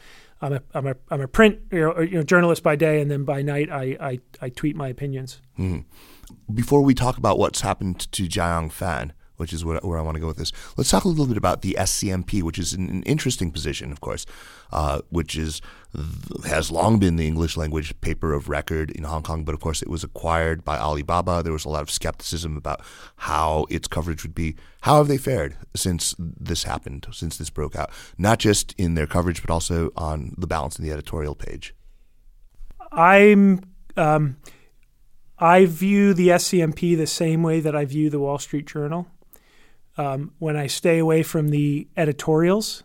I'm 0.42 0.54
a, 0.54 0.62
I'm 0.72 0.86
a, 0.86 0.96
I'm 1.10 1.20
a 1.20 1.28
print 1.28 1.58
you 1.70 1.80
know, 1.80 2.00
you 2.00 2.16
know, 2.16 2.22
journalist 2.22 2.62
by 2.62 2.74
day, 2.74 3.02
and 3.02 3.10
then 3.10 3.24
by 3.24 3.42
night 3.42 3.70
I, 3.70 3.94
I, 4.00 4.20
I 4.40 4.48
tweet 4.48 4.74
my 4.74 4.88
opinions. 4.88 5.42
Mm-hmm 5.58 5.80
before 6.52 6.82
we 6.82 6.94
talk 6.94 7.16
about 7.16 7.38
what's 7.38 7.60
happened 7.60 8.10
to 8.12 8.24
Jiayang 8.24 8.72
Fan, 8.72 9.12
which 9.40 9.54
is 9.54 9.64
where, 9.64 9.78
where 9.78 9.98
I 9.98 10.02
want 10.02 10.16
to 10.16 10.20
go 10.20 10.26
with 10.26 10.36
this, 10.36 10.52
let's 10.76 10.90
talk 10.90 11.04
a 11.04 11.08
little 11.08 11.26
bit 11.26 11.38
about 11.38 11.62
the 11.62 11.74
SCMP, 11.78 12.42
which 12.42 12.58
is 12.58 12.74
an, 12.74 12.90
an 12.90 13.02
interesting 13.04 13.50
position, 13.50 13.90
of 13.90 14.02
course, 14.02 14.26
uh, 14.70 15.00
which 15.08 15.34
is 15.34 15.62
has 16.44 16.70
long 16.70 16.98
been 16.98 17.16
the 17.16 17.26
English 17.26 17.56
language 17.56 17.98
paper 18.02 18.34
of 18.34 18.50
record 18.50 18.90
in 18.90 19.04
Hong 19.04 19.22
Kong, 19.22 19.44
but 19.44 19.54
of 19.54 19.60
course 19.60 19.80
it 19.80 19.88
was 19.88 20.04
acquired 20.04 20.62
by 20.62 20.78
Alibaba. 20.78 21.42
There 21.42 21.54
was 21.54 21.64
a 21.64 21.70
lot 21.70 21.82
of 21.82 21.90
skepticism 21.90 22.56
about 22.56 22.82
how 23.16 23.66
its 23.70 23.88
coverage 23.88 24.22
would 24.22 24.34
be. 24.34 24.56
How 24.82 24.98
have 24.98 25.08
they 25.08 25.18
fared 25.18 25.56
since 25.74 26.14
this 26.18 26.64
happened, 26.64 27.06
since 27.10 27.38
this 27.38 27.48
broke 27.48 27.74
out? 27.74 27.90
Not 28.18 28.40
just 28.40 28.74
in 28.76 28.94
their 28.94 29.06
coverage, 29.06 29.40
but 29.40 29.50
also 29.50 29.90
on 29.96 30.34
the 30.36 30.46
balance 30.46 30.78
in 30.78 30.84
the 30.84 30.92
editorial 30.92 31.34
page. 31.34 31.74
I'm. 32.92 33.62
Um 33.96 34.36
I 35.40 35.64
view 35.64 36.12
the 36.12 36.28
SCMP 36.28 36.96
the 36.96 37.06
same 37.06 37.42
way 37.42 37.60
that 37.60 37.74
I 37.74 37.86
view 37.86 38.10
the 38.10 38.20
Wall 38.20 38.38
Street 38.38 38.66
Journal. 38.66 39.08
Um, 39.96 40.32
when 40.38 40.56
I 40.56 40.66
stay 40.66 40.98
away 40.98 41.22
from 41.22 41.48
the 41.48 41.88
editorials, 41.96 42.84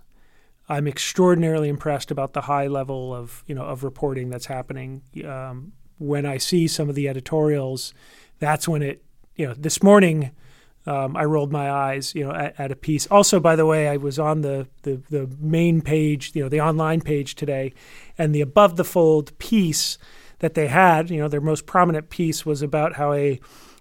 I'm 0.69 0.87
extraordinarily 0.87 1.67
impressed 1.67 2.11
about 2.11 2.33
the 2.33 2.41
high 2.41 2.67
level 2.67 3.13
of 3.13 3.43
you 3.45 3.53
know 3.53 3.63
of 3.63 3.83
reporting 3.83 4.29
that's 4.29 4.47
happening. 4.47 5.01
Um, 5.23 5.73
when 5.97 6.25
I 6.25 6.37
see 6.37 6.67
some 6.67 6.89
of 6.89 6.95
the 6.95 7.07
editorials, 7.09 7.93
that's 8.39 8.67
when 8.67 8.81
it 8.81 9.03
you 9.35 9.47
know 9.47 9.53
this 9.53 9.83
morning 9.83 10.31
um, 10.87 11.15
I 11.15 11.25
rolled 11.25 11.51
my 11.51 11.69
eyes 11.69 12.15
you 12.15 12.23
know 12.23 12.33
at, 12.33 12.59
at, 12.59 12.71
a 12.71 12.75
piece. 12.75 13.05
Also, 13.07 13.39
by 13.39 13.55
the 13.55 13.65
way, 13.65 13.89
I 13.89 13.97
was 13.97 14.17
on 14.17 14.41
the, 14.41 14.67
the 14.83 15.01
the 15.09 15.29
main 15.39 15.81
page, 15.81 16.31
you 16.33 16.41
know, 16.41 16.49
the 16.49 16.61
online 16.61 17.01
page 17.01 17.35
today, 17.35 17.73
and 18.17 18.33
the 18.33 18.41
above 18.41 18.77
the 18.77 18.85
fold 18.85 19.37
piece 19.39 19.97
that 20.39 20.53
they 20.53 20.67
had. 20.67 21.09
You 21.09 21.19
know, 21.19 21.27
their 21.27 21.41
most 21.41 21.65
prominent 21.65 22.09
piece 22.09 22.45
was 22.45 22.61
about 22.61 22.93
how 22.93 23.13
a 23.13 23.39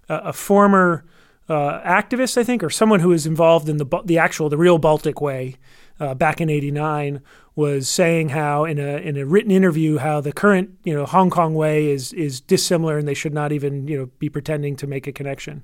a 0.09 0.33
former 0.33 1.05
uh, 1.49 1.81
activist, 1.83 2.37
I 2.37 2.45
think, 2.45 2.63
or 2.63 2.71
someone 2.71 3.01
who 3.01 3.09
was 3.11 3.27
involved 3.27 3.69
in 3.69 3.77
the 3.77 3.87
the 4.05 4.19
actual 4.19 4.49
the 4.49 4.57
real 4.57 4.79
Baltic 4.79 5.21
Way 5.21 5.57
uh, 6.01 6.15
back 6.15 6.41
in 6.41 6.49
'89 6.51 7.21
was 7.57 7.89
saying 7.89 8.31
how 8.31 8.65
in 8.65 8.79
a 8.79 8.97
in 8.97 9.17
a 9.17 9.25
written 9.25 9.51
interview 9.51 9.99
how 9.99 10.21
the 10.21 10.33
current 10.33 10.71
you 10.85 10.95
know 10.95 11.07
Hong 11.07 11.31
Kong 11.31 11.55
way 11.55 11.91
is 11.91 12.13
is 12.13 12.41
dissimilar 12.41 12.99
and 12.99 13.07
they 13.07 13.15
should 13.15 13.35
not 13.35 13.53
even 13.53 13.87
you 13.87 13.99
know 13.99 14.07
be 14.19 14.29
pretending 14.29 14.77
to 14.77 14.87
make 14.87 15.07
a 15.07 15.13
connection. 15.13 15.63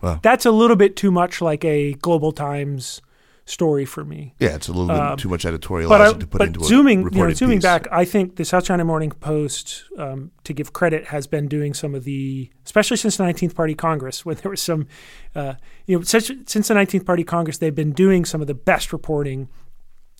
Wow. 0.00 0.20
That's 0.22 0.46
a 0.46 0.50
little 0.52 0.76
bit 0.76 0.96
too 0.96 1.10
much 1.10 1.40
like 1.40 1.64
a 1.64 1.94
Global 1.94 2.32
Times 2.32 3.02
story 3.48 3.84
for 3.84 4.04
me. 4.04 4.34
Yeah, 4.38 4.54
it's 4.54 4.68
a 4.68 4.72
little 4.72 4.88
bit 4.88 4.96
um, 4.96 5.16
too 5.16 5.28
much 5.28 5.44
editorializing 5.44 6.14
I, 6.16 6.18
to 6.18 6.26
put 6.26 6.42
into 6.42 6.64
zooming, 6.64 7.06
a 7.06 7.10
you 7.10 7.24
know, 7.24 7.32
zooming 7.32 7.58
piece. 7.58 7.62
back, 7.62 7.88
I 7.90 8.04
think 8.04 8.36
the 8.36 8.44
South 8.44 8.64
China 8.64 8.84
Morning 8.84 9.10
Post, 9.10 9.84
um, 9.96 10.30
to 10.44 10.52
give 10.52 10.72
credit, 10.72 11.06
has 11.06 11.26
been 11.26 11.48
doing 11.48 11.72
some 11.74 11.94
of 11.94 12.04
the, 12.04 12.50
especially 12.64 12.98
since 12.98 13.16
the 13.16 13.24
19th 13.24 13.54
Party 13.54 13.74
Congress, 13.74 14.24
when 14.26 14.36
there 14.36 14.50
was 14.50 14.60
some, 14.60 14.86
uh, 15.34 15.54
you 15.86 15.96
know, 15.96 16.02
since, 16.02 16.30
since 16.46 16.68
the 16.68 16.74
19th 16.74 17.06
Party 17.06 17.24
Congress, 17.24 17.58
they've 17.58 17.74
been 17.74 17.92
doing 17.92 18.24
some 18.24 18.40
of 18.40 18.46
the 18.46 18.54
best 18.54 18.92
reporting 18.92 19.48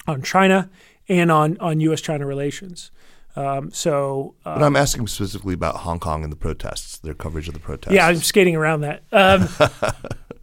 on 0.07 0.23
China 0.23 0.71
and 1.09 1.31
on 1.31 1.57
on 1.59 1.81
U.S.-China 1.81 2.27
relations. 2.27 2.91
Um, 3.37 3.71
so, 3.71 4.35
but 4.43 4.63
I'm 4.63 4.75
asking 4.75 5.07
specifically 5.07 5.55
about 5.55 5.77
Hong 5.77 6.01
Kong 6.01 6.25
and 6.25 6.33
the 6.33 6.37
protests, 6.37 6.99
their 6.99 7.15
coverage 7.15 7.47
of 7.47 7.55
the 7.55 7.61
protests. 7.61 7.93
Yeah, 7.93 8.07
I'm 8.07 8.17
skating 8.17 8.57
around 8.57 8.81
that. 8.81 9.03
Um, 9.13 9.49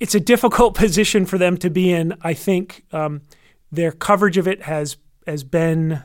it's 0.00 0.14
a 0.14 0.20
difficult 0.20 0.74
position 0.76 1.26
for 1.26 1.38
them 1.38 1.56
to 1.58 1.70
be 1.70 1.92
in. 1.92 2.14
I 2.22 2.34
think 2.34 2.84
um, 2.92 3.22
their 3.70 3.92
coverage 3.92 4.36
of 4.36 4.48
it 4.48 4.62
has 4.62 4.96
has 5.26 5.44
been. 5.44 6.02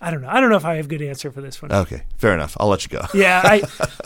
I 0.00 0.10
don't 0.10 0.20
know. 0.20 0.28
I 0.28 0.38
don't 0.38 0.50
know 0.50 0.56
if 0.56 0.66
I 0.66 0.76
have 0.76 0.84
a 0.84 0.88
good 0.88 1.00
answer 1.00 1.30
for 1.30 1.40
this 1.40 1.62
one. 1.62 1.72
Okay, 1.72 2.02
fair 2.18 2.34
enough. 2.34 2.56
I'll 2.60 2.68
let 2.68 2.84
you 2.84 2.90
go. 2.90 3.06
yeah, 3.14 3.40
I 3.42 3.62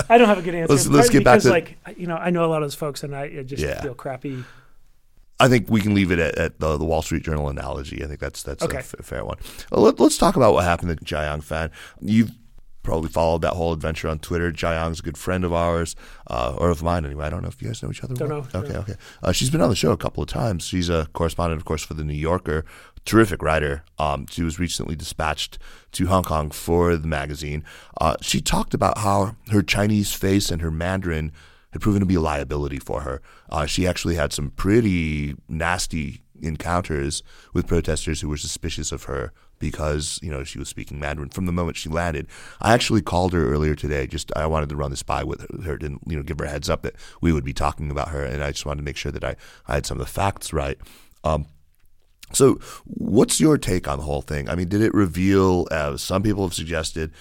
I 0.09 0.19
don't 0.19 0.29
have 0.29 0.39
a 0.39 0.43
good 0.43 0.55
answer. 0.55 0.73
let's, 0.73 0.87
let's 0.87 1.11
get 1.11 1.25
back 1.25 1.41
to 1.41 1.51
like 1.51 1.77
you 1.97 2.07
know 2.07 2.16
I 2.16 2.31
know 2.31 2.45
a 2.45 2.47
lot 2.47 2.62
of 2.62 2.66
those 2.66 2.77
folks 2.77 3.03
and 3.03 3.16
I 3.16 3.43
just 3.43 3.62
yeah. 3.62 3.81
feel 3.83 3.95
crappy. 3.95 4.45
I 5.41 5.49
think 5.49 5.69
we 5.69 5.81
can 5.81 5.95
leave 5.95 6.11
it 6.11 6.19
at, 6.19 6.37
at 6.37 6.59
the, 6.59 6.77
the, 6.77 6.85
Wall 6.85 7.01
Street 7.01 7.23
Journal 7.23 7.49
analogy. 7.49 8.03
I 8.03 8.09
think 8.09 8.19
that's 8.19 8.43
that's 8.43 8.62
okay. 8.64 8.79
a 8.79 8.81
f- 8.81 8.95
fair 9.03 9.25
one. 9.25 9.39
Let, 9.71 10.01
us 10.01 10.19
talk 10.19 10.37
about 10.37 10.53
what 10.53 10.64
happened 10.64 10.99
to 10.99 11.05
Jiayang 11.05 11.45
Fan. 11.45 11.71
You've 12.01 12.33
probably 12.83 13.09
followed 13.09 13.43
that 13.43 13.53
whole 13.55 13.72
adventure 13.72 14.09
on 14.09 14.18
Twitter. 14.18 14.51
Jiayang's 14.51 15.01
a 15.01 15.03
good 15.03 15.18
friend 15.18 15.45
of 15.45 15.53
ours, 15.53 15.95
uh, 16.29 16.55
or 16.57 16.70
of 16.70 16.83
mine 16.83 17.05
anyway. 17.05 17.26
I 17.26 17.31
don't 17.31 17.43
know 17.43 17.49
if 17.49 17.61
you 17.61 17.68
guys 17.68 17.83
know 17.83 17.91
each 17.91 18.03
other. 18.03 18.14
Don't 18.14 18.29
well. 18.29 18.47
know. 18.53 18.61
Okay, 18.61 18.76
okay. 18.76 18.95
Uh, 19.22 19.33
she's 19.33 19.51
been 19.51 19.61
on 19.61 19.68
the 19.68 19.76
show 19.76 19.93
a 19.93 19.97
couple 19.97 20.22
of 20.22 20.29
times. 20.29 20.64
She's 20.64 20.89
a 20.89 21.09
correspondent, 21.12 21.61
of 21.61 21.64
course, 21.64 21.83
for 21.83 21.95
the 21.95 22.05
New 22.05 22.14
Yorker. 22.14 22.64
Terrific 23.05 23.43
writer. 23.43 23.85
Um, 23.99 24.26
she 24.29 24.43
was 24.43 24.59
recently 24.59 24.95
dispatched 24.95 25.59
to 25.93 26.07
Hong 26.07 26.24
Kong 26.24 26.51
for 26.51 26.97
the 26.97 27.09
magazine. 27.09 27.64
Uh, 28.01 28.16
she 28.20 28.41
talked 28.41 28.74
about 28.74 28.99
how 28.99 29.37
her 29.51 29.62
Chinese 29.62 30.12
face 30.12 30.51
and 30.51 30.61
her 30.62 30.70
Mandarin 30.70 31.33
had 31.72 31.83
proven 31.83 32.01
to 32.01 32.07
be 32.07 32.14
a 32.14 32.20
liability 32.20 32.79
for 32.79 33.03
her. 33.03 33.20
Uh, 33.51 33.66
she 33.66 33.87
actually 33.87 34.14
had 34.14 34.33
some 34.33 34.51
pretty 34.51 35.37
nasty 35.49 36.22
encounters 36.41 37.22
with 37.53 37.66
protesters 37.66 38.20
who 38.20 38.29
were 38.29 38.37
suspicious 38.37 38.93
of 38.93 39.05
her 39.05 39.33
because 39.59 40.19
you 40.23 40.31
know 40.31 40.45
she 40.45 40.59
was 40.59 40.69
speaking 40.69 40.99
Mandarin 40.99 41.31
from 41.31 41.47
the 41.47 41.53
moment 41.53 41.77
she 41.77 41.89
landed. 41.89 42.27
I 42.61 42.73
actually 42.73 43.03
called 43.03 43.33
her 43.33 43.51
earlier 43.53 43.75
today. 43.75 44.07
Just 44.07 44.33
I 44.37 44.47
wanted 44.47 44.69
to 44.71 44.77
run 44.77 44.91
this 44.91 45.03
by 45.03 45.25
with 45.25 45.47
her, 45.65 45.75
and 45.81 45.99
you 46.07 46.17
know 46.17 46.23
give 46.23 46.39
her 46.39 46.45
a 46.45 46.51
heads 46.51 46.71
up 46.71 46.83
that 46.83 46.97
we 47.21 47.33
would 47.33 47.45
be 47.45 47.53
talking 47.53 47.91
about 47.91 48.09
her, 48.09 48.25
and 48.25 48.43
I 48.43 48.51
just 48.51 48.67
wanted 48.67 48.79
to 48.79 48.85
make 48.85 48.97
sure 48.97 49.13
that 49.13 49.25
I, 49.25 49.37
I 49.67 49.75
had 49.75 49.87
some 49.87 50.01
of 50.01 50.07
the 50.07 50.13
facts 50.13 50.53
right. 50.53 50.79
Um, 51.25 51.47
so, 52.33 52.59
what's 52.85 53.41
your 53.41 53.57
take 53.57 53.89
on 53.89 53.99
the 53.99 54.05
whole 54.05 54.23
thing? 54.23 54.49
I 54.49 54.55
mean, 54.55 54.69
did 54.69 54.83
it 54.83 54.93
reveal, 54.93 55.67
as 55.71 56.03
some 56.03 56.23
people 56.23 56.45
have 56.45 56.55
suggested, 56.55 57.13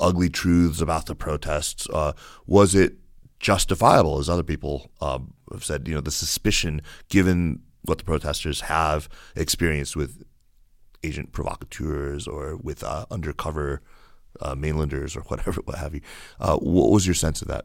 ugly 0.00 0.28
truths 0.28 0.80
about 0.80 1.06
the 1.06 1.14
protests? 1.14 1.86
Uh, 1.92 2.12
was 2.46 2.74
it 2.74 2.94
justifiable, 3.38 4.18
as 4.18 4.28
other 4.28 4.42
people 4.42 4.90
um, 5.00 5.34
have 5.52 5.64
said? 5.64 5.86
You 5.86 5.94
know, 5.94 6.00
the 6.00 6.10
suspicion, 6.10 6.82
given 7.08 7.62
what 7.82 7.98
the 7.98 8.04
protesters 8.04 8.62
have 8.62 9.08
experienced 9.36 9.94
with 9.94 10.24
agent 11.02 11.32
provocateurs 11.32 12.26
or 12.26 12.56
with 12.56 12.82
uh, 12.82 13.06
undercover 13.10 13.82
uh, 14.40 14.54
mainlanders 14.54 15.16
or 15.16 15.20
whatever, 15.28 15.60
what 15.62 15.78
have 15.78 15.94
you. 15.94 16.00
Uh, 16.40 16.56
what 16.56 16.90
was 16.90 17.06
your 17.06 17.14
sense 17.14 17.42
of 17.42 17.48
that? 17.48 17.64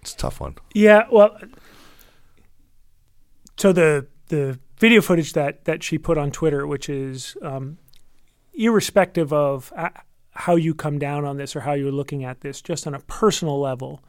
It's 0.00 0.14
a 0.14 0.16
tough 0.16 0.40
one. 0.40 0.56
Yeah, 0.74 1.04
well, 1.10 1.38
so 3.56 3.72
the 3.72 4.06
the 4.28 4.58
video 4.78 5.00
footage 5.00 5.32
that 5.32 5.64
that 5.64 5.82
she 5.82 5.96
put 5.96 6.18
on 6.18 6.30
Twitter, 6.30 6.66
which 6.66 6.88
is 6.88 7.36
um, 7.42 7.78
irrespective 8.52 9.32
of 9.32 9.72
uh, 9.76 9.88
how 10.30 10.56
you 10.56 10.74
come 10.74 10.98
down 10.98 11.24
on 11.24 11.36
this 11.36 11.56
or 11.56 11.60
how 11.60 11.72
you're 11.72 11.92
looking 11.92 12.24
at 12.24 12.40
this, 12.42 12.60
just 12.60 12.86
on 12.86 12.94
a 12.94 13.00
personal 13.00 13.58
level, 13.58 14.02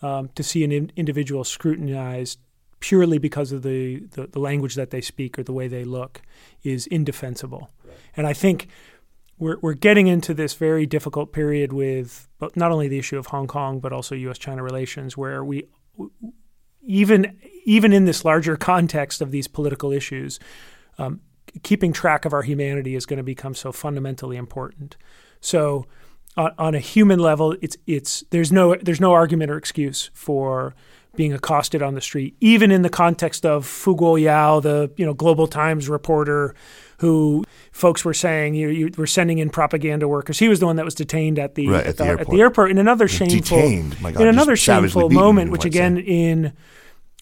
um, 0.00 0.28
to 0.34 0.42
see 0.42 0.62
an 0.62 0.70
in- 0.70 0.92
individual 0.96 1.44
scrutinized 1.44 2.38
purely 2.82 3.16
because 3.16 3.52
of 3.52 3.62
the, 3.62 4.00
the, 4.10 4.26
the, 4.26 4.40
language 4.40 4.74
that 4.74 4.90
they 4.90 5.00
speak 5.00 5.38
or 5.38 5.44
the 5.44 5.52
way 5.52 5.68
they 5.68 5.84
look 5.84 6.20
is 6.64 6.88
indefensible. 6.88 7.70
Right. 7.84 7.96
And 8.16 8.26
I 8.26 8.32
think 8.32 8.66
we're, 9.38 9.56
we're 9.62 9.74
getting 9.74 10.08
into 10.08 10.34
this 10.34 10.54
very 10.54 10.84
difficult 10.84 11.32
period 11.32 11.72
with 11.72 12.28
not 12.56 12.72
only 12.72 12.88
the 12.88 12.98
issue 12.98 13.16
of 13.16 13.26
Hong 13.26 13.46
Kong, 13.46 13.78
but 13.78 13.92
also 13.92 14.16
U.S. 14.16 14.36
China 14.36 14.64
relations, 14.64 15.16
where 15.16 15.44
we, 15.44 15.68
even, 16.82 17.38
even 17.64 17.92
in 17.92 18.04
this 18.04 18.24
larger 18.24 18.56
context 18.72 19.22
of 19.22 19.30
these 19.30 19.46
political 19.46 19.92
issues, 19.92 20.40
um, 20.98 21.20
keeping 21.62 21.92
track 21.92 22.24
of 22.24 22.32
our 22.32 22.42
humanity 22.42 22.96
is 22.96 23.06
going 23.06 23.18
to 23.18 23.22
become 23.22 23.54
so 23.54 23.70
fundamentally 23.70 24.36
important. 24.36 24.96
So, 25.40 25.86
on, 26.36 26.50
on 26.58 26.74
a 26.74 26.80
human 26.80 27.20
level, 27.20 27.56
it's, 27.60 27.76
it's, 27.86 28.24
there's, 28.30 28.50
no, 28.50 28.74
there's 28.74 29.00
no 29.00 29.12
argument 29.12 29.52
or 29.52 29.56
excuse 29.56 30.10
for 30.14 30.74
being 31.14 31.32
accosted 31.32 31.82
on 31.82 31.94
the 31.94 32.00
street, 32.00 32.36
even 32.40 32.70
in 32.70 32.82
the 32.82 32.88
context 32.88 33.44
of 33.44 33.66
Fu 33.66 33.94
Guohao, 33.94 34.62
the 34.62 34.90
you 34.96 35.04
know 35.04 35.14
Global 35.14 35.46
Times 35.46 35.88
reporter, 35.88 36.54
who 36.98 37.44
folks 37.70 38.04
were 38.04 38.14
saying 38.14 38.54
you, 38.54 38.68
you 38.68 38.90
were 38.96 39.06
sending 39.06 39.38
in 39.38 39.50
propaganda 39.50 40.08
workers. 40.08 40.38
He 40.38 40.48
was 40.48 40.60
the 40.60 40.66
one 40.66 40.76
that 40.76 40.84
was 40.84 40.94
detained 40.94 41.38
at 41.38 41.54
the, 41.54 41.68
right, 41.68 41.86
at, 41.86 41.96
the, 41.96 42.04
the 42.04 42.20
at 42.20 42.28
the 42.28 42.40
airport 42.40 42.70
in 42.70 42.78
another 42.78 43.08
shameful 43.08 43.58
God, 43.58 44.20
in 44.20 44.28
another 44.28 44.56
shameful 44.56 45.10
moment, 45.10 45.50
which 45.50 45.64
again 45.64 45.96
say. 45.96 46.02
in 46.02 46.52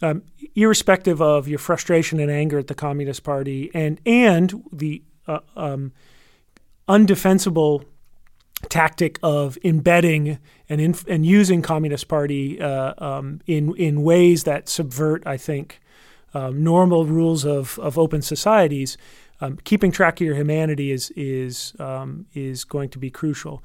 um, 0.03 0.23
irrespective 0.55 1.21
of 1.21 1.49
your 1.49 1.59
frustration 1.59 2.21
and 2.21 2.31
anger 2.31 2.59
at 2.59 2.69
the 2.69 2.75
Communist 2.75 3.23
Party 3.23 3.71
and 3.75 4.01
and 4.07 4.63
the 4.73 5.03
uh, 5.27 5.41
um, 5.57 5.93
undefensible 6.89 7.85
tactic 8.69 9.19
of 9.23 9.59
embedding 9.65 10.39
and 10.69 11.03
and 11.09 11.27
using 11.27 11.63
Communist 11.63 12.09
Party 12.09 12.61
uh, 12.61 12.95
um, 12.99 13.41
in 13.47 13.75
in 13.77 14.03
ways 14.03 14.45
that 14.45 14.69
subvert, 14.69 15.23
I 15.27 15.37
think, 15.37 15.81
um, 16.35 16.63
normal 16.63 17.07
rules 17.07 17.45
of 17.45 17.79
of 17.79 17.99
open 17.99 18.23
societies. 18.23 18.97
Um, 19.43 19.59
keeping 19.65 19.91
track 19.91 20.21
of 20.21 20.27
your 20.27 20.37
humanity 20.37 20.91
is 20.93 21.11
is 21.17 21.75
um, 21.79 22.27
is 22.35 22.65
going 22.65 22.91
to 22.91 22.99
be 22.99 23.11
crucial. 23.11 23.65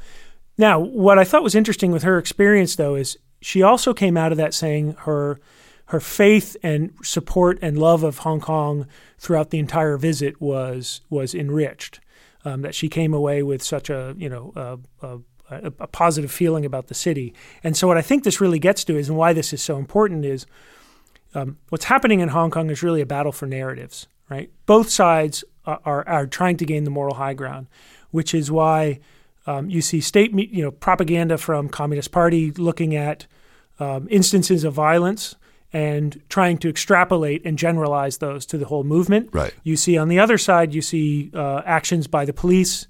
Now, 0.58 0.80
what 0.80 1.20
I 1.20 1.26
thought 1.26 1.44
was 1.44 1.56
interesting 1.56 1.92
with 1.92 2.04
her 2.04 2.18
experience, 2.18 2.78
though, 2.78 2.96
is 2.96 3.18
she 3.42 3.62
also 3.62 3.94
came 3.94 4.16
out 4.16 4.32
of 4.32 4.38
that 4.38 4.54
saying 4.54 4.96
her 5.00 5.38
her 5.88 6.00
faith 6.00 6.58
and 6.64 6.94
support 7.04 7.60
and 7.62 7.78
love 7.78 8.04
of 8.04 8.20
Hong 8.20 8.40
Kong 8.40 8.88
throughout 9.20 9.50
the 9.52 9.60
entire 9.60 9.98
visit 9.98 10.42
was 10.42 11.02
was 11.10 11.36
enriched 11.36 12.00
um, 12.46 12.62
that 12.62 12.76
she 12.76 12.88
came 12.88 13.14
away 13.14 13.44
with 13.44 13.62
such 13.62 13.90
a 13.90 14.16
you 14.18 14.30
know 14.30 14.54
a, 14.56 14.78
a, 15.06 15.72
a, 15.80 15.88
positive 15.88 16.32
feeling 16.32 16.66
about 16.66 16.88
the 16.88 16.94
city. 16.94 17.34
And 17.64 17.76
so 17.76 17.88
what 17.88 17.98
I 17.98 18.02
think 18.02 18.24
this 18.24 18.40
really 18.40 18.60
gets 18.60 18.84
to 18.86 18.98
is 18.98 19.10
and 19.10 19.18
why 19.18 19.34
this 19.34 19.52
is 19.52 19.62
so 19.62 19.78
important 19.78 20.26
is 20.26 20.46
um, 21.34 21.58
what's 21.70 21.86
happening 21.86 22.22
in 22.22 22.30
Hong 22.30 22.52
Kong 22.52 22.70
is 22.70 22.82
really 22.82 23.02
a 23.02 23.06
battle 23.06 23.32
for 23.32 23.46
narratives. 23.46 24.08
Right, 24.30 24.50
both 24.66 24.90
sides 24.90 25.44
are, 25.66 25.80
are, 25.86 26.08
are 26.08 26.26
trying 26.26 26.58
to 26.58 26.66
gain 26.66 26.84
the 26.84 26.90
moral 26.90 27.16
high 27.16 27.36
ground, 27.36 27.68
which 28.10 28.34
is 28.34 28.50
why 28.50 29.00
um, 29.46 29.70
you 29.70 29.82
see 29.82 30.02
state 30.02 30.34
you 30.34 30.64
know 30.64 30.72
propaganda 30.72 31.38
from 31.38 31.70
Communist 31.70 32.12
Party 32.12 32.52
looking 32.52 32.96
at 32.96 33.28
um, 33.80 34.08
instances 34.10 34.64
of 34.64 34.74
violence 34.74 35.36
and 35.74 36.22
trying 36.30 36.58
to 36.60 36.70
extrapolate 36.70 37.46
and 37.46 37.58
generalize 37.58 38.20
those 38.20 38.46
to 38.48 38.58
the 38.58 38.66
whole 38.66 38.84
movement. 38.84 39.30
Right. 39.34 39.54
You 39.64 39.76
see 39.76 39.98
on 39.98 40.08
the 40.08 40.20
other 40.20 40.38
side, 40.38 40.74
you 40.74 40.82
see 40.82 41.32
uh, 41.34 41.62
actions 41.66 42.08
by 42.08 42.26
the 42.26 42.34
police, 42.34 42.88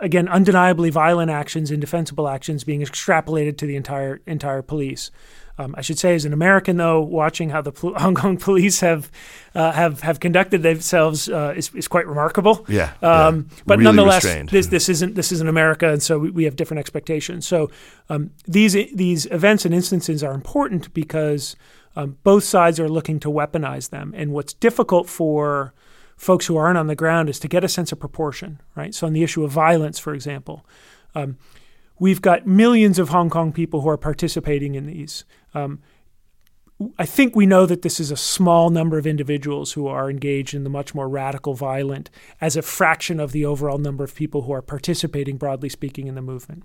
again, 0.00 0.28
undeniably 0.28 0.90
violent 0.90 1.30
actions, 1.30 1.70
indefensible 1.70 2.28
actions 2.28 2.64
being 2.64 2.80
extrapolated 2.80 3.58
to 3.58 3.66
the 3.66 3.76
entire 3.76 4.20
entire 4.26 4.62
police. 4.62 5.10
Um, 5.58 5.74
I 5.76 5.82
should 5.82 5.98
say, 5.98 6.14
as 6.14 6.24
an 6.24 6.32
American, 6.32 6.78
though, 6.78 7.02
watching 7.02 7.50
how 7.50 7.60
the 7.60 7.72
Hong 7.98 8.14
Kong 8.14 8.38
police 8.38 8.80
have 8.80 9.10
uh, 9.54 9.72
have 9.72 10.00
have 10.00 10.18
conducted 10.18 10.62
themselves 10.62 11.28
uh, 11.28 11.52
is, 11.54 11.70
is 11.74 11.88
quite 11.88 12.06
remarkable. 12.06 12.64
Yeah, 12.68 12.92
um, 13.02 13.48
yeah. 13.50 13.62
But 13.66 13.78
really 13.78 13.84
nonetheless, 13.84 14.24
restrained. 14.24 14.48
this 14.48 14.68
this 14.68 14.88
isn't 14.88 15.14
this 15.14 15.30
isn't 15.32 15.48
America, 15.48 15.90
and 15.90 16.02
so 16.02 16.18
we, 16.18 16.30
we 16.30 16.44
have 16.44 16.56
different 16.56 16.78
expectations. 16.78 17.46
So 17.46 17.70
um, 18.08 18.30
these 18.46 18.72
these 18.72 19.26
events 19.26 19.64
and 19.66 19.74
instances 19.74 20.24
are 20.24 20.32
important 20.32 20.92
because 20.94 21.54
um, 21.96 22.18
both 22.22 22.44
sides 22.44 22.80
are 22.80 22.88
looking 22.88 23.20
to 23.20 23.28
weaponize 23.28 23.90
them. 23.90 24.12
And 24.16 24.32
what's 24.32 24.54
difficult 24.54 25.08
for 25.08 25.74
folks 26.16 26.46
who 26.46 26.56
aren't 26.56 26.78
on 26.78 26.86
the 26.86 26.94
ground 26.94 27.28
is 27.28 27.38
to 27.40 27.48
get 27.48 27.64
a 27.64 27.68
sense 27.68 27.92
of 27.92 28.00
proportion, 28.00 28.60
right? 28.74 28.94
So, 28.94 29.06
on 29.06 29.12
the 29.12 29.22
issue 29.22 29.44
of 29.44 29.50
violence, 29.50 29.98
for 29.98 30.14
example, 30.14 30.64
um, 31.14 31.36
we've 31.98 32.22
got 32.22 32.46
millions 32.46 32.98
of 32.98 33.10
Hong 33.10 33.30
Kong 33.30 33.52
people 33.52 33.80
who 33.82 33.88
are 33.88 33.98
participating 33.98 34.74
in 34.74 34.86
these. 34.86 35.24
Um, 35.54 35.80
I 36.98 37.06
think 37.06 37.36
we 37.36 37.46
know 37.46 37.66
that 37.66 37.82
this 37.82 38.00
is 38.00 38.10
a 38.10 38.16
small 38.16 38.70
number 38.70 38.98
of 38.98 39.06
individuals 39.06 39.72
who 39.72 39.86
are 39.86 40.10
engaged 40.10 40.54
in 40.54 40.64
the 40.64 40.70
much 40.70 40.94
more 40.94 41.08
radical 41.08 41.54
violent 41.54 42.10
as 42.40 42.56
a 42.56 42.62
fraction 42.62 43.20
of 43.20 43.32
the 43.32 43.44
overall 43.44 43.78
number 43.78 44.02
of 44.02 44.14
people 44.14 44.42
who 44.42 44.52
are 44.52 44.62
participating, 44.62 45.36
broadly 45.36 45.68
speaking, 45.68 46.08
in 46.08 46.14
the 46.14 46.22
movement. 46.22 46.64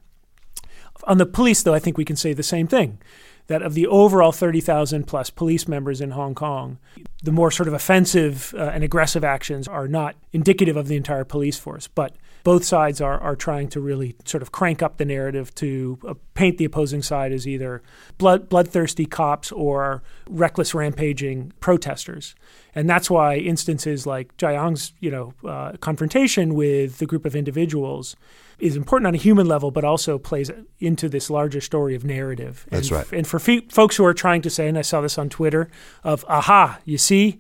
On 1.04 1.20
the 1.20 1.26
police, 1.26 1.62
though, 1.62 1.74
I 1.74 1.80
think 1.80 1.98
we 1.98 2.06
can 2.06 2.16
say 2.16 2.34
the 2.34 2.42
same 2.42 2.68
thing 2.68 3.00
that 3.48 3.62
of 3.62 3.74
the 3.74 3.88
overall 3.88 4.32
30,000 4.32 5.06
plus 5.06 5.30
police 5.30 5.68
members 5.68 6.02
in 6.02 6.12
Hong 6.12 6.36
Kong, 6.36 6.78
the 7.24 7.32
more 7.32 7.50
sort 7.50 7.68
of 7.68 7.74
offensive 7.74 8.54
uh, 8.58 8.64
and 8.74 8.84
aggressive 8.84 9.24
actions 9.24 9.68
are 9.68 9.88
not 9.88 10.16
indicative 10.34 10.78
of 10.78 10.88
the 10.88 10.96
entire 10.96 11.24
police 11.24 11.58
force. 11.58 11.88
But 11.88 12.16
both 12.44 12.64
sides 12.64 13.02
are, 13.02 13.20
are 13.20 13.36
trying 13.36 13.68
to 13.70 13.82
really 13.82 14.16
sort 14.26 14.42
of 14.42 14.52
crank 14.52 14.82
up 14.82 14.98
the 14.98 15.06
narrative 15.06 15.54
to 15.56 16.00
uh, 16.08 16.14
paint 16.34 16.58
the 16.58 16.66
opposing 16.66 17.02
side 17.02 17.32
as 17.32 17.48
either 17.48 17.82
blood, 18.18 18.48
bloodthirsty 18.48 19.06
cops 19.06 19.52
or 19.52 20.04
reckless 20.30 20.74
rampaging 20.74 21.52
protesters. 21.60 22.36
And 22.76 22.90
that's 22.90 23.10
why 23.10 23.38
instances 23.38 24.06
like 24.06 24.36
Jiayang's, 24.38 24.94
you 25.00 25.12
know, 25.12 25.34
uh, 25.46 25.74
confrontation 25.82 26.54
with 26.54 27.00
the 27.00 27.06
group 27.06 27.26
of 27.26 27.36
individuals 27.36 28.16
is 28.60 28.76
important 28.76 29.08
on 29.08 29.14
a 29.14 29.18
human 29.18 29.48
level, 29.48 29.72
but 29.72 29.84
also 29.84 30.18
plays 30.18 30.52
into 30.80 31.10
this 31.10 31.30
larger 31.30 31.62
story 31.62 31.96
of 31.96 32.04
narrative. 32.04 32.66
That's 32.70 32.90
and, 32.90 32.98
right. 32.98 33.12
And 33.14 33.28
for 33.28 33.40
fe- 33.40 33.68
folks 33.70 33.96
who 33.96 34.06
are 34.06 34.14
trying 34.14 34.42
to 34.44 34.50
say, 34.50 34.68
and 34.68 34.78
I 34.78 34.82
saw 34.82 35.02
this 35.02 35.18
on 35.18 35.30
Twitter, 35.30 35.70
of 36.04 36.26
aha, 36.28 36.80
you 36.86 36.98
see, 36.98 37.40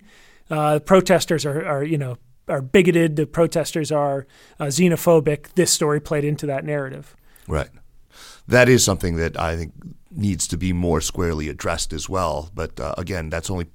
uh, 0.49 0.79
protesters 0.79 1.45
are, 1.45 1.65
are, 1.65 1.83
you 1.83 1.97
know, 1.97 2.17
are 2.47 2.61
bigoted. 2.61 3.15
The 3.15 3.25
protesters 3.25 3.91
are 3.91 4.27
uh, 4.59 4.65
xenophobic. 4.65 5.53
This 5.55 5.71
story 5.71 5.99
played 5.99 6.23
into 6.23 6.45
that 6.45 6.63
narrative. 6.63 7.15
Right. 7.47 7.69
That 8.47 8.69
is 8.69 8.83
something 8.83 9.17
that 9.17 9.39
I 9.39 9.57
think 9.57 9.73
needs 10.11 10.47
to 10.47 10.57
be 10.57 10.71
more 10.73 11.01
squarely 11.01 11.49
addressed 11.49 11.93
as 11.93 12.07
well. 12.07 12.49
But 12.53 12.79
uh, 12.79 12.95
again, 12.97 13.29
that's 13.29 13.49
only 13.49 13.67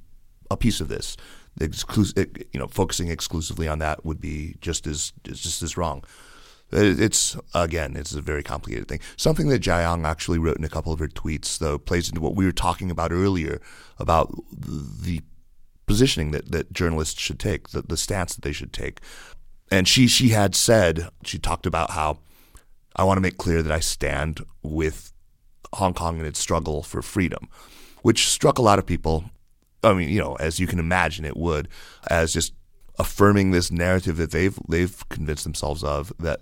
a 0.50 0.56
piece 0.56 0.80
of 0.80 0.88
this. 0.88 1.16
Exclus- 1.60 2.16
you 2.52 2.58
know, 2.58 2.66
focusing 2.66 3.08
exclusively 3.08 3.68
on 3.68 3.78
that 3.80 4.04
would 4.04 4.20
be 4.20 4.56
just 4.60 4.86
as 4.86 5.12
just 5.24 5.62
as 5.62 5.76
wrong. 5.76 6.02
It's 6.72 7.36
again, 7.54 7.96
it's 7.96 8.14
a 8.14 8.22
very 8.22 8.42
complicated 8.42 8.88
thing. 8.88 9.00
Something 9.16 9.48
that 9.48 9.62
Jiayang 9.62 10.06
actually 10.06 10.38
wrote 10.38 10.56
in 10.56 10.64
a 10.64 10.70
couple 10.70 10.92
of 10.92 10.98
her 10.98 11.08
tweets, 11.08 11.58
though, 11.58 11.78
plays 11.78 12.08
into 12.08 12.20
what 12.20 12.34
we 12.34 12.46
were 12.46 12.52
talking 12.52 12.90
about 12.90 13.12
earlier 13.12 13.60
about 13.98 14.32
the 14.50 15.20
positioning 15.86 16.30
that, 16.30 16.50
that 16.50 16.72
journalists 16.72 17.20
should 17.20 17.38
take, 17.38 17.68
the, 17.70 17.82
the 17.82 17.96
stance 17.96 18.34
that 18.34 18.42
they 18.42 18.52
should 18.52 18.72
take. 18.72 19.00
And 19.70 19.86
she 19.86 20.06
she 20.06 20.30
had 20.30 20.54
said 20.54 21.08
she 21.24 21.38
talked 21.38 21.66
about 21.66 21.90
how 21.90 22.18
I 22.96 23.04
want 23.04 23.18
to 23.18 23.22
make 23.22 23.36
clear 23.36 23.62
that 23.62 23.72
I 23.72 23.80
stand 23.80 24.40
with 24.62 25.12
Hong 25.74 25.94
Kong 25.94 26.18
in 26.20 26.26
its 26.26 26.38
struggle 26.38 26.82
for 26.82 27.02
freedom, 27.02 27.48
which 28.02 28.28
struck 28.28 28.58
a 28.58 28.62
lot 28.62 28.78
of 28.78 28.86
people. 28.86 29.24
I 29.84 29.94
mean, 29.94 30.08
you 30.08 30.20
know, 30.20 30.36
as 30.36 30.60
you 30.60 30.66
can 30.66 30.78
imagine, 30.78 31.24
it 31.24 31.36
would 31.36 31.68
as 32.08 32.32
just 32.32 32.54
affirming 32.98 33.50
this 33.50 33.70
narrative 33.70 34.16
that 34.16 34.30
they've 34.30 34.58
they've 34.68 35.08
convinced 35.08 35.44
themselves 35.44 35.82
of 35.82 36.12
that 36.18 36.40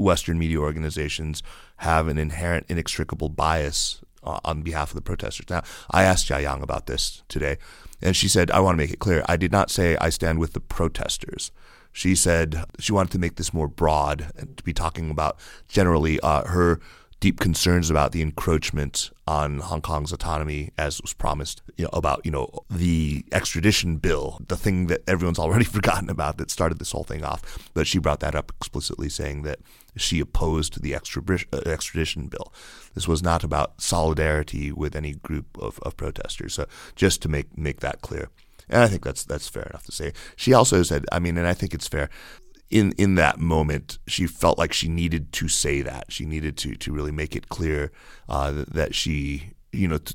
Western 0.00 0.38
media 0.38 0.58
organizations 0.58 1.42
have 1.78 2.08
an 2.08 2.18
inherent, 2.18 2.66
inextricable 2.68 3.28
bias 3.28 4.00
uh, 4.22 4.40
on 4.44 4.62
behalf 4.62 4.90
of 4.90 4.94
the 4.94 5.02
protesters. 5.02 5.48
Now, 5.48 5.62
I 5.90 6.04
asked 6.04 6.28
Jiayang 6.28 6.62
about 6.62 6.86
this 6.86 7.22
today, 7.28 7.58
and 8.02 8.16
she 8.16 8.28
said, 8.28 8.50
I 8.50 8.60
want 8.60 8.74
to 8.74 8.78
make 8.78 8.90
it 8.90 8.98
clear. 8.98 9.24
I 9.26 9.36
did 9.36 9.52
not 9.52 9.70
say 9.70 9.96
I 10.00 10.10
stand 10.10 10.38
with 10.38 10.52
the 10.52 10.60
protesters. 10.60 11.52
She 11.92 12.14
said 12.14 12.64
she 12.78 12.92
wanted 12.92 13.12
to 13.12 13.18
make 13.18 13.36
this 13.36 13.52
more 13.52 13.66
broad 13.68 14.30
and 14.36 14.56
to 14.56 14.62
be 14.62 14.72
talking 14.72 15.10
about 15.10 15.38
generally 15.68 16.20
uh, 16.20 16.44
her 16.44 16.80
deep 17.20 17.38
concerns 17.38 17.90
about 17.90 18.12
the 18.12 18.22
encroachment 18.22 19.10
on 19.26 19.58
Hong 19.58 19.82
Kong's 19.82 20.12
autonomy, 20.12 20.70
as 20.78 21.00
was 21.02 21.12
promised, 21.12 21.62
you 21.76 21.84
know, 21.84 21.90
about 21.92 22.24
you 22.24 22.30
know 22.30 22.48
the 22.70 23.24
extradition 23.30 23.98
bill, 23.98 24.40
the 24.48 24.56
thing 24.56 24.86
that 24.88 25.02
everyone's 25.06 25.38
already 25.38 25.64
forgotten 25.64 26.10
about 26.10 26.38
that 26.38 26.50
started 26.50 26.78
this 26.78 26.92
whole 26.92 27.04
thing 27.04 27.22
off. 27.22 27.70
But 27.74 27.86
she 27.86 27.98
brought 27.98 28.20
that 28.20 28.34
up 28.34 28.50
explicitly, 28.58 29.08
saying 29.08 29.42
that 29.42 29.60
she 29.96 30.18
opposed 30.20 30.82
the 30.82 30.94
uh, 30.94 31.00
extradition 31.66 32.28
bill. 32.28 32.52
This 32.94 33.06
was 33.06 33.22
not 33.22 33.44
about 33.44 33.80
solidarity 33.80 34.72
with 34.72 34.96
any 34.96 35.14
group 35.14 35.46
of, 35.60 35.78
of 35.80 35.96
protesters. 35.96 36.54
So 36.54 36.66
just 36.96 37.22
to 37.22 37.28
make 37.28 37.56
make 37.56 37.80
that 37.80 38.00
clear. 38.00 38.30
And 38.68 38.82
I 38.82 38.86
think 38.86 39.04
that's 39.04 39.24
that's 39.24 39.48
fair 39.48 39.64
enough 39.64 39.84
to 39.86 39.92
say. 39.92 40.12
She 40.36 40.54
also 40.54 40.82
said, 40.82 41.04
I 41.12 41.18
mean, 41.18 41.36
and 41.36 41.46
I 41.46 41.54
think 41.54 41.74
it's 41.74 41.88
fair. 41.88 42.08
In 42.70 42.92
in 42.92 43.16
that 43.16 43.40
moment, 43.40 43.98
she 44.06 44.26
felt 44.26 44.56
like 44.56 44.72
she 44.72 44.88
needed 44.88 45.32
to 45.32 45.48
say 45.48 45.82
that. 45.82 46.12
She 46.12 46.24
needed 46.24 46.56
to 46.58 46.76
to 46.76 46.92
really 46.92 47.10
make 47.10 47.34
it 47.34 47.48
clear 47.48 47.90
uh, 48.28 48.52
that, 48.52 48.72
that, 48.72 48.94
she, 48.94 49.54
you 49.72 49.88
know, 49.88 49.98
t- 49.98 50.14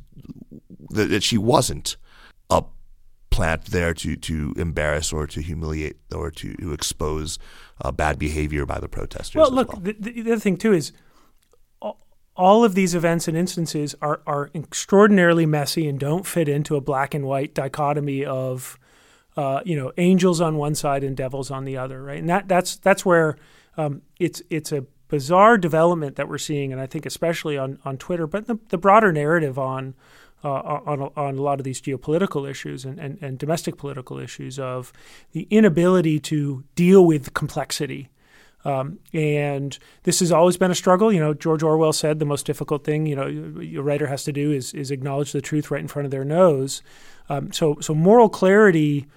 that, 0.90 1.10
that 1.10 1.22
she 1.22 1.38
wasn't 1.38 1.98
a 2.50 2.64
plant 3.30 3.66
there 3.66 3.94
to 3.96 4.16
to 4.16 4.54
embarrass 4.56 5.12
or 5.12 5.28
to 5.28 5.42
humiliate 5.42 5.98
or 6.14 6.32
to, 6.32 6.54
to 6.56 6.72
expose 6.72 7.38
uh, 7.82 7.92
bad 7.92 8.18
behavior 8.18 8.66
by 8.66 8.80
the 8.80 8.88
protesters. 8.88 9.36
Well, 9.36 9.52
look, 9.52 9.74
well. 9.74 9.82
The, 9.82 9.94
the 9.94 10.32
other 10.32 10.40
thing 10.40 10.56
too 10.56 10.72
is 10.72 10.94
all 12.36 12.64
of 12.64 12.76
these 12.76 12.94
events 12.94 13.28
and 13.28 13.38
instances 13.38 13.96
are, 14.02 14.22
are 14.28 14.52
extraordinarily 14.54 15.46
messy 15.46 15.88
and 15.88 16.00
don't 16.00 16.26
fit 16.26 16.50
into 16.50 16.76
a 16.76 16.82
black 16.82 17.14
and 17.14 17.26
white 17.26 17.54
dichotomy 17.54 18.26
of, 18.26 18.78
uh, 19.38 19.62
you 19.66 19.76
know, 19.76 19.92
angels 19.98 20.42
on 20.42 20.56
one 20.56 20.76
side 20.76 21.04
and 21.04 21.18
devils 21.18 21.52
on 21.52 21.66
the 21.66 21.78
other, 21.78 22.02
right? 22.02 22.20
And 22.20 22.30
that 22.30 22.48
that's 22.48 22.78
that's 22.78 23.06
where 23.06 23.38
um, 23.78 24.02
it's 24.20 24.42
it's 24.50 24.72
a 24.72 24.86
bizarre 25.08 25.58
development 25.58 26.16
that 26.16 26.28
we're 26.28 26.38
seeing, 26.38 26.72
and 26.72 26.82
I 26.82 26.86
think 26.86 27.06
especially 27.06 27.58
on 27.58 27.80
on 27.86 27.98
Twitter, 27.98 28.28
but 28.28 28.48
the, 28.48 28.60
the 28.70 28.78
broader 28.78 29.12
narrative 29.12 29.60
on 29.60 29.94
uh, 30.44 30.50
on, 30.86 31.12
on 31.16 31.38
a 31.38 31.42
lot 31.42 31.60
of 31.60 31.64
these 31.64 31.82
geopolitical 31.82 32.48
issues 32.48 32.86
and, 32.86 33.00
and, 33.00 33.18
and, 33.20 33.40
domestic 33.40 33.78
political 33.78 34.20
issues 34.20 34.60
of 34.60 34.94
the 35.32 35.48
inability 35.50 36.20
to 36.20 36.64
deal 36.76 37.04
with 37.04 37.34
complexity. 37.34 38.10
Um, 38.64 39.00
and 39.12 39.76
this 40.04 40.20
has 40.20 40.32
always 40.32 40.58
been 40.58 40.70
a 40.70 40.76
struggle. 40.76 41.12
You 41.12 41.20
know, 41.20 41.34
George 41.34 41.64
Orwell 41.64 41.94
said 41.94 42.20
the 42.20 42.26
most 42.26 42.46
difficult 42.46 42.84
thing, 42.84 43.08
you 43.08 43.16
know, 43.16 43.26
a 43.26 43.82
writer 43.82 44.06
has 44.06 44.24
to 44.26 44.32
do 44.32 44.52
is, 44.52 44.72
is 44.76 44.92
acknowledge 44.92 45.32
the 45.32 45.42
truth 45.42 45.72
right 45.72 45.82
in 45.82 45.88
front 45.88 46.06
of 46.06 46.12
their 46.12 46.26
nose. 46.26 46.84
Um, 47.28 47.52
so, 47.52 47.78
so 47.80 47.96
moral 47.96 48.30
clarity 48.30 49.08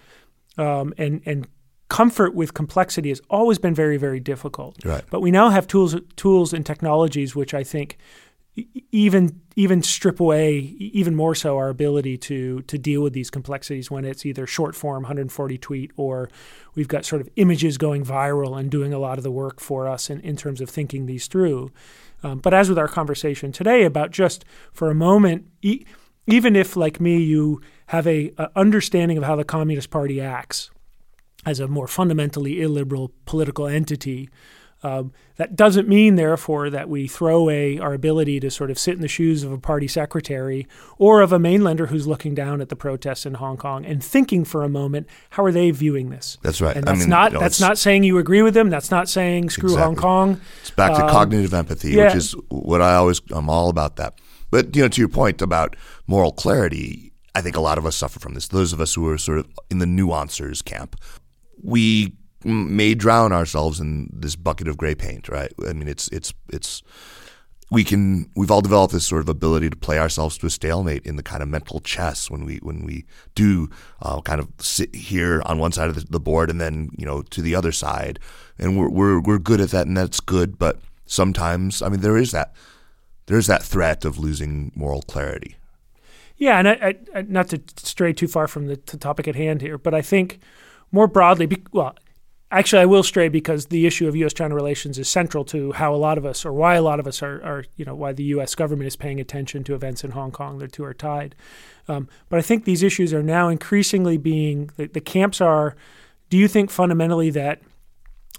um, 0.59 0.92
and, 0.98 1.22
and 1.24 1.48
comfort 1.88 2.34
with 2.34 2.52
complexity 2.52 3.09
has 3.09 3.20
always 3.30 3.59
been 3.59 3.74
very, 3.74 3.96
very 3.96 4.20
difficult. 4.20 4.76
Right. 4.84 5.04
But 5.11 5.20
we 5.20 5.30
now 5.30 5.50
have 5.50 5.66
tools, 5.66 5.96
tools 6.16 6.52
and 6.52 6.66
technologies 6.66 7.34
which 7.34 7.54
I 7.54 7.64
think 7.64 7.96
even 8.90 9.40
even 9.56 9.82
strip 9.82 10.20
away 10.20 10.59
even 10.59 11.14
more 11.14 11.34
so 11.34 11.56
our 11.56 11.68
ability 11.68 12.16
to 12.16 12.62
to 12.62 12.78
deal 12.78 13.02
with 13.02 13.12
these 13.12 13.30
complexities 13.30 13.90
when 13.90 14.04
it's 14.04 14.24
either 14.26 14.46
short 14.46 14.74
form 14.74 15.02
140 15.02 15.59
tweet 15.59 15.92
or 15.96 16.28
we've 16.74 16.88
got 16.88 17.04
sort 17.04 17.20
of 17.20 17.28
images 17.36 17.78
going 17.78 18.04
viral 18.04 18.59
and 18.59 18.70
doing 18.70 18.92
a 18.92 18.98
lot 18.98 19.18
of 19.18 19.24
the 19.24 19.30
work 19.30 19.61
for 19.61 19.86
us 19.86 20.11
in, 20.11 20.20
in 20.20 20.36
terms 20.36 20.61
of 20.61 20.68
thinking 20.68 21.06
these 21.06 21.26
through. 21.26 21.70
Um, 22.22 22.38
but 22.38 22.52
as 22.52 22.68
with 22.68 22.78
our 22.78 22.88
conversation 22.88 23.52
today 23.52 23.84
about 23.84 24.11
just 24.11 24.44
for 24.72 24.90
a 24.90 24.94
moment, 24.94 25.46
e- 25.62 25.84
even 26.26 26.56
if 26.56 26.76
like 26.76 27.00
me 27.00 27.18
you 27.22 27.61
have 27.89 28.07
a, 28.07 28.32
a 28.39 28.51
understanding 28.57 29.18
of 29.18 29.24
how 29.24 29.36
the 29.36 29.45
Communist 29.45 29.91
Party 29.91 30.20
acts 30.20 30.70
as 31.45 31.61
a 31.61 31.68
more 31.68 31.86
fundamentally 31.86 32.61
illiberal 32.61 33.12
political 33.24 33.66
entity 33.66 34.28
um, 34.82 35.12
that 35.36 35.57
doesn't 35.57 35.89
mean, 35.89 36.14
therefore, 36.14 36.70
that 36.70 36.89
we 36.89 37.09
throw 37.09 37.41
away 37.41 37.78
our 37.78 37.95
ability 37.95 38.39
to 38.41 38.51
sort 38.51 38.70
of 38.70 38.78
sit 38.78 38.95
in 38.95 39.01
the 39.01 39.09
shoes 39.09 39.43
of 39.43 39.51
a 39.51 39.59
party 39.59 39.89
secretary 39.89 40.68
or 40.99 41.20
of 41.20 41.32
a 41.32 41.39
mainlander 41.39 41.89
who's 41.89 42.07
looking 42.07 42.34
down 42.34 42.61
at 42.61 42.68
the 42.68 42.76
protests 42.76 43.26
in 43.26 43.34
Hong 43.34 43.57
Kong 43.57 43.84
and 43.84 44.03
thinking 44.03 44.45
for 44.45 44.62
a 44.62 44.68
moment, 44.68 45.09
how 45.30 45.43
are 45.45 45.51
they 45.51 45.70
viewing 45.72 46.11
this? 46.11 46.39
That's 46.43 46.61
right. 46.61 46.76
And 46.76 46.89
I 46.89 46.95
mean, 46.95 47.09
not 47.09 47.32
you 47.32 47.39
know, 47.39 47.41
that's 47.41 47.61
not 47.61 47.76
saying 47.76 48.05
you 48.05 48.18
agree 48.18 48.43
with 48.43 48.55
them. 48.55 48.70
That's 48.70 48.91
not 48.91 49.09
saying 49.09 49.51
screw 49.51 49.76
Hong 49.76 49.97
Kong. 49.97 50.41
It's 50.61 50.70
back 50.70 50.95
to 50.95 51.05
Um, 51.05 51.11
cognitive 51.11 51.55
empathy, 51.55 51.93
yeah. 51.93 52.07
which 52.07 52.14
is 52.14 52.36
what 52.49 52.80
I 52.80 52.95
always 52.95 53.20
I'm 53.32 53.51
all 53.51 53.70
about 53.70 53.97
that. 53.97 54.20
But 54.51 54.76
you 54.76 54.82
know, 54.82 54.89
to 54.89 55.01
your 55.01 55.09
point 55.09 55.43
about 55.43 55.74
moral 56.07 56.32
clarity, 56.32 57.12
I 57.35 57.41
think 57.41 57.57
a 57.57 57.61
lot 57.61 57.79
of 57.79 57.87
us 57.87 57.97
suffer 57.97 58.18
from 58.18 58.35
this. 58.35 58.49
Those 58.49 58.72
of 58.72 58.81
us 58.81 58.95
who 58.95 59.09
are 59.09 59.18
sort 59.18 59.39
of 59.39 59.47
in 59.70 59.79
the 59.79 59.87
nuancers 59.87 60.64
camp, 60.64 60.97
we 61.62 62.14
may 62.45 62.95
drown 62.95 63.33
ourselves 63.33 63.81
in 63.81 64.09
this 64.12 64.37
bucket 64.37 64.68
of 64.68 64.76
gray 64.76 64.95
paint, 64.95 65.29
right? 65.29 65.53
I 65.66 65.72
mean, 65.72 65.89
it's 65.89 66.09
it's 66.09 66.33
it's 66.53 66.83
we 67.70 67.85
can 67.85 68.31
we've 68.35 68.51
all 68.51 68.61
developed 68.61 68.93
this 68.93 69.07
sort 69.07 69.20
of 69.20 69.29
ability 69.29 69.68
to 69.68 69.76
play 69.76 69.99
ourselves 69.99 70.39
to 70.39 70.47
a 70.47 70.51
stalemate 70.51 71.05
in 71.05 71.16
the 71.16 71.22
kind 71.22 71.43
of 71.43 71.49
mental 71.49 71.81
chess 71.81 72.31
when 72.31 72.45
we 72.45 72.57
when 72.59 72.85
we 72.85 73.05
do 73.35 73.68
uh, 74.01 74.20
kind 74.22 74.41
of 74.41 74.49
sit 74.59 74.95
here 74.95 75.43
on 75.45 75.59
one 75.59 75.72
side 75.72 75.89
of 75.89 75.95
the, 75.95 76.07
the 76.09 76.20
board 76.20 76.51
and 76.51 76.61
then 76.61 76.91
you 76.97 77.05
know 77.05 77.22
to 77.22 77.43
the 77.43 77.55
other 77.55 77.72
side, 77.72 78.18
and 78.59 78.79
we're 78.79 78.89
we're 78.89 79.20
we're 79.20 79.39
good 79.39 79.61
at 79.61 79.70
that 79.70 79.87
and 79.87 79.97
that's 79.97 80.20
good. 80.20 80.59
But 80.59 80.81
sometimes, 81.05 81.83
I 81.83 81.89
mean, 81.89 82.01
there 82.01 82.16
is 82.16 82.33
that 82.33 82.55
there 83.26 83.39
is 83.39 83.47
that 83.49 83.62
threat 83.62 84.05
of 84.05 84.18
losing 84.18 84.72
moral 84.74 85.03
clarity. 85.03 85.57
Yeah, 86.39 86.59
and 86.59 86.68
I, 86.68 86.95
I, 87.14 87.22
not 87.22 87.49
to 87.49 87.61
stray 87.76 88.12
too 88.12 88.28
far 88.28 88.47
from 88.47 88.68
the 88.68 88.76
topic 88.76 89.26
at 89.26 89.34
hand 89.34 89.61
here, 89.61 89.76
but 89.76 89.93
I 89.93 90.03
think 90.03 90.39
more 90.93 91.09
broadly, 91.09 91.47
be, 91.47 91.62
well, 91.72 91.97
actually, 92.51 92.80
I 92.82 92.86
will 92.86 93.03
stray 93.03 93.28
because 93.28 93.66
the 93.66 93.86
issue 93.86 94.07
of 94.07 94.14
U.S.-China 94.14 94.55
relations 94.55 94.99
is 94.99 95.09
central 95.09 95.45
to 95.47 95.72
how 95.72 95.93
a 95.95 95.97
lot 95.97 96.16
of 96.16 96.24
us, 96.24 96.47
or 96.47 96.53
why 96.53 96.76
a 96.76 96.82
lot 96.82 97.01
of 97.01 97.07
us 97.09 97.22
are, 97.22 97.43
are 97.43 97.64
you 97.76 97.84
know, 97.84 97.95
why 97.95 98.12
the 98.12 98.22
U.S. 98.24 98.55
government 98.55 98.86
is 98.86 98.97
paying 98.97 99.20
attention 99.20 99.64
to 99.64 99.74
events 99.74 100.05
in 100.05 100.12
Hong 100.12 100.30
Kong. 100.30 100.59
The 100.59 100.68
two 100.68 100.84
are 100.84 100.95
tied. 100.95 101.34
Um, 101.89 102.09
but 102.28 102.39
I 102.39 102.43
think 102.43 102.64
these 102.64 102.82
issues 102.82 103.12
are 103.12 103.22
now 103.22 103.49
increasingly 103.49 104.16
being 104.16 104.70
the, 104.76 104.86
the 104.86 105.01
camps 105.01 105.41
are. 105.41 105.76
Do 106.30 106.36
you 106.36 106.47
think 106.47 106.70
fundamentally 106.70 107.30
that 107.30 107.62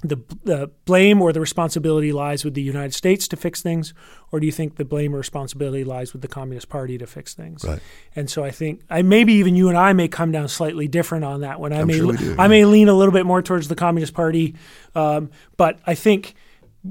the, 0.02 0.18
the 0.46 0.72
blame 0.86 1.22
or 1.22 1.34
the 1.34 1.42
responsibility 1.42 2.12
lies 2.12 2.46
with 2.46 2.54
the 2.54 2.62
United 2.62 2.94
States 2.94 3.28
to 3.28 3.36
fix 3.36 3.62
things, 3.62 3.94
or 4.32 4.40
do 4.40 4.46
you 4.46 4.52
think 4.52 4.78
the 4.78 4.86
blame 4.86 5.14
or 5.14 5.18
responsibility 5.18 5.84
lies 5.84 6.14
with 6.14 6.22
the 6.22 6.28
Communist 6.28 6.70
Party 6.70 6.98
to 6.98 7.06
fix 7.06 7.34
things? 7.34 7.66
Right. 7.66 7.82
And 8.16 8.30
so 8.30 8.44
I 8.44 8.52
think 8.52 8.82
I 8.90 9.02
maybe 9.02 9.34
even 9.34 9.56
you 9.56 9.68
and 9.68 9.78
I 9.78 9.92
may 9.94 10.08
come 10.08 10.32
down 10.32 10.48
slightly 10.48 10.88
different 10.88 11.26
on 11.26 11.42
that 11.42 11.60
one. 11.60 11.74
I 11.74 11.82
I'm 11.82 11.88
may 11.88 11.98
sure 11.98 12.14
do, 12.14 12.36
I 12.38 12.44
yeah. 12.44 12.48
may 12.48 12.66
lean 12.66 12.88
a 12.88 12.94
little 12.94 13.14
bit 13.14 13.26
more 13.26 13.42
towards 13.42 13.68
the 13.68 13.76
Communist 13.76 14.14
Party, 14.14 14.56
um, 14.96 15.32
but 15.58 15.80
I 15.86 15.96
think 15.96 16.34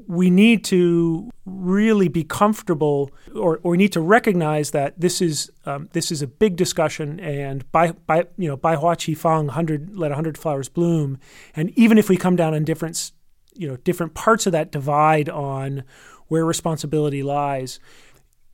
we 0.06 0.30
need 0.30 0.64
to 0.64 1.30
really 1.46 2.08
be 2.08 2.22
comfortable 2.22 3.10
or, 3.34 3.58
or 3.62 3.70
we 3.72 3.76
need 3.76 3.92
to 3.92 4.00
recognize 4.00 4.70
that 4.72 5.00
this 5.00 5.22
is 5.22 5.50
um, 5.64 5.88
this 5.92 6.12
is 6.12 6.20
a 6.20 6.26
big 6.26 6.56
discussion 6.56 7.18
and 7.20 7.70
by 7.72 7.92
by 7.92 8.26
you 8.36 8.48
know 8.48 8.56
by 8.56 8.76
Hua 8.76 8.96
Chi 8.96 9.14
Fang 9.14 9.48
hundred 9.48 9.96
let 9.96 10.12
hundred 10.12 10.36
flowers 10.36 10.68
bloom 10.68 11.18
and 11.56 11.70
even 11.70 11.96
if 11.96 12.08
we 12.08 12.16
come 12.16 12.36
down 12.36 12.54
on 12.54 12.64
different 12.64 13.12
you 13.54 13.66
know 13.66 13.76
different 13.76 14.14
parts 14.14 14.46
of 14.46 14.52
that 14.52 14.70
divide 14.70 15.28
on 15.28 15.84
where 16.26 16.44
responsibility 16.44 17.22
lies 17.22 17.80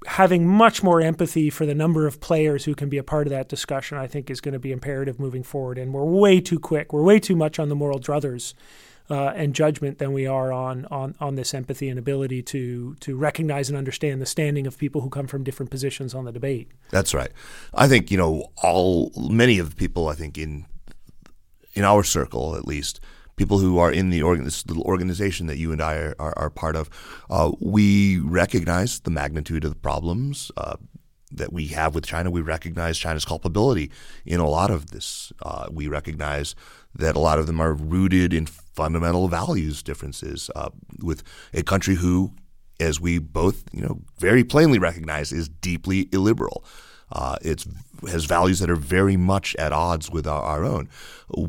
having 0.06 0.46
much 0.46 0.82
more 0.82 1.00
empathy 1.00 1.50
for 1.50 1.66
the 1.66 1.74
number 1.74 2.06
of 2.06 2.20
players 2.20 2.64
who 2.64 2.74
can 2.74 2.88
be 2.88 2.98
a 2.98 3.02
part 3.02 3.26
of 3.26 3.30
that 3.30 3.48
discussion, 3.48 3.96
I 3.96 4.06
think, 4.06 4.30
is 4.30 4.40
going 4.40 4.52
to 4.52 4.58
be 4.58 4.70
imperative 4.70 5.18
moving 5.18 5.42
forward. 5.42 5.78
And 5.78 5.94
we're 5.94 6.04
way 6.04 6.40
too 6.40 6.58
quick. 6.58 6.92
We're 6.92 7.02
way 7.02 7.18
too 7.18 7.36
much 7.36 7.58
on 7.58 7.70
the 7.70 7.74
moral 7.74 7.98
druthers 7.98 8.52
uh, 9.10 9.32
and 9.34 9.54
judgment 9.54 9.98
than 9.98 10.12
we 10.12 10.26
are 10.26 10.52
on, 10.52 10.86
on 10.86 11.14
on 11.20 11.34
this 11.34 11.52
empathy 11.52 11.88
and 11.88 11.98
ability 11.98 12.42
to 12.42 12.94
to 13.00 13.16
recognize 13.16 13.68
and 13.68 13.76
understand 13.76 14.20
the 14.20 14.26
standing 14.26 14.66
of 14.66 14.78
people 14.78 15.00
who 15.02 15.10
come 15.10 15.26
from 15.26 15.44
different 15.44 15.70
positions 15.70 16.14
on 16.14 16.24
the 16.24 16.32
debate. 16.32 16.70
That's 16.90 17.12
right. 17.12 17.30
I 17.74 17.88
think 17.88 18.10
you 18.10 18.16
know 18.16 18.50
all 18.62 19.12
many 19.16 19.58
of 19.58 19.70
the 19.70 19.76
people 19.76 20.08
I 20.08 20.14
think 20.14 20.38
in 20.38 20.66
in 21.74 21.84
our 21.84 22.02
circle 22.02 22.56
at 22.56 22.66
least 22.66 23.00
people 23.36 23.58
who 23.58 23.78
are 23.78 23.90
in 23.90 24.10
the 24.10 24.22
organ, 24.22 24.44
this 24.44 24.66
little 24.66 24.84
organization 24.84 25.46
that 25.46 25.58
you 25.58 25.72
and 25.72 25.82
I 25.82 25.96
are, 25.96 26.14
are, 26.18 26.34
are 26.36 26.50
part 26.50 26.76
of, 26.76 26.88
uh, 27.30 27.52
we 27.60 28.18
recognize 28.18 29.00
the 29.00 29.10
magnitude 29.10 29.64
of 29.64 29.70
the 29.70 29.80
problems 29.80 30.52
uh, 30.56 30.76
that 31.36 31.52
we 31.52 31.68
have 31.68 31.94
with 31.94 32.06
China. 32.06 32.30
We 32.30 32.40
recognize 32.40 32.98
China's 32.98 33.24
culpability 33.24 33.90
in 34.24 34.40
a 34.40 34.48
lot 34.48 34.70
of 34.70 34.90
this. 34.90 35.32
Uh, 35.42 35.68
we 35.70 35.88
recognize 35.88 36.54
that 36.94 37.16
a 37.16 37.18
lot 37.18 37.38
of 37.38 37.46
them 37.46 37.60
are 37.60 37.74
rooted 37.74 38.32
in 38.32 38.46
fundamental 38.46 39.28
values 39.28 39.82
differences 39.82 40.50
uh, 40.54 40.70
with 41.02 41.22
a 41.52 41.62
country 41.62 41.96
who, 41.96 42.32
as 42.80 43.00
we 43.00 43.18
both 43.18 43.64
you 43.72 43.82
know 43.82 44.02
very 44.18 44.44
plainly 44.44 44.78
recognize, 44.78 45.32
is 45.32 45.48
deeply 45.48 46.08
illiberal. 46.12 46.64
Uh, 47.12 47.36
it 47.42 47.64
has 48.08 48.24
values 48.24 48.58
that 48.60 48.70
are 48.70 48.76
very 48.76 49.16
much 49.16 49.54
at 49.56 49.72
odds 49.72 50.10
with 50.10 50.26
our, 50.26 50.42
our 50.42 50.64
own, 50.64 50.88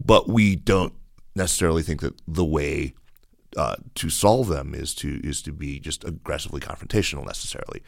but 0.04 0.28
we 0.28 0.56
don't 0.56 0.94
necessarily 1.36 1.82
think 1.82 2.02
that 2.02 2.14
the 2.28 2.46
way 2.46 2.94
uh, 3.58 3.76
to 3.96 4.10
solve 4.10 4.48
them 4.48 4.74
is 4.76 4.94
to 4.96 5.22
is 5.24 5.42
to 5.42 5.52
be 5.52 5.80
just 5.80 6.04
aggressively 6.04 6.60
confrontational 6.60 7.26
necessarily, 7.26 7.82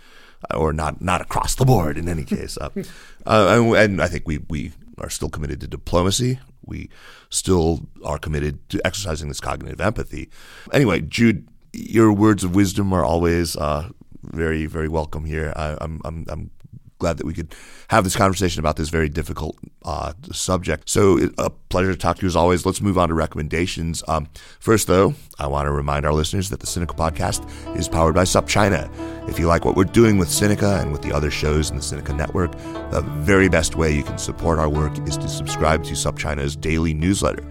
or 0.53 0.73
not 0.73 1.01
not 1.01 1.21
across 1.21 1.55
the 1.55 1.65
board 1.65 1.97
in 1.97 2.07
any 2.07 2.23
case. 2.23 2.57
Uh, 2.59 2.69
uh, 3.25 3.47
and, 3.49 3.75
and 3.75 4.01
I 4.01 4.07
think 4.07 4.27
we 4.27 4.39
we 4.49 4.71
are 4.97 5.09
still 5.09 5.29
committed 5.29 5.61
to 5.61 5.67
diplomacy. 5.67 6.39
We 6.65 6.89
still 7.29 7.87
are 8.03 8.17
committed 8.17 8.67
to 8.69 8.85
exercising 8.85 9.29
this 9.29 9.39
cognitive 9.39 9.79
empathy. 9.79 10.29
Anyway, 10.73 11.01
Jude, 11.01 11.47
your 11.73 12.11
words 12.11 12.43
of 12.43 12.55
wisdom 12.55 12.91
are 12.93 13.05
always 13.05 13.55
uh, 13.55 13.89
very 14.23 14.65
very 14.65 14.87
welcome 14.87 15.25
here. 15.25 15.53
I, 15.55 15.77
I'm 15.79 16.01
I'm 16.03 16.25
I'm 16.29 16.51
glad 16.99 17.17
that 17.17 17.25
we 17.25 17.33
could 17.33 17.53
have 17.89 18.03
this 18.03 18.15
conversation 18.15 18.59
about 18.59 18.75
this 18.75 18.89
very 18.89 19.09
difficult 19.09 19.57
uh, 19.85 20.13
subject. 20.31 20.89
So, 20.89 21.19
a 21.37 21.49
pleasure 21.49 21.93
to 21.93 21.97
talk 21.97 22.17
to 22.17 22.21
you 22.23 22.27
as 22.27 22.35
always. 22.35 22.65
Let's 22.65 22.81
move 22.81 22.97
on 22.97 23.09
to 23.09 23.13
recommendations. 23.13 24.03
Um, 24.07 24.27
first, 24.59 24.87
though, 24.87 25.15
I 25.39 25.47
want 25.47 25.67
to 25.67 25.71
remind 25.71 26.05
our 26.05 26.13
listeners 26.13 26.49
that 26.49 26.59
the 26.59 26.67
Sinica 26.67 26.97
podcast 26.97 27.47
is 27.77 27.87
powered 27.87 28.15
by 28.15 28.23
SupChina. 28.23 28.89
If 29.29 29.39
you 29.39 29.47
like 29.47 29.65
what 29.65 29.75
we're 29.75 29.83
doing 29.83 30.17
with 30.17 30.29
Sinica 30.29 30.81
and 30.81 30.91
with 30.91 31.01
the 31.01 31.13
other 31.13 31.31
shows 31.31 31.69
in 31.69 31.75
the 31.75 31.81
Sinica 31.81 32.15
network, 32.15 32.51
the 32.91 33.01
very 33.19 33.49
best 33.49 33.75
way 33.75 33.93
you 33.93 34.03
can 34.03 34.17
support 34.17 34.59
our 34.59 34.69
work 34.69 34.97
is 35.07 35.17
to 35.17 35.27
subscribe 35.27 35.83
to 35.85 35.93
SupChina's 35.93 36.55
daily 36.55 36.93
newsletter. 36.93 37.45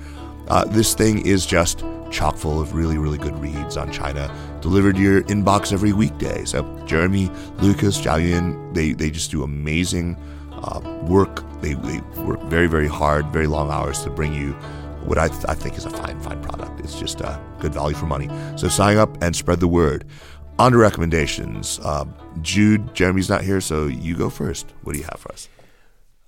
Uh, 0.48 0.64
this 0.64 0.94
thing 0.94 1.26
is 1.26 1.44
just 1.44 1.82
chock 2.10 2.36
full 2.36 2.60
of 2.60 2.74
really, 2.74 2.98
really 2.98 3.18
good 3.18 3.36
reads 3.38 3.76
on 3.76 3.92
China 3.92 4.32
delivered 4.60 4.96
to 4.96 5.02
your 5.02 5.22
inbox 5.22 5.72
every 5.72 5.92
weekday. 5.92 6.44
So 6.44 6.62
Jeremy, 6.86 7.30
Lucas, 7.58 8.00
Zhao 8.00 8.16
Yun, 8.26 8.72
they, 8.72 8.92
they 8.92 9.10
just 9.10 9.30
do 9.30 9.42
amazing 9.42 10.16
uh, 10.52 10.80
work. 11.08 11.44
They, 11.60 11.74
they 11.74 12.00
work 12.22 12.40
very, 12.44 12.66
very 12.66 12.88
hard, 12.88 13.26
very 13.26 13.46
long 13.46 13.70
hours 13.70 14.02
to 14.04 14.10
bring 14.10 14.34
you 14.34 14.52
what 15.04 15.18
I, 15.18 15.28
th- 15.28 15.44
I 15.48 15.54
think 15.54 15.76
is 15.76 15.84
a 15.84 15.90
fine, 15.90 16.20
fine 16.20 16.42
product. 16.42 16.80
It's 16.80 16.98
just 16.98 17.22
uh, 17.22 17.38
good 17.60 17.72
value 17.72 17.94
for 17.94 18.06
money. 18.06 18.28
So 18.56 18.68
sign 18.68 18.96
up 18.96 19.22
and 19.22 19.36
spread 19.36 19.60
the 19.60 19.68
word. 19.68 20.04
On 20.58 20.72
to 20.72 20.78
recommendations. 20.78 21.78
Uh, 21.82 22.06
Jude, 22.40 22.94
Jeremy's 22.94 23.28
not 23.28 23.42
here, 23.42 23.60
so 23.60 23.86
you 23.86 24.16
go 24.16 24.30
first. 24.30 24.72
What 24.82 24.94
do 24.94 24.98
you 24.98 25.04
have 25.04 25.20
for 25.20 25.30
us? 25.32 25.48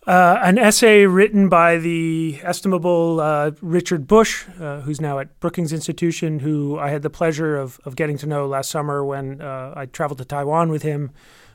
Uh, 0.08 0.40
an 0.42 0.58
essay 0.58 1.04
written 1.04 1.50
by 1.50 1.76
the 1.76 2.40
estimable 2.42 3.20
uh, 3.20 3.50
Richard 3.60 4.06
Bush, 4.06 4.46
uh, 4.58 4.80
who's 4.80 5.02
now 5.02 5.18
at 5.18 5.38
Brookings 5.38 5.70
Institution, 5.70 6.38
who 6.38 6.78
I 6.78 6.88
had 6.88 7.02
the 7.02 7.10
pleasure 7.10 7.58
of, 7.58 7.78
of 7.84 7.94
getting 7.94 8.16
to 8.18 8.26
know 8.26 8.46
last 8.46 8.70
summer 8.70 9.04
when 9.04 9.42
uh, 9.42 9.74
I 9.76 9.84
traveled 9.84 10.16
to 10.16 10.24
Taiwan 10.24 10.70
with 10.70 10.82
him. 10.82 11.10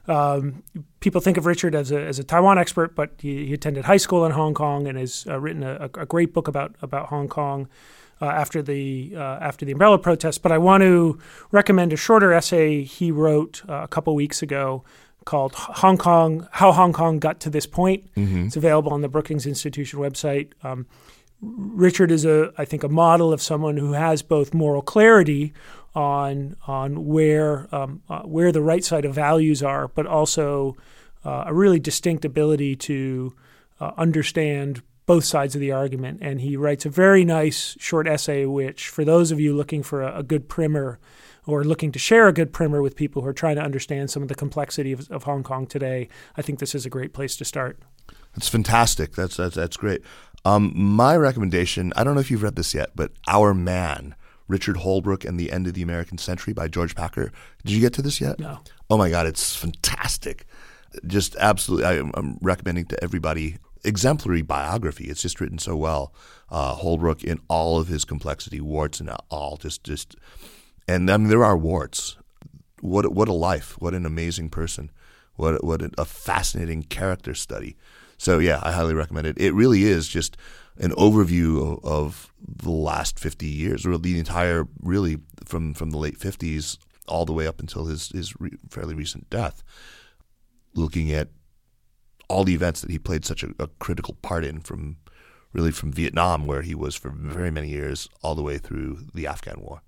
Um, 0.07 0.61
people 0.99 1.19
think 1.19 1.37
of 1.37 1.47
Richard 1.47 1.73
as 1.73 1.91
a, 1.91 1.99
as 1.99 2.19
a 2.19 2.23
Taiwan 2.23 2.59
expert, 2.59 2.93
but 2.93 3.13
he, 3.17 3.47
he 3.47 3.55
attended 3.55 3.85
high 3.85 3.97
school 3.97 4.23
in 4.23 4.33
Hong 4.33 4.53
Kong 4.53 4.85
and 4.87 4.99
has 4.99 5.25
uh, 5.27 5.39
written 5.39 5.63
a, 5.63 5.89
a 5.95 6.05
great 6.05 6.31
book 6.31 6.47
about 6.47 6.75
about 6.83 7.07
Hong 7.07 7.27
Kong. 7.27 7.67
Uh, 8.21 8.27
after 8.27 8.61
the 8.61 9.13
after 9.17 9.65
the 9.65 9.73
umbrella 9.73 9.97
protest, 9.97 10.41
but 10.41 10.51
I 10.51 10.57
want 10.57 10.81
to 10.81 11.19
recommend 11.51 11.91
a 11.91 11.97
shorter 11.97 12.31
essay 12.31 12.83
he 12.83 13.11
wrote 13.11 13.63
a 13.67 13.87
couple 13.87 14.15
weeks 14.15 14.41
ago 14.41 14.85
called 15.25 15.53
Hong 15.55 15.97
Kong: 15.97 16.47
How 16.51 16.71
Hong 16.71 16.93
Kong 16.93 17.19
Got 17.19 17.39
to 17.41 17.49
This 17.49 17.65
Point. 17.65 18.09
It's 18.47 18.55
available 18.57 18.91
on 18.93 19.01
the 19.01 19.09
Brookings 19.09 19.45
Institution 19.45 19.99
website. 19.99 20.51
Um, 20.63 20.85
Richard 21.41 22.11
is 22.11 22.25
a, 22.25 22.53
I 22.57 22.65
think, 22.65 22.83
a 22.83 22.89
model 22.89 23.33
of 23.33 23.41
someone 23.41 23.77
who 23.77 23.93
has 23.93 24.21
both 24.21 24.53
moral 24.53 24.81
clarity 24.81 25.53
on 25.95 26.55
on 26.67 27.05
where 27.05 27.67
um, 27.75 28.01
uh, 28.09 28.21
where 28.21 28.51
the 28.51 28.61
right 28.61 28.83
side 28.83 29.05
of 29.05 29.13
values 29.13 29.61
are, 29.61 29.87
but 29.89 30.05
also 30.05 30.75
uh, 31.25 31.43
a 31.47 31.53
really 31.53 31.79
distinct 31.79 32.25
ability 32.25 32.75
to 32.75 33.35
uh, 33.79 33.91
understand 33.97 34.81
both 35.05 35.25
sides 35.25 35.53
of 35.53 35.61
the 35.61 35.71
argument. 35.71 36.19
And 36.21 36.39
he 36.41 36.55
writes 36.55 36.85
a 36.85 36.89
very 36.89 37.25
nice 37.25 37.75
short 37.79 38.07
essay, 38.07 38.45
which, 38.45 38.87
for 38.87 39.03
those 39.03 39.31
of 39.31 39.39
you 39.39 39.55
looking 39.55 39.83
for 39.83 40.01
a, 40.01 40.19
a 40.19 40.23
good 40.23 40.47
primer 40.47 40.99
or 41.45 41.63
looking 41.63 41.91
to 41.91 41.99
share 41.99 42.27
a 42.27 42.33
good 42.33 42.53
primer 42.53 42.81
with 42.81 42.95
people 42.95 43.21
who 43.21 43.27
are 43.27 43.33
trying 43.33 43.55
to 43.55 43.61
understand 43.61 44.09
some 44.09 44.21
of 44.21 44.29
the 44.29 44.35
complexity 44.35 44.91
of, 44.91 45.09
of 45.11 45.23
Hong 45.23 45.43
Kong 45.43 45.67
today, 45.67 46.07
I 46.37 46.41
think 46.41 46.59
this 46.59 46.75
is 46.75 46.85
a 46.85 46.89
great 46.89 47.13
place 47.13 47.35
to 47.37 47.45
start. 47.45 47.79
That's 48.33 48.49
fantastic. 48.49 49.13
That's 49.13 49.37
that's, 49.37 49.55
that's 49.55 49.77
great. 49.77 50.01
Um, 50.45 50.71
my 50.75 51.15
recommendation. 51.15 51.93
I 51.95 52.03
don't 52.03 52.15
know 52.15 52.21
if 52.21 52.31
you've 52.31 52.43
read 52.43 52.55
this 52.55 52.73
yet, 52.73 52.91
but 52.95 53.11
Our 53.27 53.53
Man. 53.53 54.15
Richard 54.49 54.75
Holbrooke 54.75 55.23
and 55.23 55.39
the 55.39 55.51
End 55.53 55.67
of 55.67 55.73
the 55.73 55.81
American 55.81 56.17
Century 56.17 56.53
by 56.53 56.67
George 56.67 56.95
Packer. 56.95 57.31
Did 57.63 57.73
you 57.73 57.79
get 57.79 57.93
to 57.93 58.01
this 58.01 58.19
yet? 58.19 58.39
No. 58.39 58.59
Oh 58.89 58.97
my 58.97 59.09
God, 59.09 59.25
it's 59.25 59.55
fantastic. 59.55 60.45
Just 61.07 61.35
absolutely, 61.37 61.85
I, 61.85 61.93
am 61.93 62.37
recommending 62.41 62.85
to 62.87 63.01
everybody 63.01 63.57
exemplary 63.83 64.41
biography. 64.41 65.05
It's 65.05 65.21
just 65.21 65.39
written 65.41 65.57
so 65.57 65.75
well. 65.75 66.13
Uh, 66.49 66.75
Holbrooke 66.75 67.23
in 67.23 67.39
all 67.47 67.79
of 67.79 67.87
his 67.87 68.05
complexity, 68.05 68.61
warts 68.61 68.99
and 68.99 69.09
all, 69.31 69.57
just 69.57 69.83
just, 69.83 70.15
and 70.87 71.09
I 71.09 71.17
mean 71.17 71.29
there 71.29 71.45
are 71.45 71.57
warts. 71.57 72.17
What 72.81 73.13
what 73.13 73.27
a 73.27 73.33
life! 73.33 73.75
What 73.79 73.93
an 73.93 74.05
amazing 74.05 74.49
person! 74.49 74.91
What 75.35 75.63
what 75.63 75.81
a 75.97 76.05
fascinating 76.05 76.83
character 76.83 77.33
study. 77.33 77.77
So 78.17 78.39
yeah, 78.39 78.59
I 78.63 78.71
highly 78.71 78.93
recommend 78.93 79.27
it. 79.27 79.37
It 79.37 79.53
really 79.53 79.83
is 79.83 80.07
just 80.07 80.37
an 80.77 80.91
overview 80.91 81.61
of, 81.61 81.85
of 81.85 82.33
the 82.39 82.71
last 82.71 83.19
fifty 83.19 83.47
years, 83.47 83.85
or 83.85 83.97
the 83.97 84.19
entire 84.19 84.67
really 84.81 85.17
from 85.45 85.73
from 85.73 85.91
the 85.91 85.97
late 85.97 86.17
fifties 86.17 86.77
all 87.07 87.25
the 87.25 87.33
way 87.33 87.47
up 87.47 87.59
until 87.59 87.85
his 87.85 88.09
his 88.09 88.39
re- 88.39 88.57
fairly 88.69 88.95
recent 88.95 89.29
death. 89.29 89.63
Looking 90.75 91.11
at 91.11 91.29
all 92.29 92.43
the 92.43 92.55
events 92.55 92.81
that 92.81 92.89
he 92.89 92.97
played 92.97 93.25
such 93.25 93.43
a, 93.43 93.49
a, 93.59 93.67
critical 93.79 94.15
part 94.21 94.43
in 94.43 94.59
from 94.59 94.97
really 95.51 95.71
from 95.71 95.91
Vietnam, 95.91 96.47
where 96.47 96.63
he 96.63 96.73
was 96.73 96.95
for 96.95 97.09
very 97.09 97.51
many 97.51 97.69
years, 97.69 98.09
all 98.23 98.33
the 98.33 98.41
way 98.41 98.57
through 98.57 99.05
the 99.13 99.27
Afghan 99.27 99.61
war. 99.61 99.81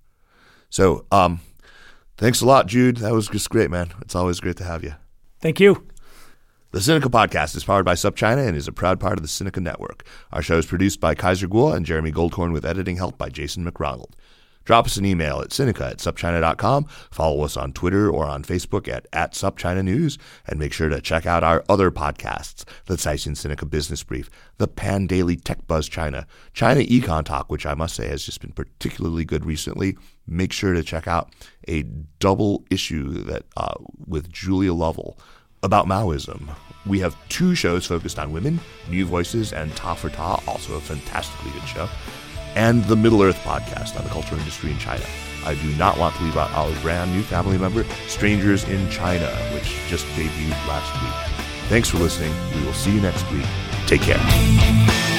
So, 0.70 1.06
um, 1.10 1.40
thanks 2.16 2.40
a 2.40 2.46
lot, 2.46 2.66
Jude. 2.66 2.98
That 2.98 3.12
was 3.12 3.28
just 3.28 3.50
great, 3.50 3.70
man. 3.70 3.92
It's 4.00 4.14
always 4.14 4.40
great 4.40 4.56
to 4.56 4.64
have 4.64 4.84
you. 4.84 4.94
Thank 5.40 5.60
you. 5.60 5.86
The 6.72 6.80
Sinica 6.80 7.04
podcast 7.04 7.56
is 7.56 7.64
powered 7.64 7.84
by 7.84 7.94
SupChina 7.94 8.46
and 8.46 8.56
is 8.56 8.68
a 8.68 8.72
proud 8.72 9.00
part 9.00 9.18
of 9.18 9.22
the 9.22 9.28
Sinica 9.28 9.62
Network. 9.62 10.04
Our 10.32 10.42
show 10.42 10.58
is 10.58 10.66
produced 10.66 11.00
by 11.00 11.14
Kaiser 11.14 11.48
Kuo 11.48 11.74
and 11.74 11.86
Jeremy 11.86 12.12
Goldkorn 12.12 12.52
with 12.52 12.66
editing 12.66 12.96
help 12.96 13.16
by 13.16 13.30
Jason 13.30 13.64
McRonald. 13.64 14.12
Drop 14.66 14.86
us 14.86 14.96
an 14.96 15.06
email 15.06 15.40
at 15.40 15.50
Sinica 15.50 15.92
at 15.92 15.98
SupChina.com. 15.98 16.86
Follow 17.12 17.44
us 17.44 17.56
on 17.56 17.72
Twitter 17.72 18.10
or 18.10 18.26
on 18.26 18.42
Facebook 18.42 18.88
at, 18.88 19.06
at 19.12 19.32
SupChina 19.32 19.84
News. 19.84 20.18
And 20.46 20.58
make 20.58 20.72
sure 20.72 20.88
to 20.88 21.00
check 21.00 21.24
out 21.24 21.44
our 21.44 21.64
other 21.68 21.92
podcasts, 21.92 22.64
the 22.86 22.96
Caixin 22.96 23.36
Sinica 23.36 23.70
Business 23.70 24.02
Brief, 24.02 24.28
the 24.58 24.66
Pandaily 24.66 25.40
Tech 25.42 25.66
Buzz 25.68 25.88
China, 25.88 26.26
China 26.52 26.80
Econ 26.80 27.24
Talk, 27.24 27.48
which 27.48 27.64
I 27.64 27.74
must 27.74 27.94
say 27.94 28.08
has 28.08 28.26
just 28.26 28.40
been 28.40 28.52
particularly 28.52 29.24
good 29.24 29.46
recently. 29.46 29.96
Make 30.26 30.52
sure 30.52 30.72
to 30.72 30.82
check 30.82 31.06
out 31.06 31.30
a 31.68 31.82
double 32.18 32.64
issue 32.70 33.22
that 33.24 33.44
uh, 33.56 33.74
with 34.06 34.30
Julia 34.32 34.72
Lovell 34.72 35.18
about 35.62 35.86
Maoism. 35.86 36.48
We 36.84 37.00
have 37.00 37.16
two 37.28 37.54
shows 37.54 37.86
focused 37.86 38.18
on 38.18 38.32
women, 38.32 38.60
New 38.88 39.06
Voices 39.06 39.52
and 39.52 39.74
Ta 39.74 39.94
for 39.94 40.08
Ta, 40.08 40.40
also 40.46 40.74
a 40.74 40.80
fantastically 40.80 41.50
good 41.52 41.68
show 41.68 41.88
and 42.56 42.82
the 42.86 42.96
Middle 42.96 43.22
Earth 43.22 43.38
podcast 43.44 43.96
on 43.96 44.02
the 44.04 44.10
culture 44.10 44.34
industry 44.34 44.72
in 44.72 44.78
China. 44.78 45.04
I 45.44 45.54
do 45.54 45.68
not 45.76 45.98
want 45.98 46.16
to 46.16 46.24
leave 46.24 46.36
out 46.36 46.50
our 46.52 46.72
brand 46.80 47.12
new 47.12 47.22
family 47.22 47.58
member, 47.58 47.84
Strangers 48.08 48.64
in 48.64 48.90
China, 48.90 49.28
which 49.52 49.78
just 49.88 50.06
debuted 50.16 50.66
last 50.66 50.92
week. 51.00 51.46
Thanks 51.68 51.90
for 51.90 51.98
listening. 51.98 52.34
We 52.56 52.64
will 52.64 52.72
see 52.72 52.94
you 52.94 53.00
next 53.00 53.30
week. 53.30 53.46
Take 53.86 54.00
care. 54.00 55.15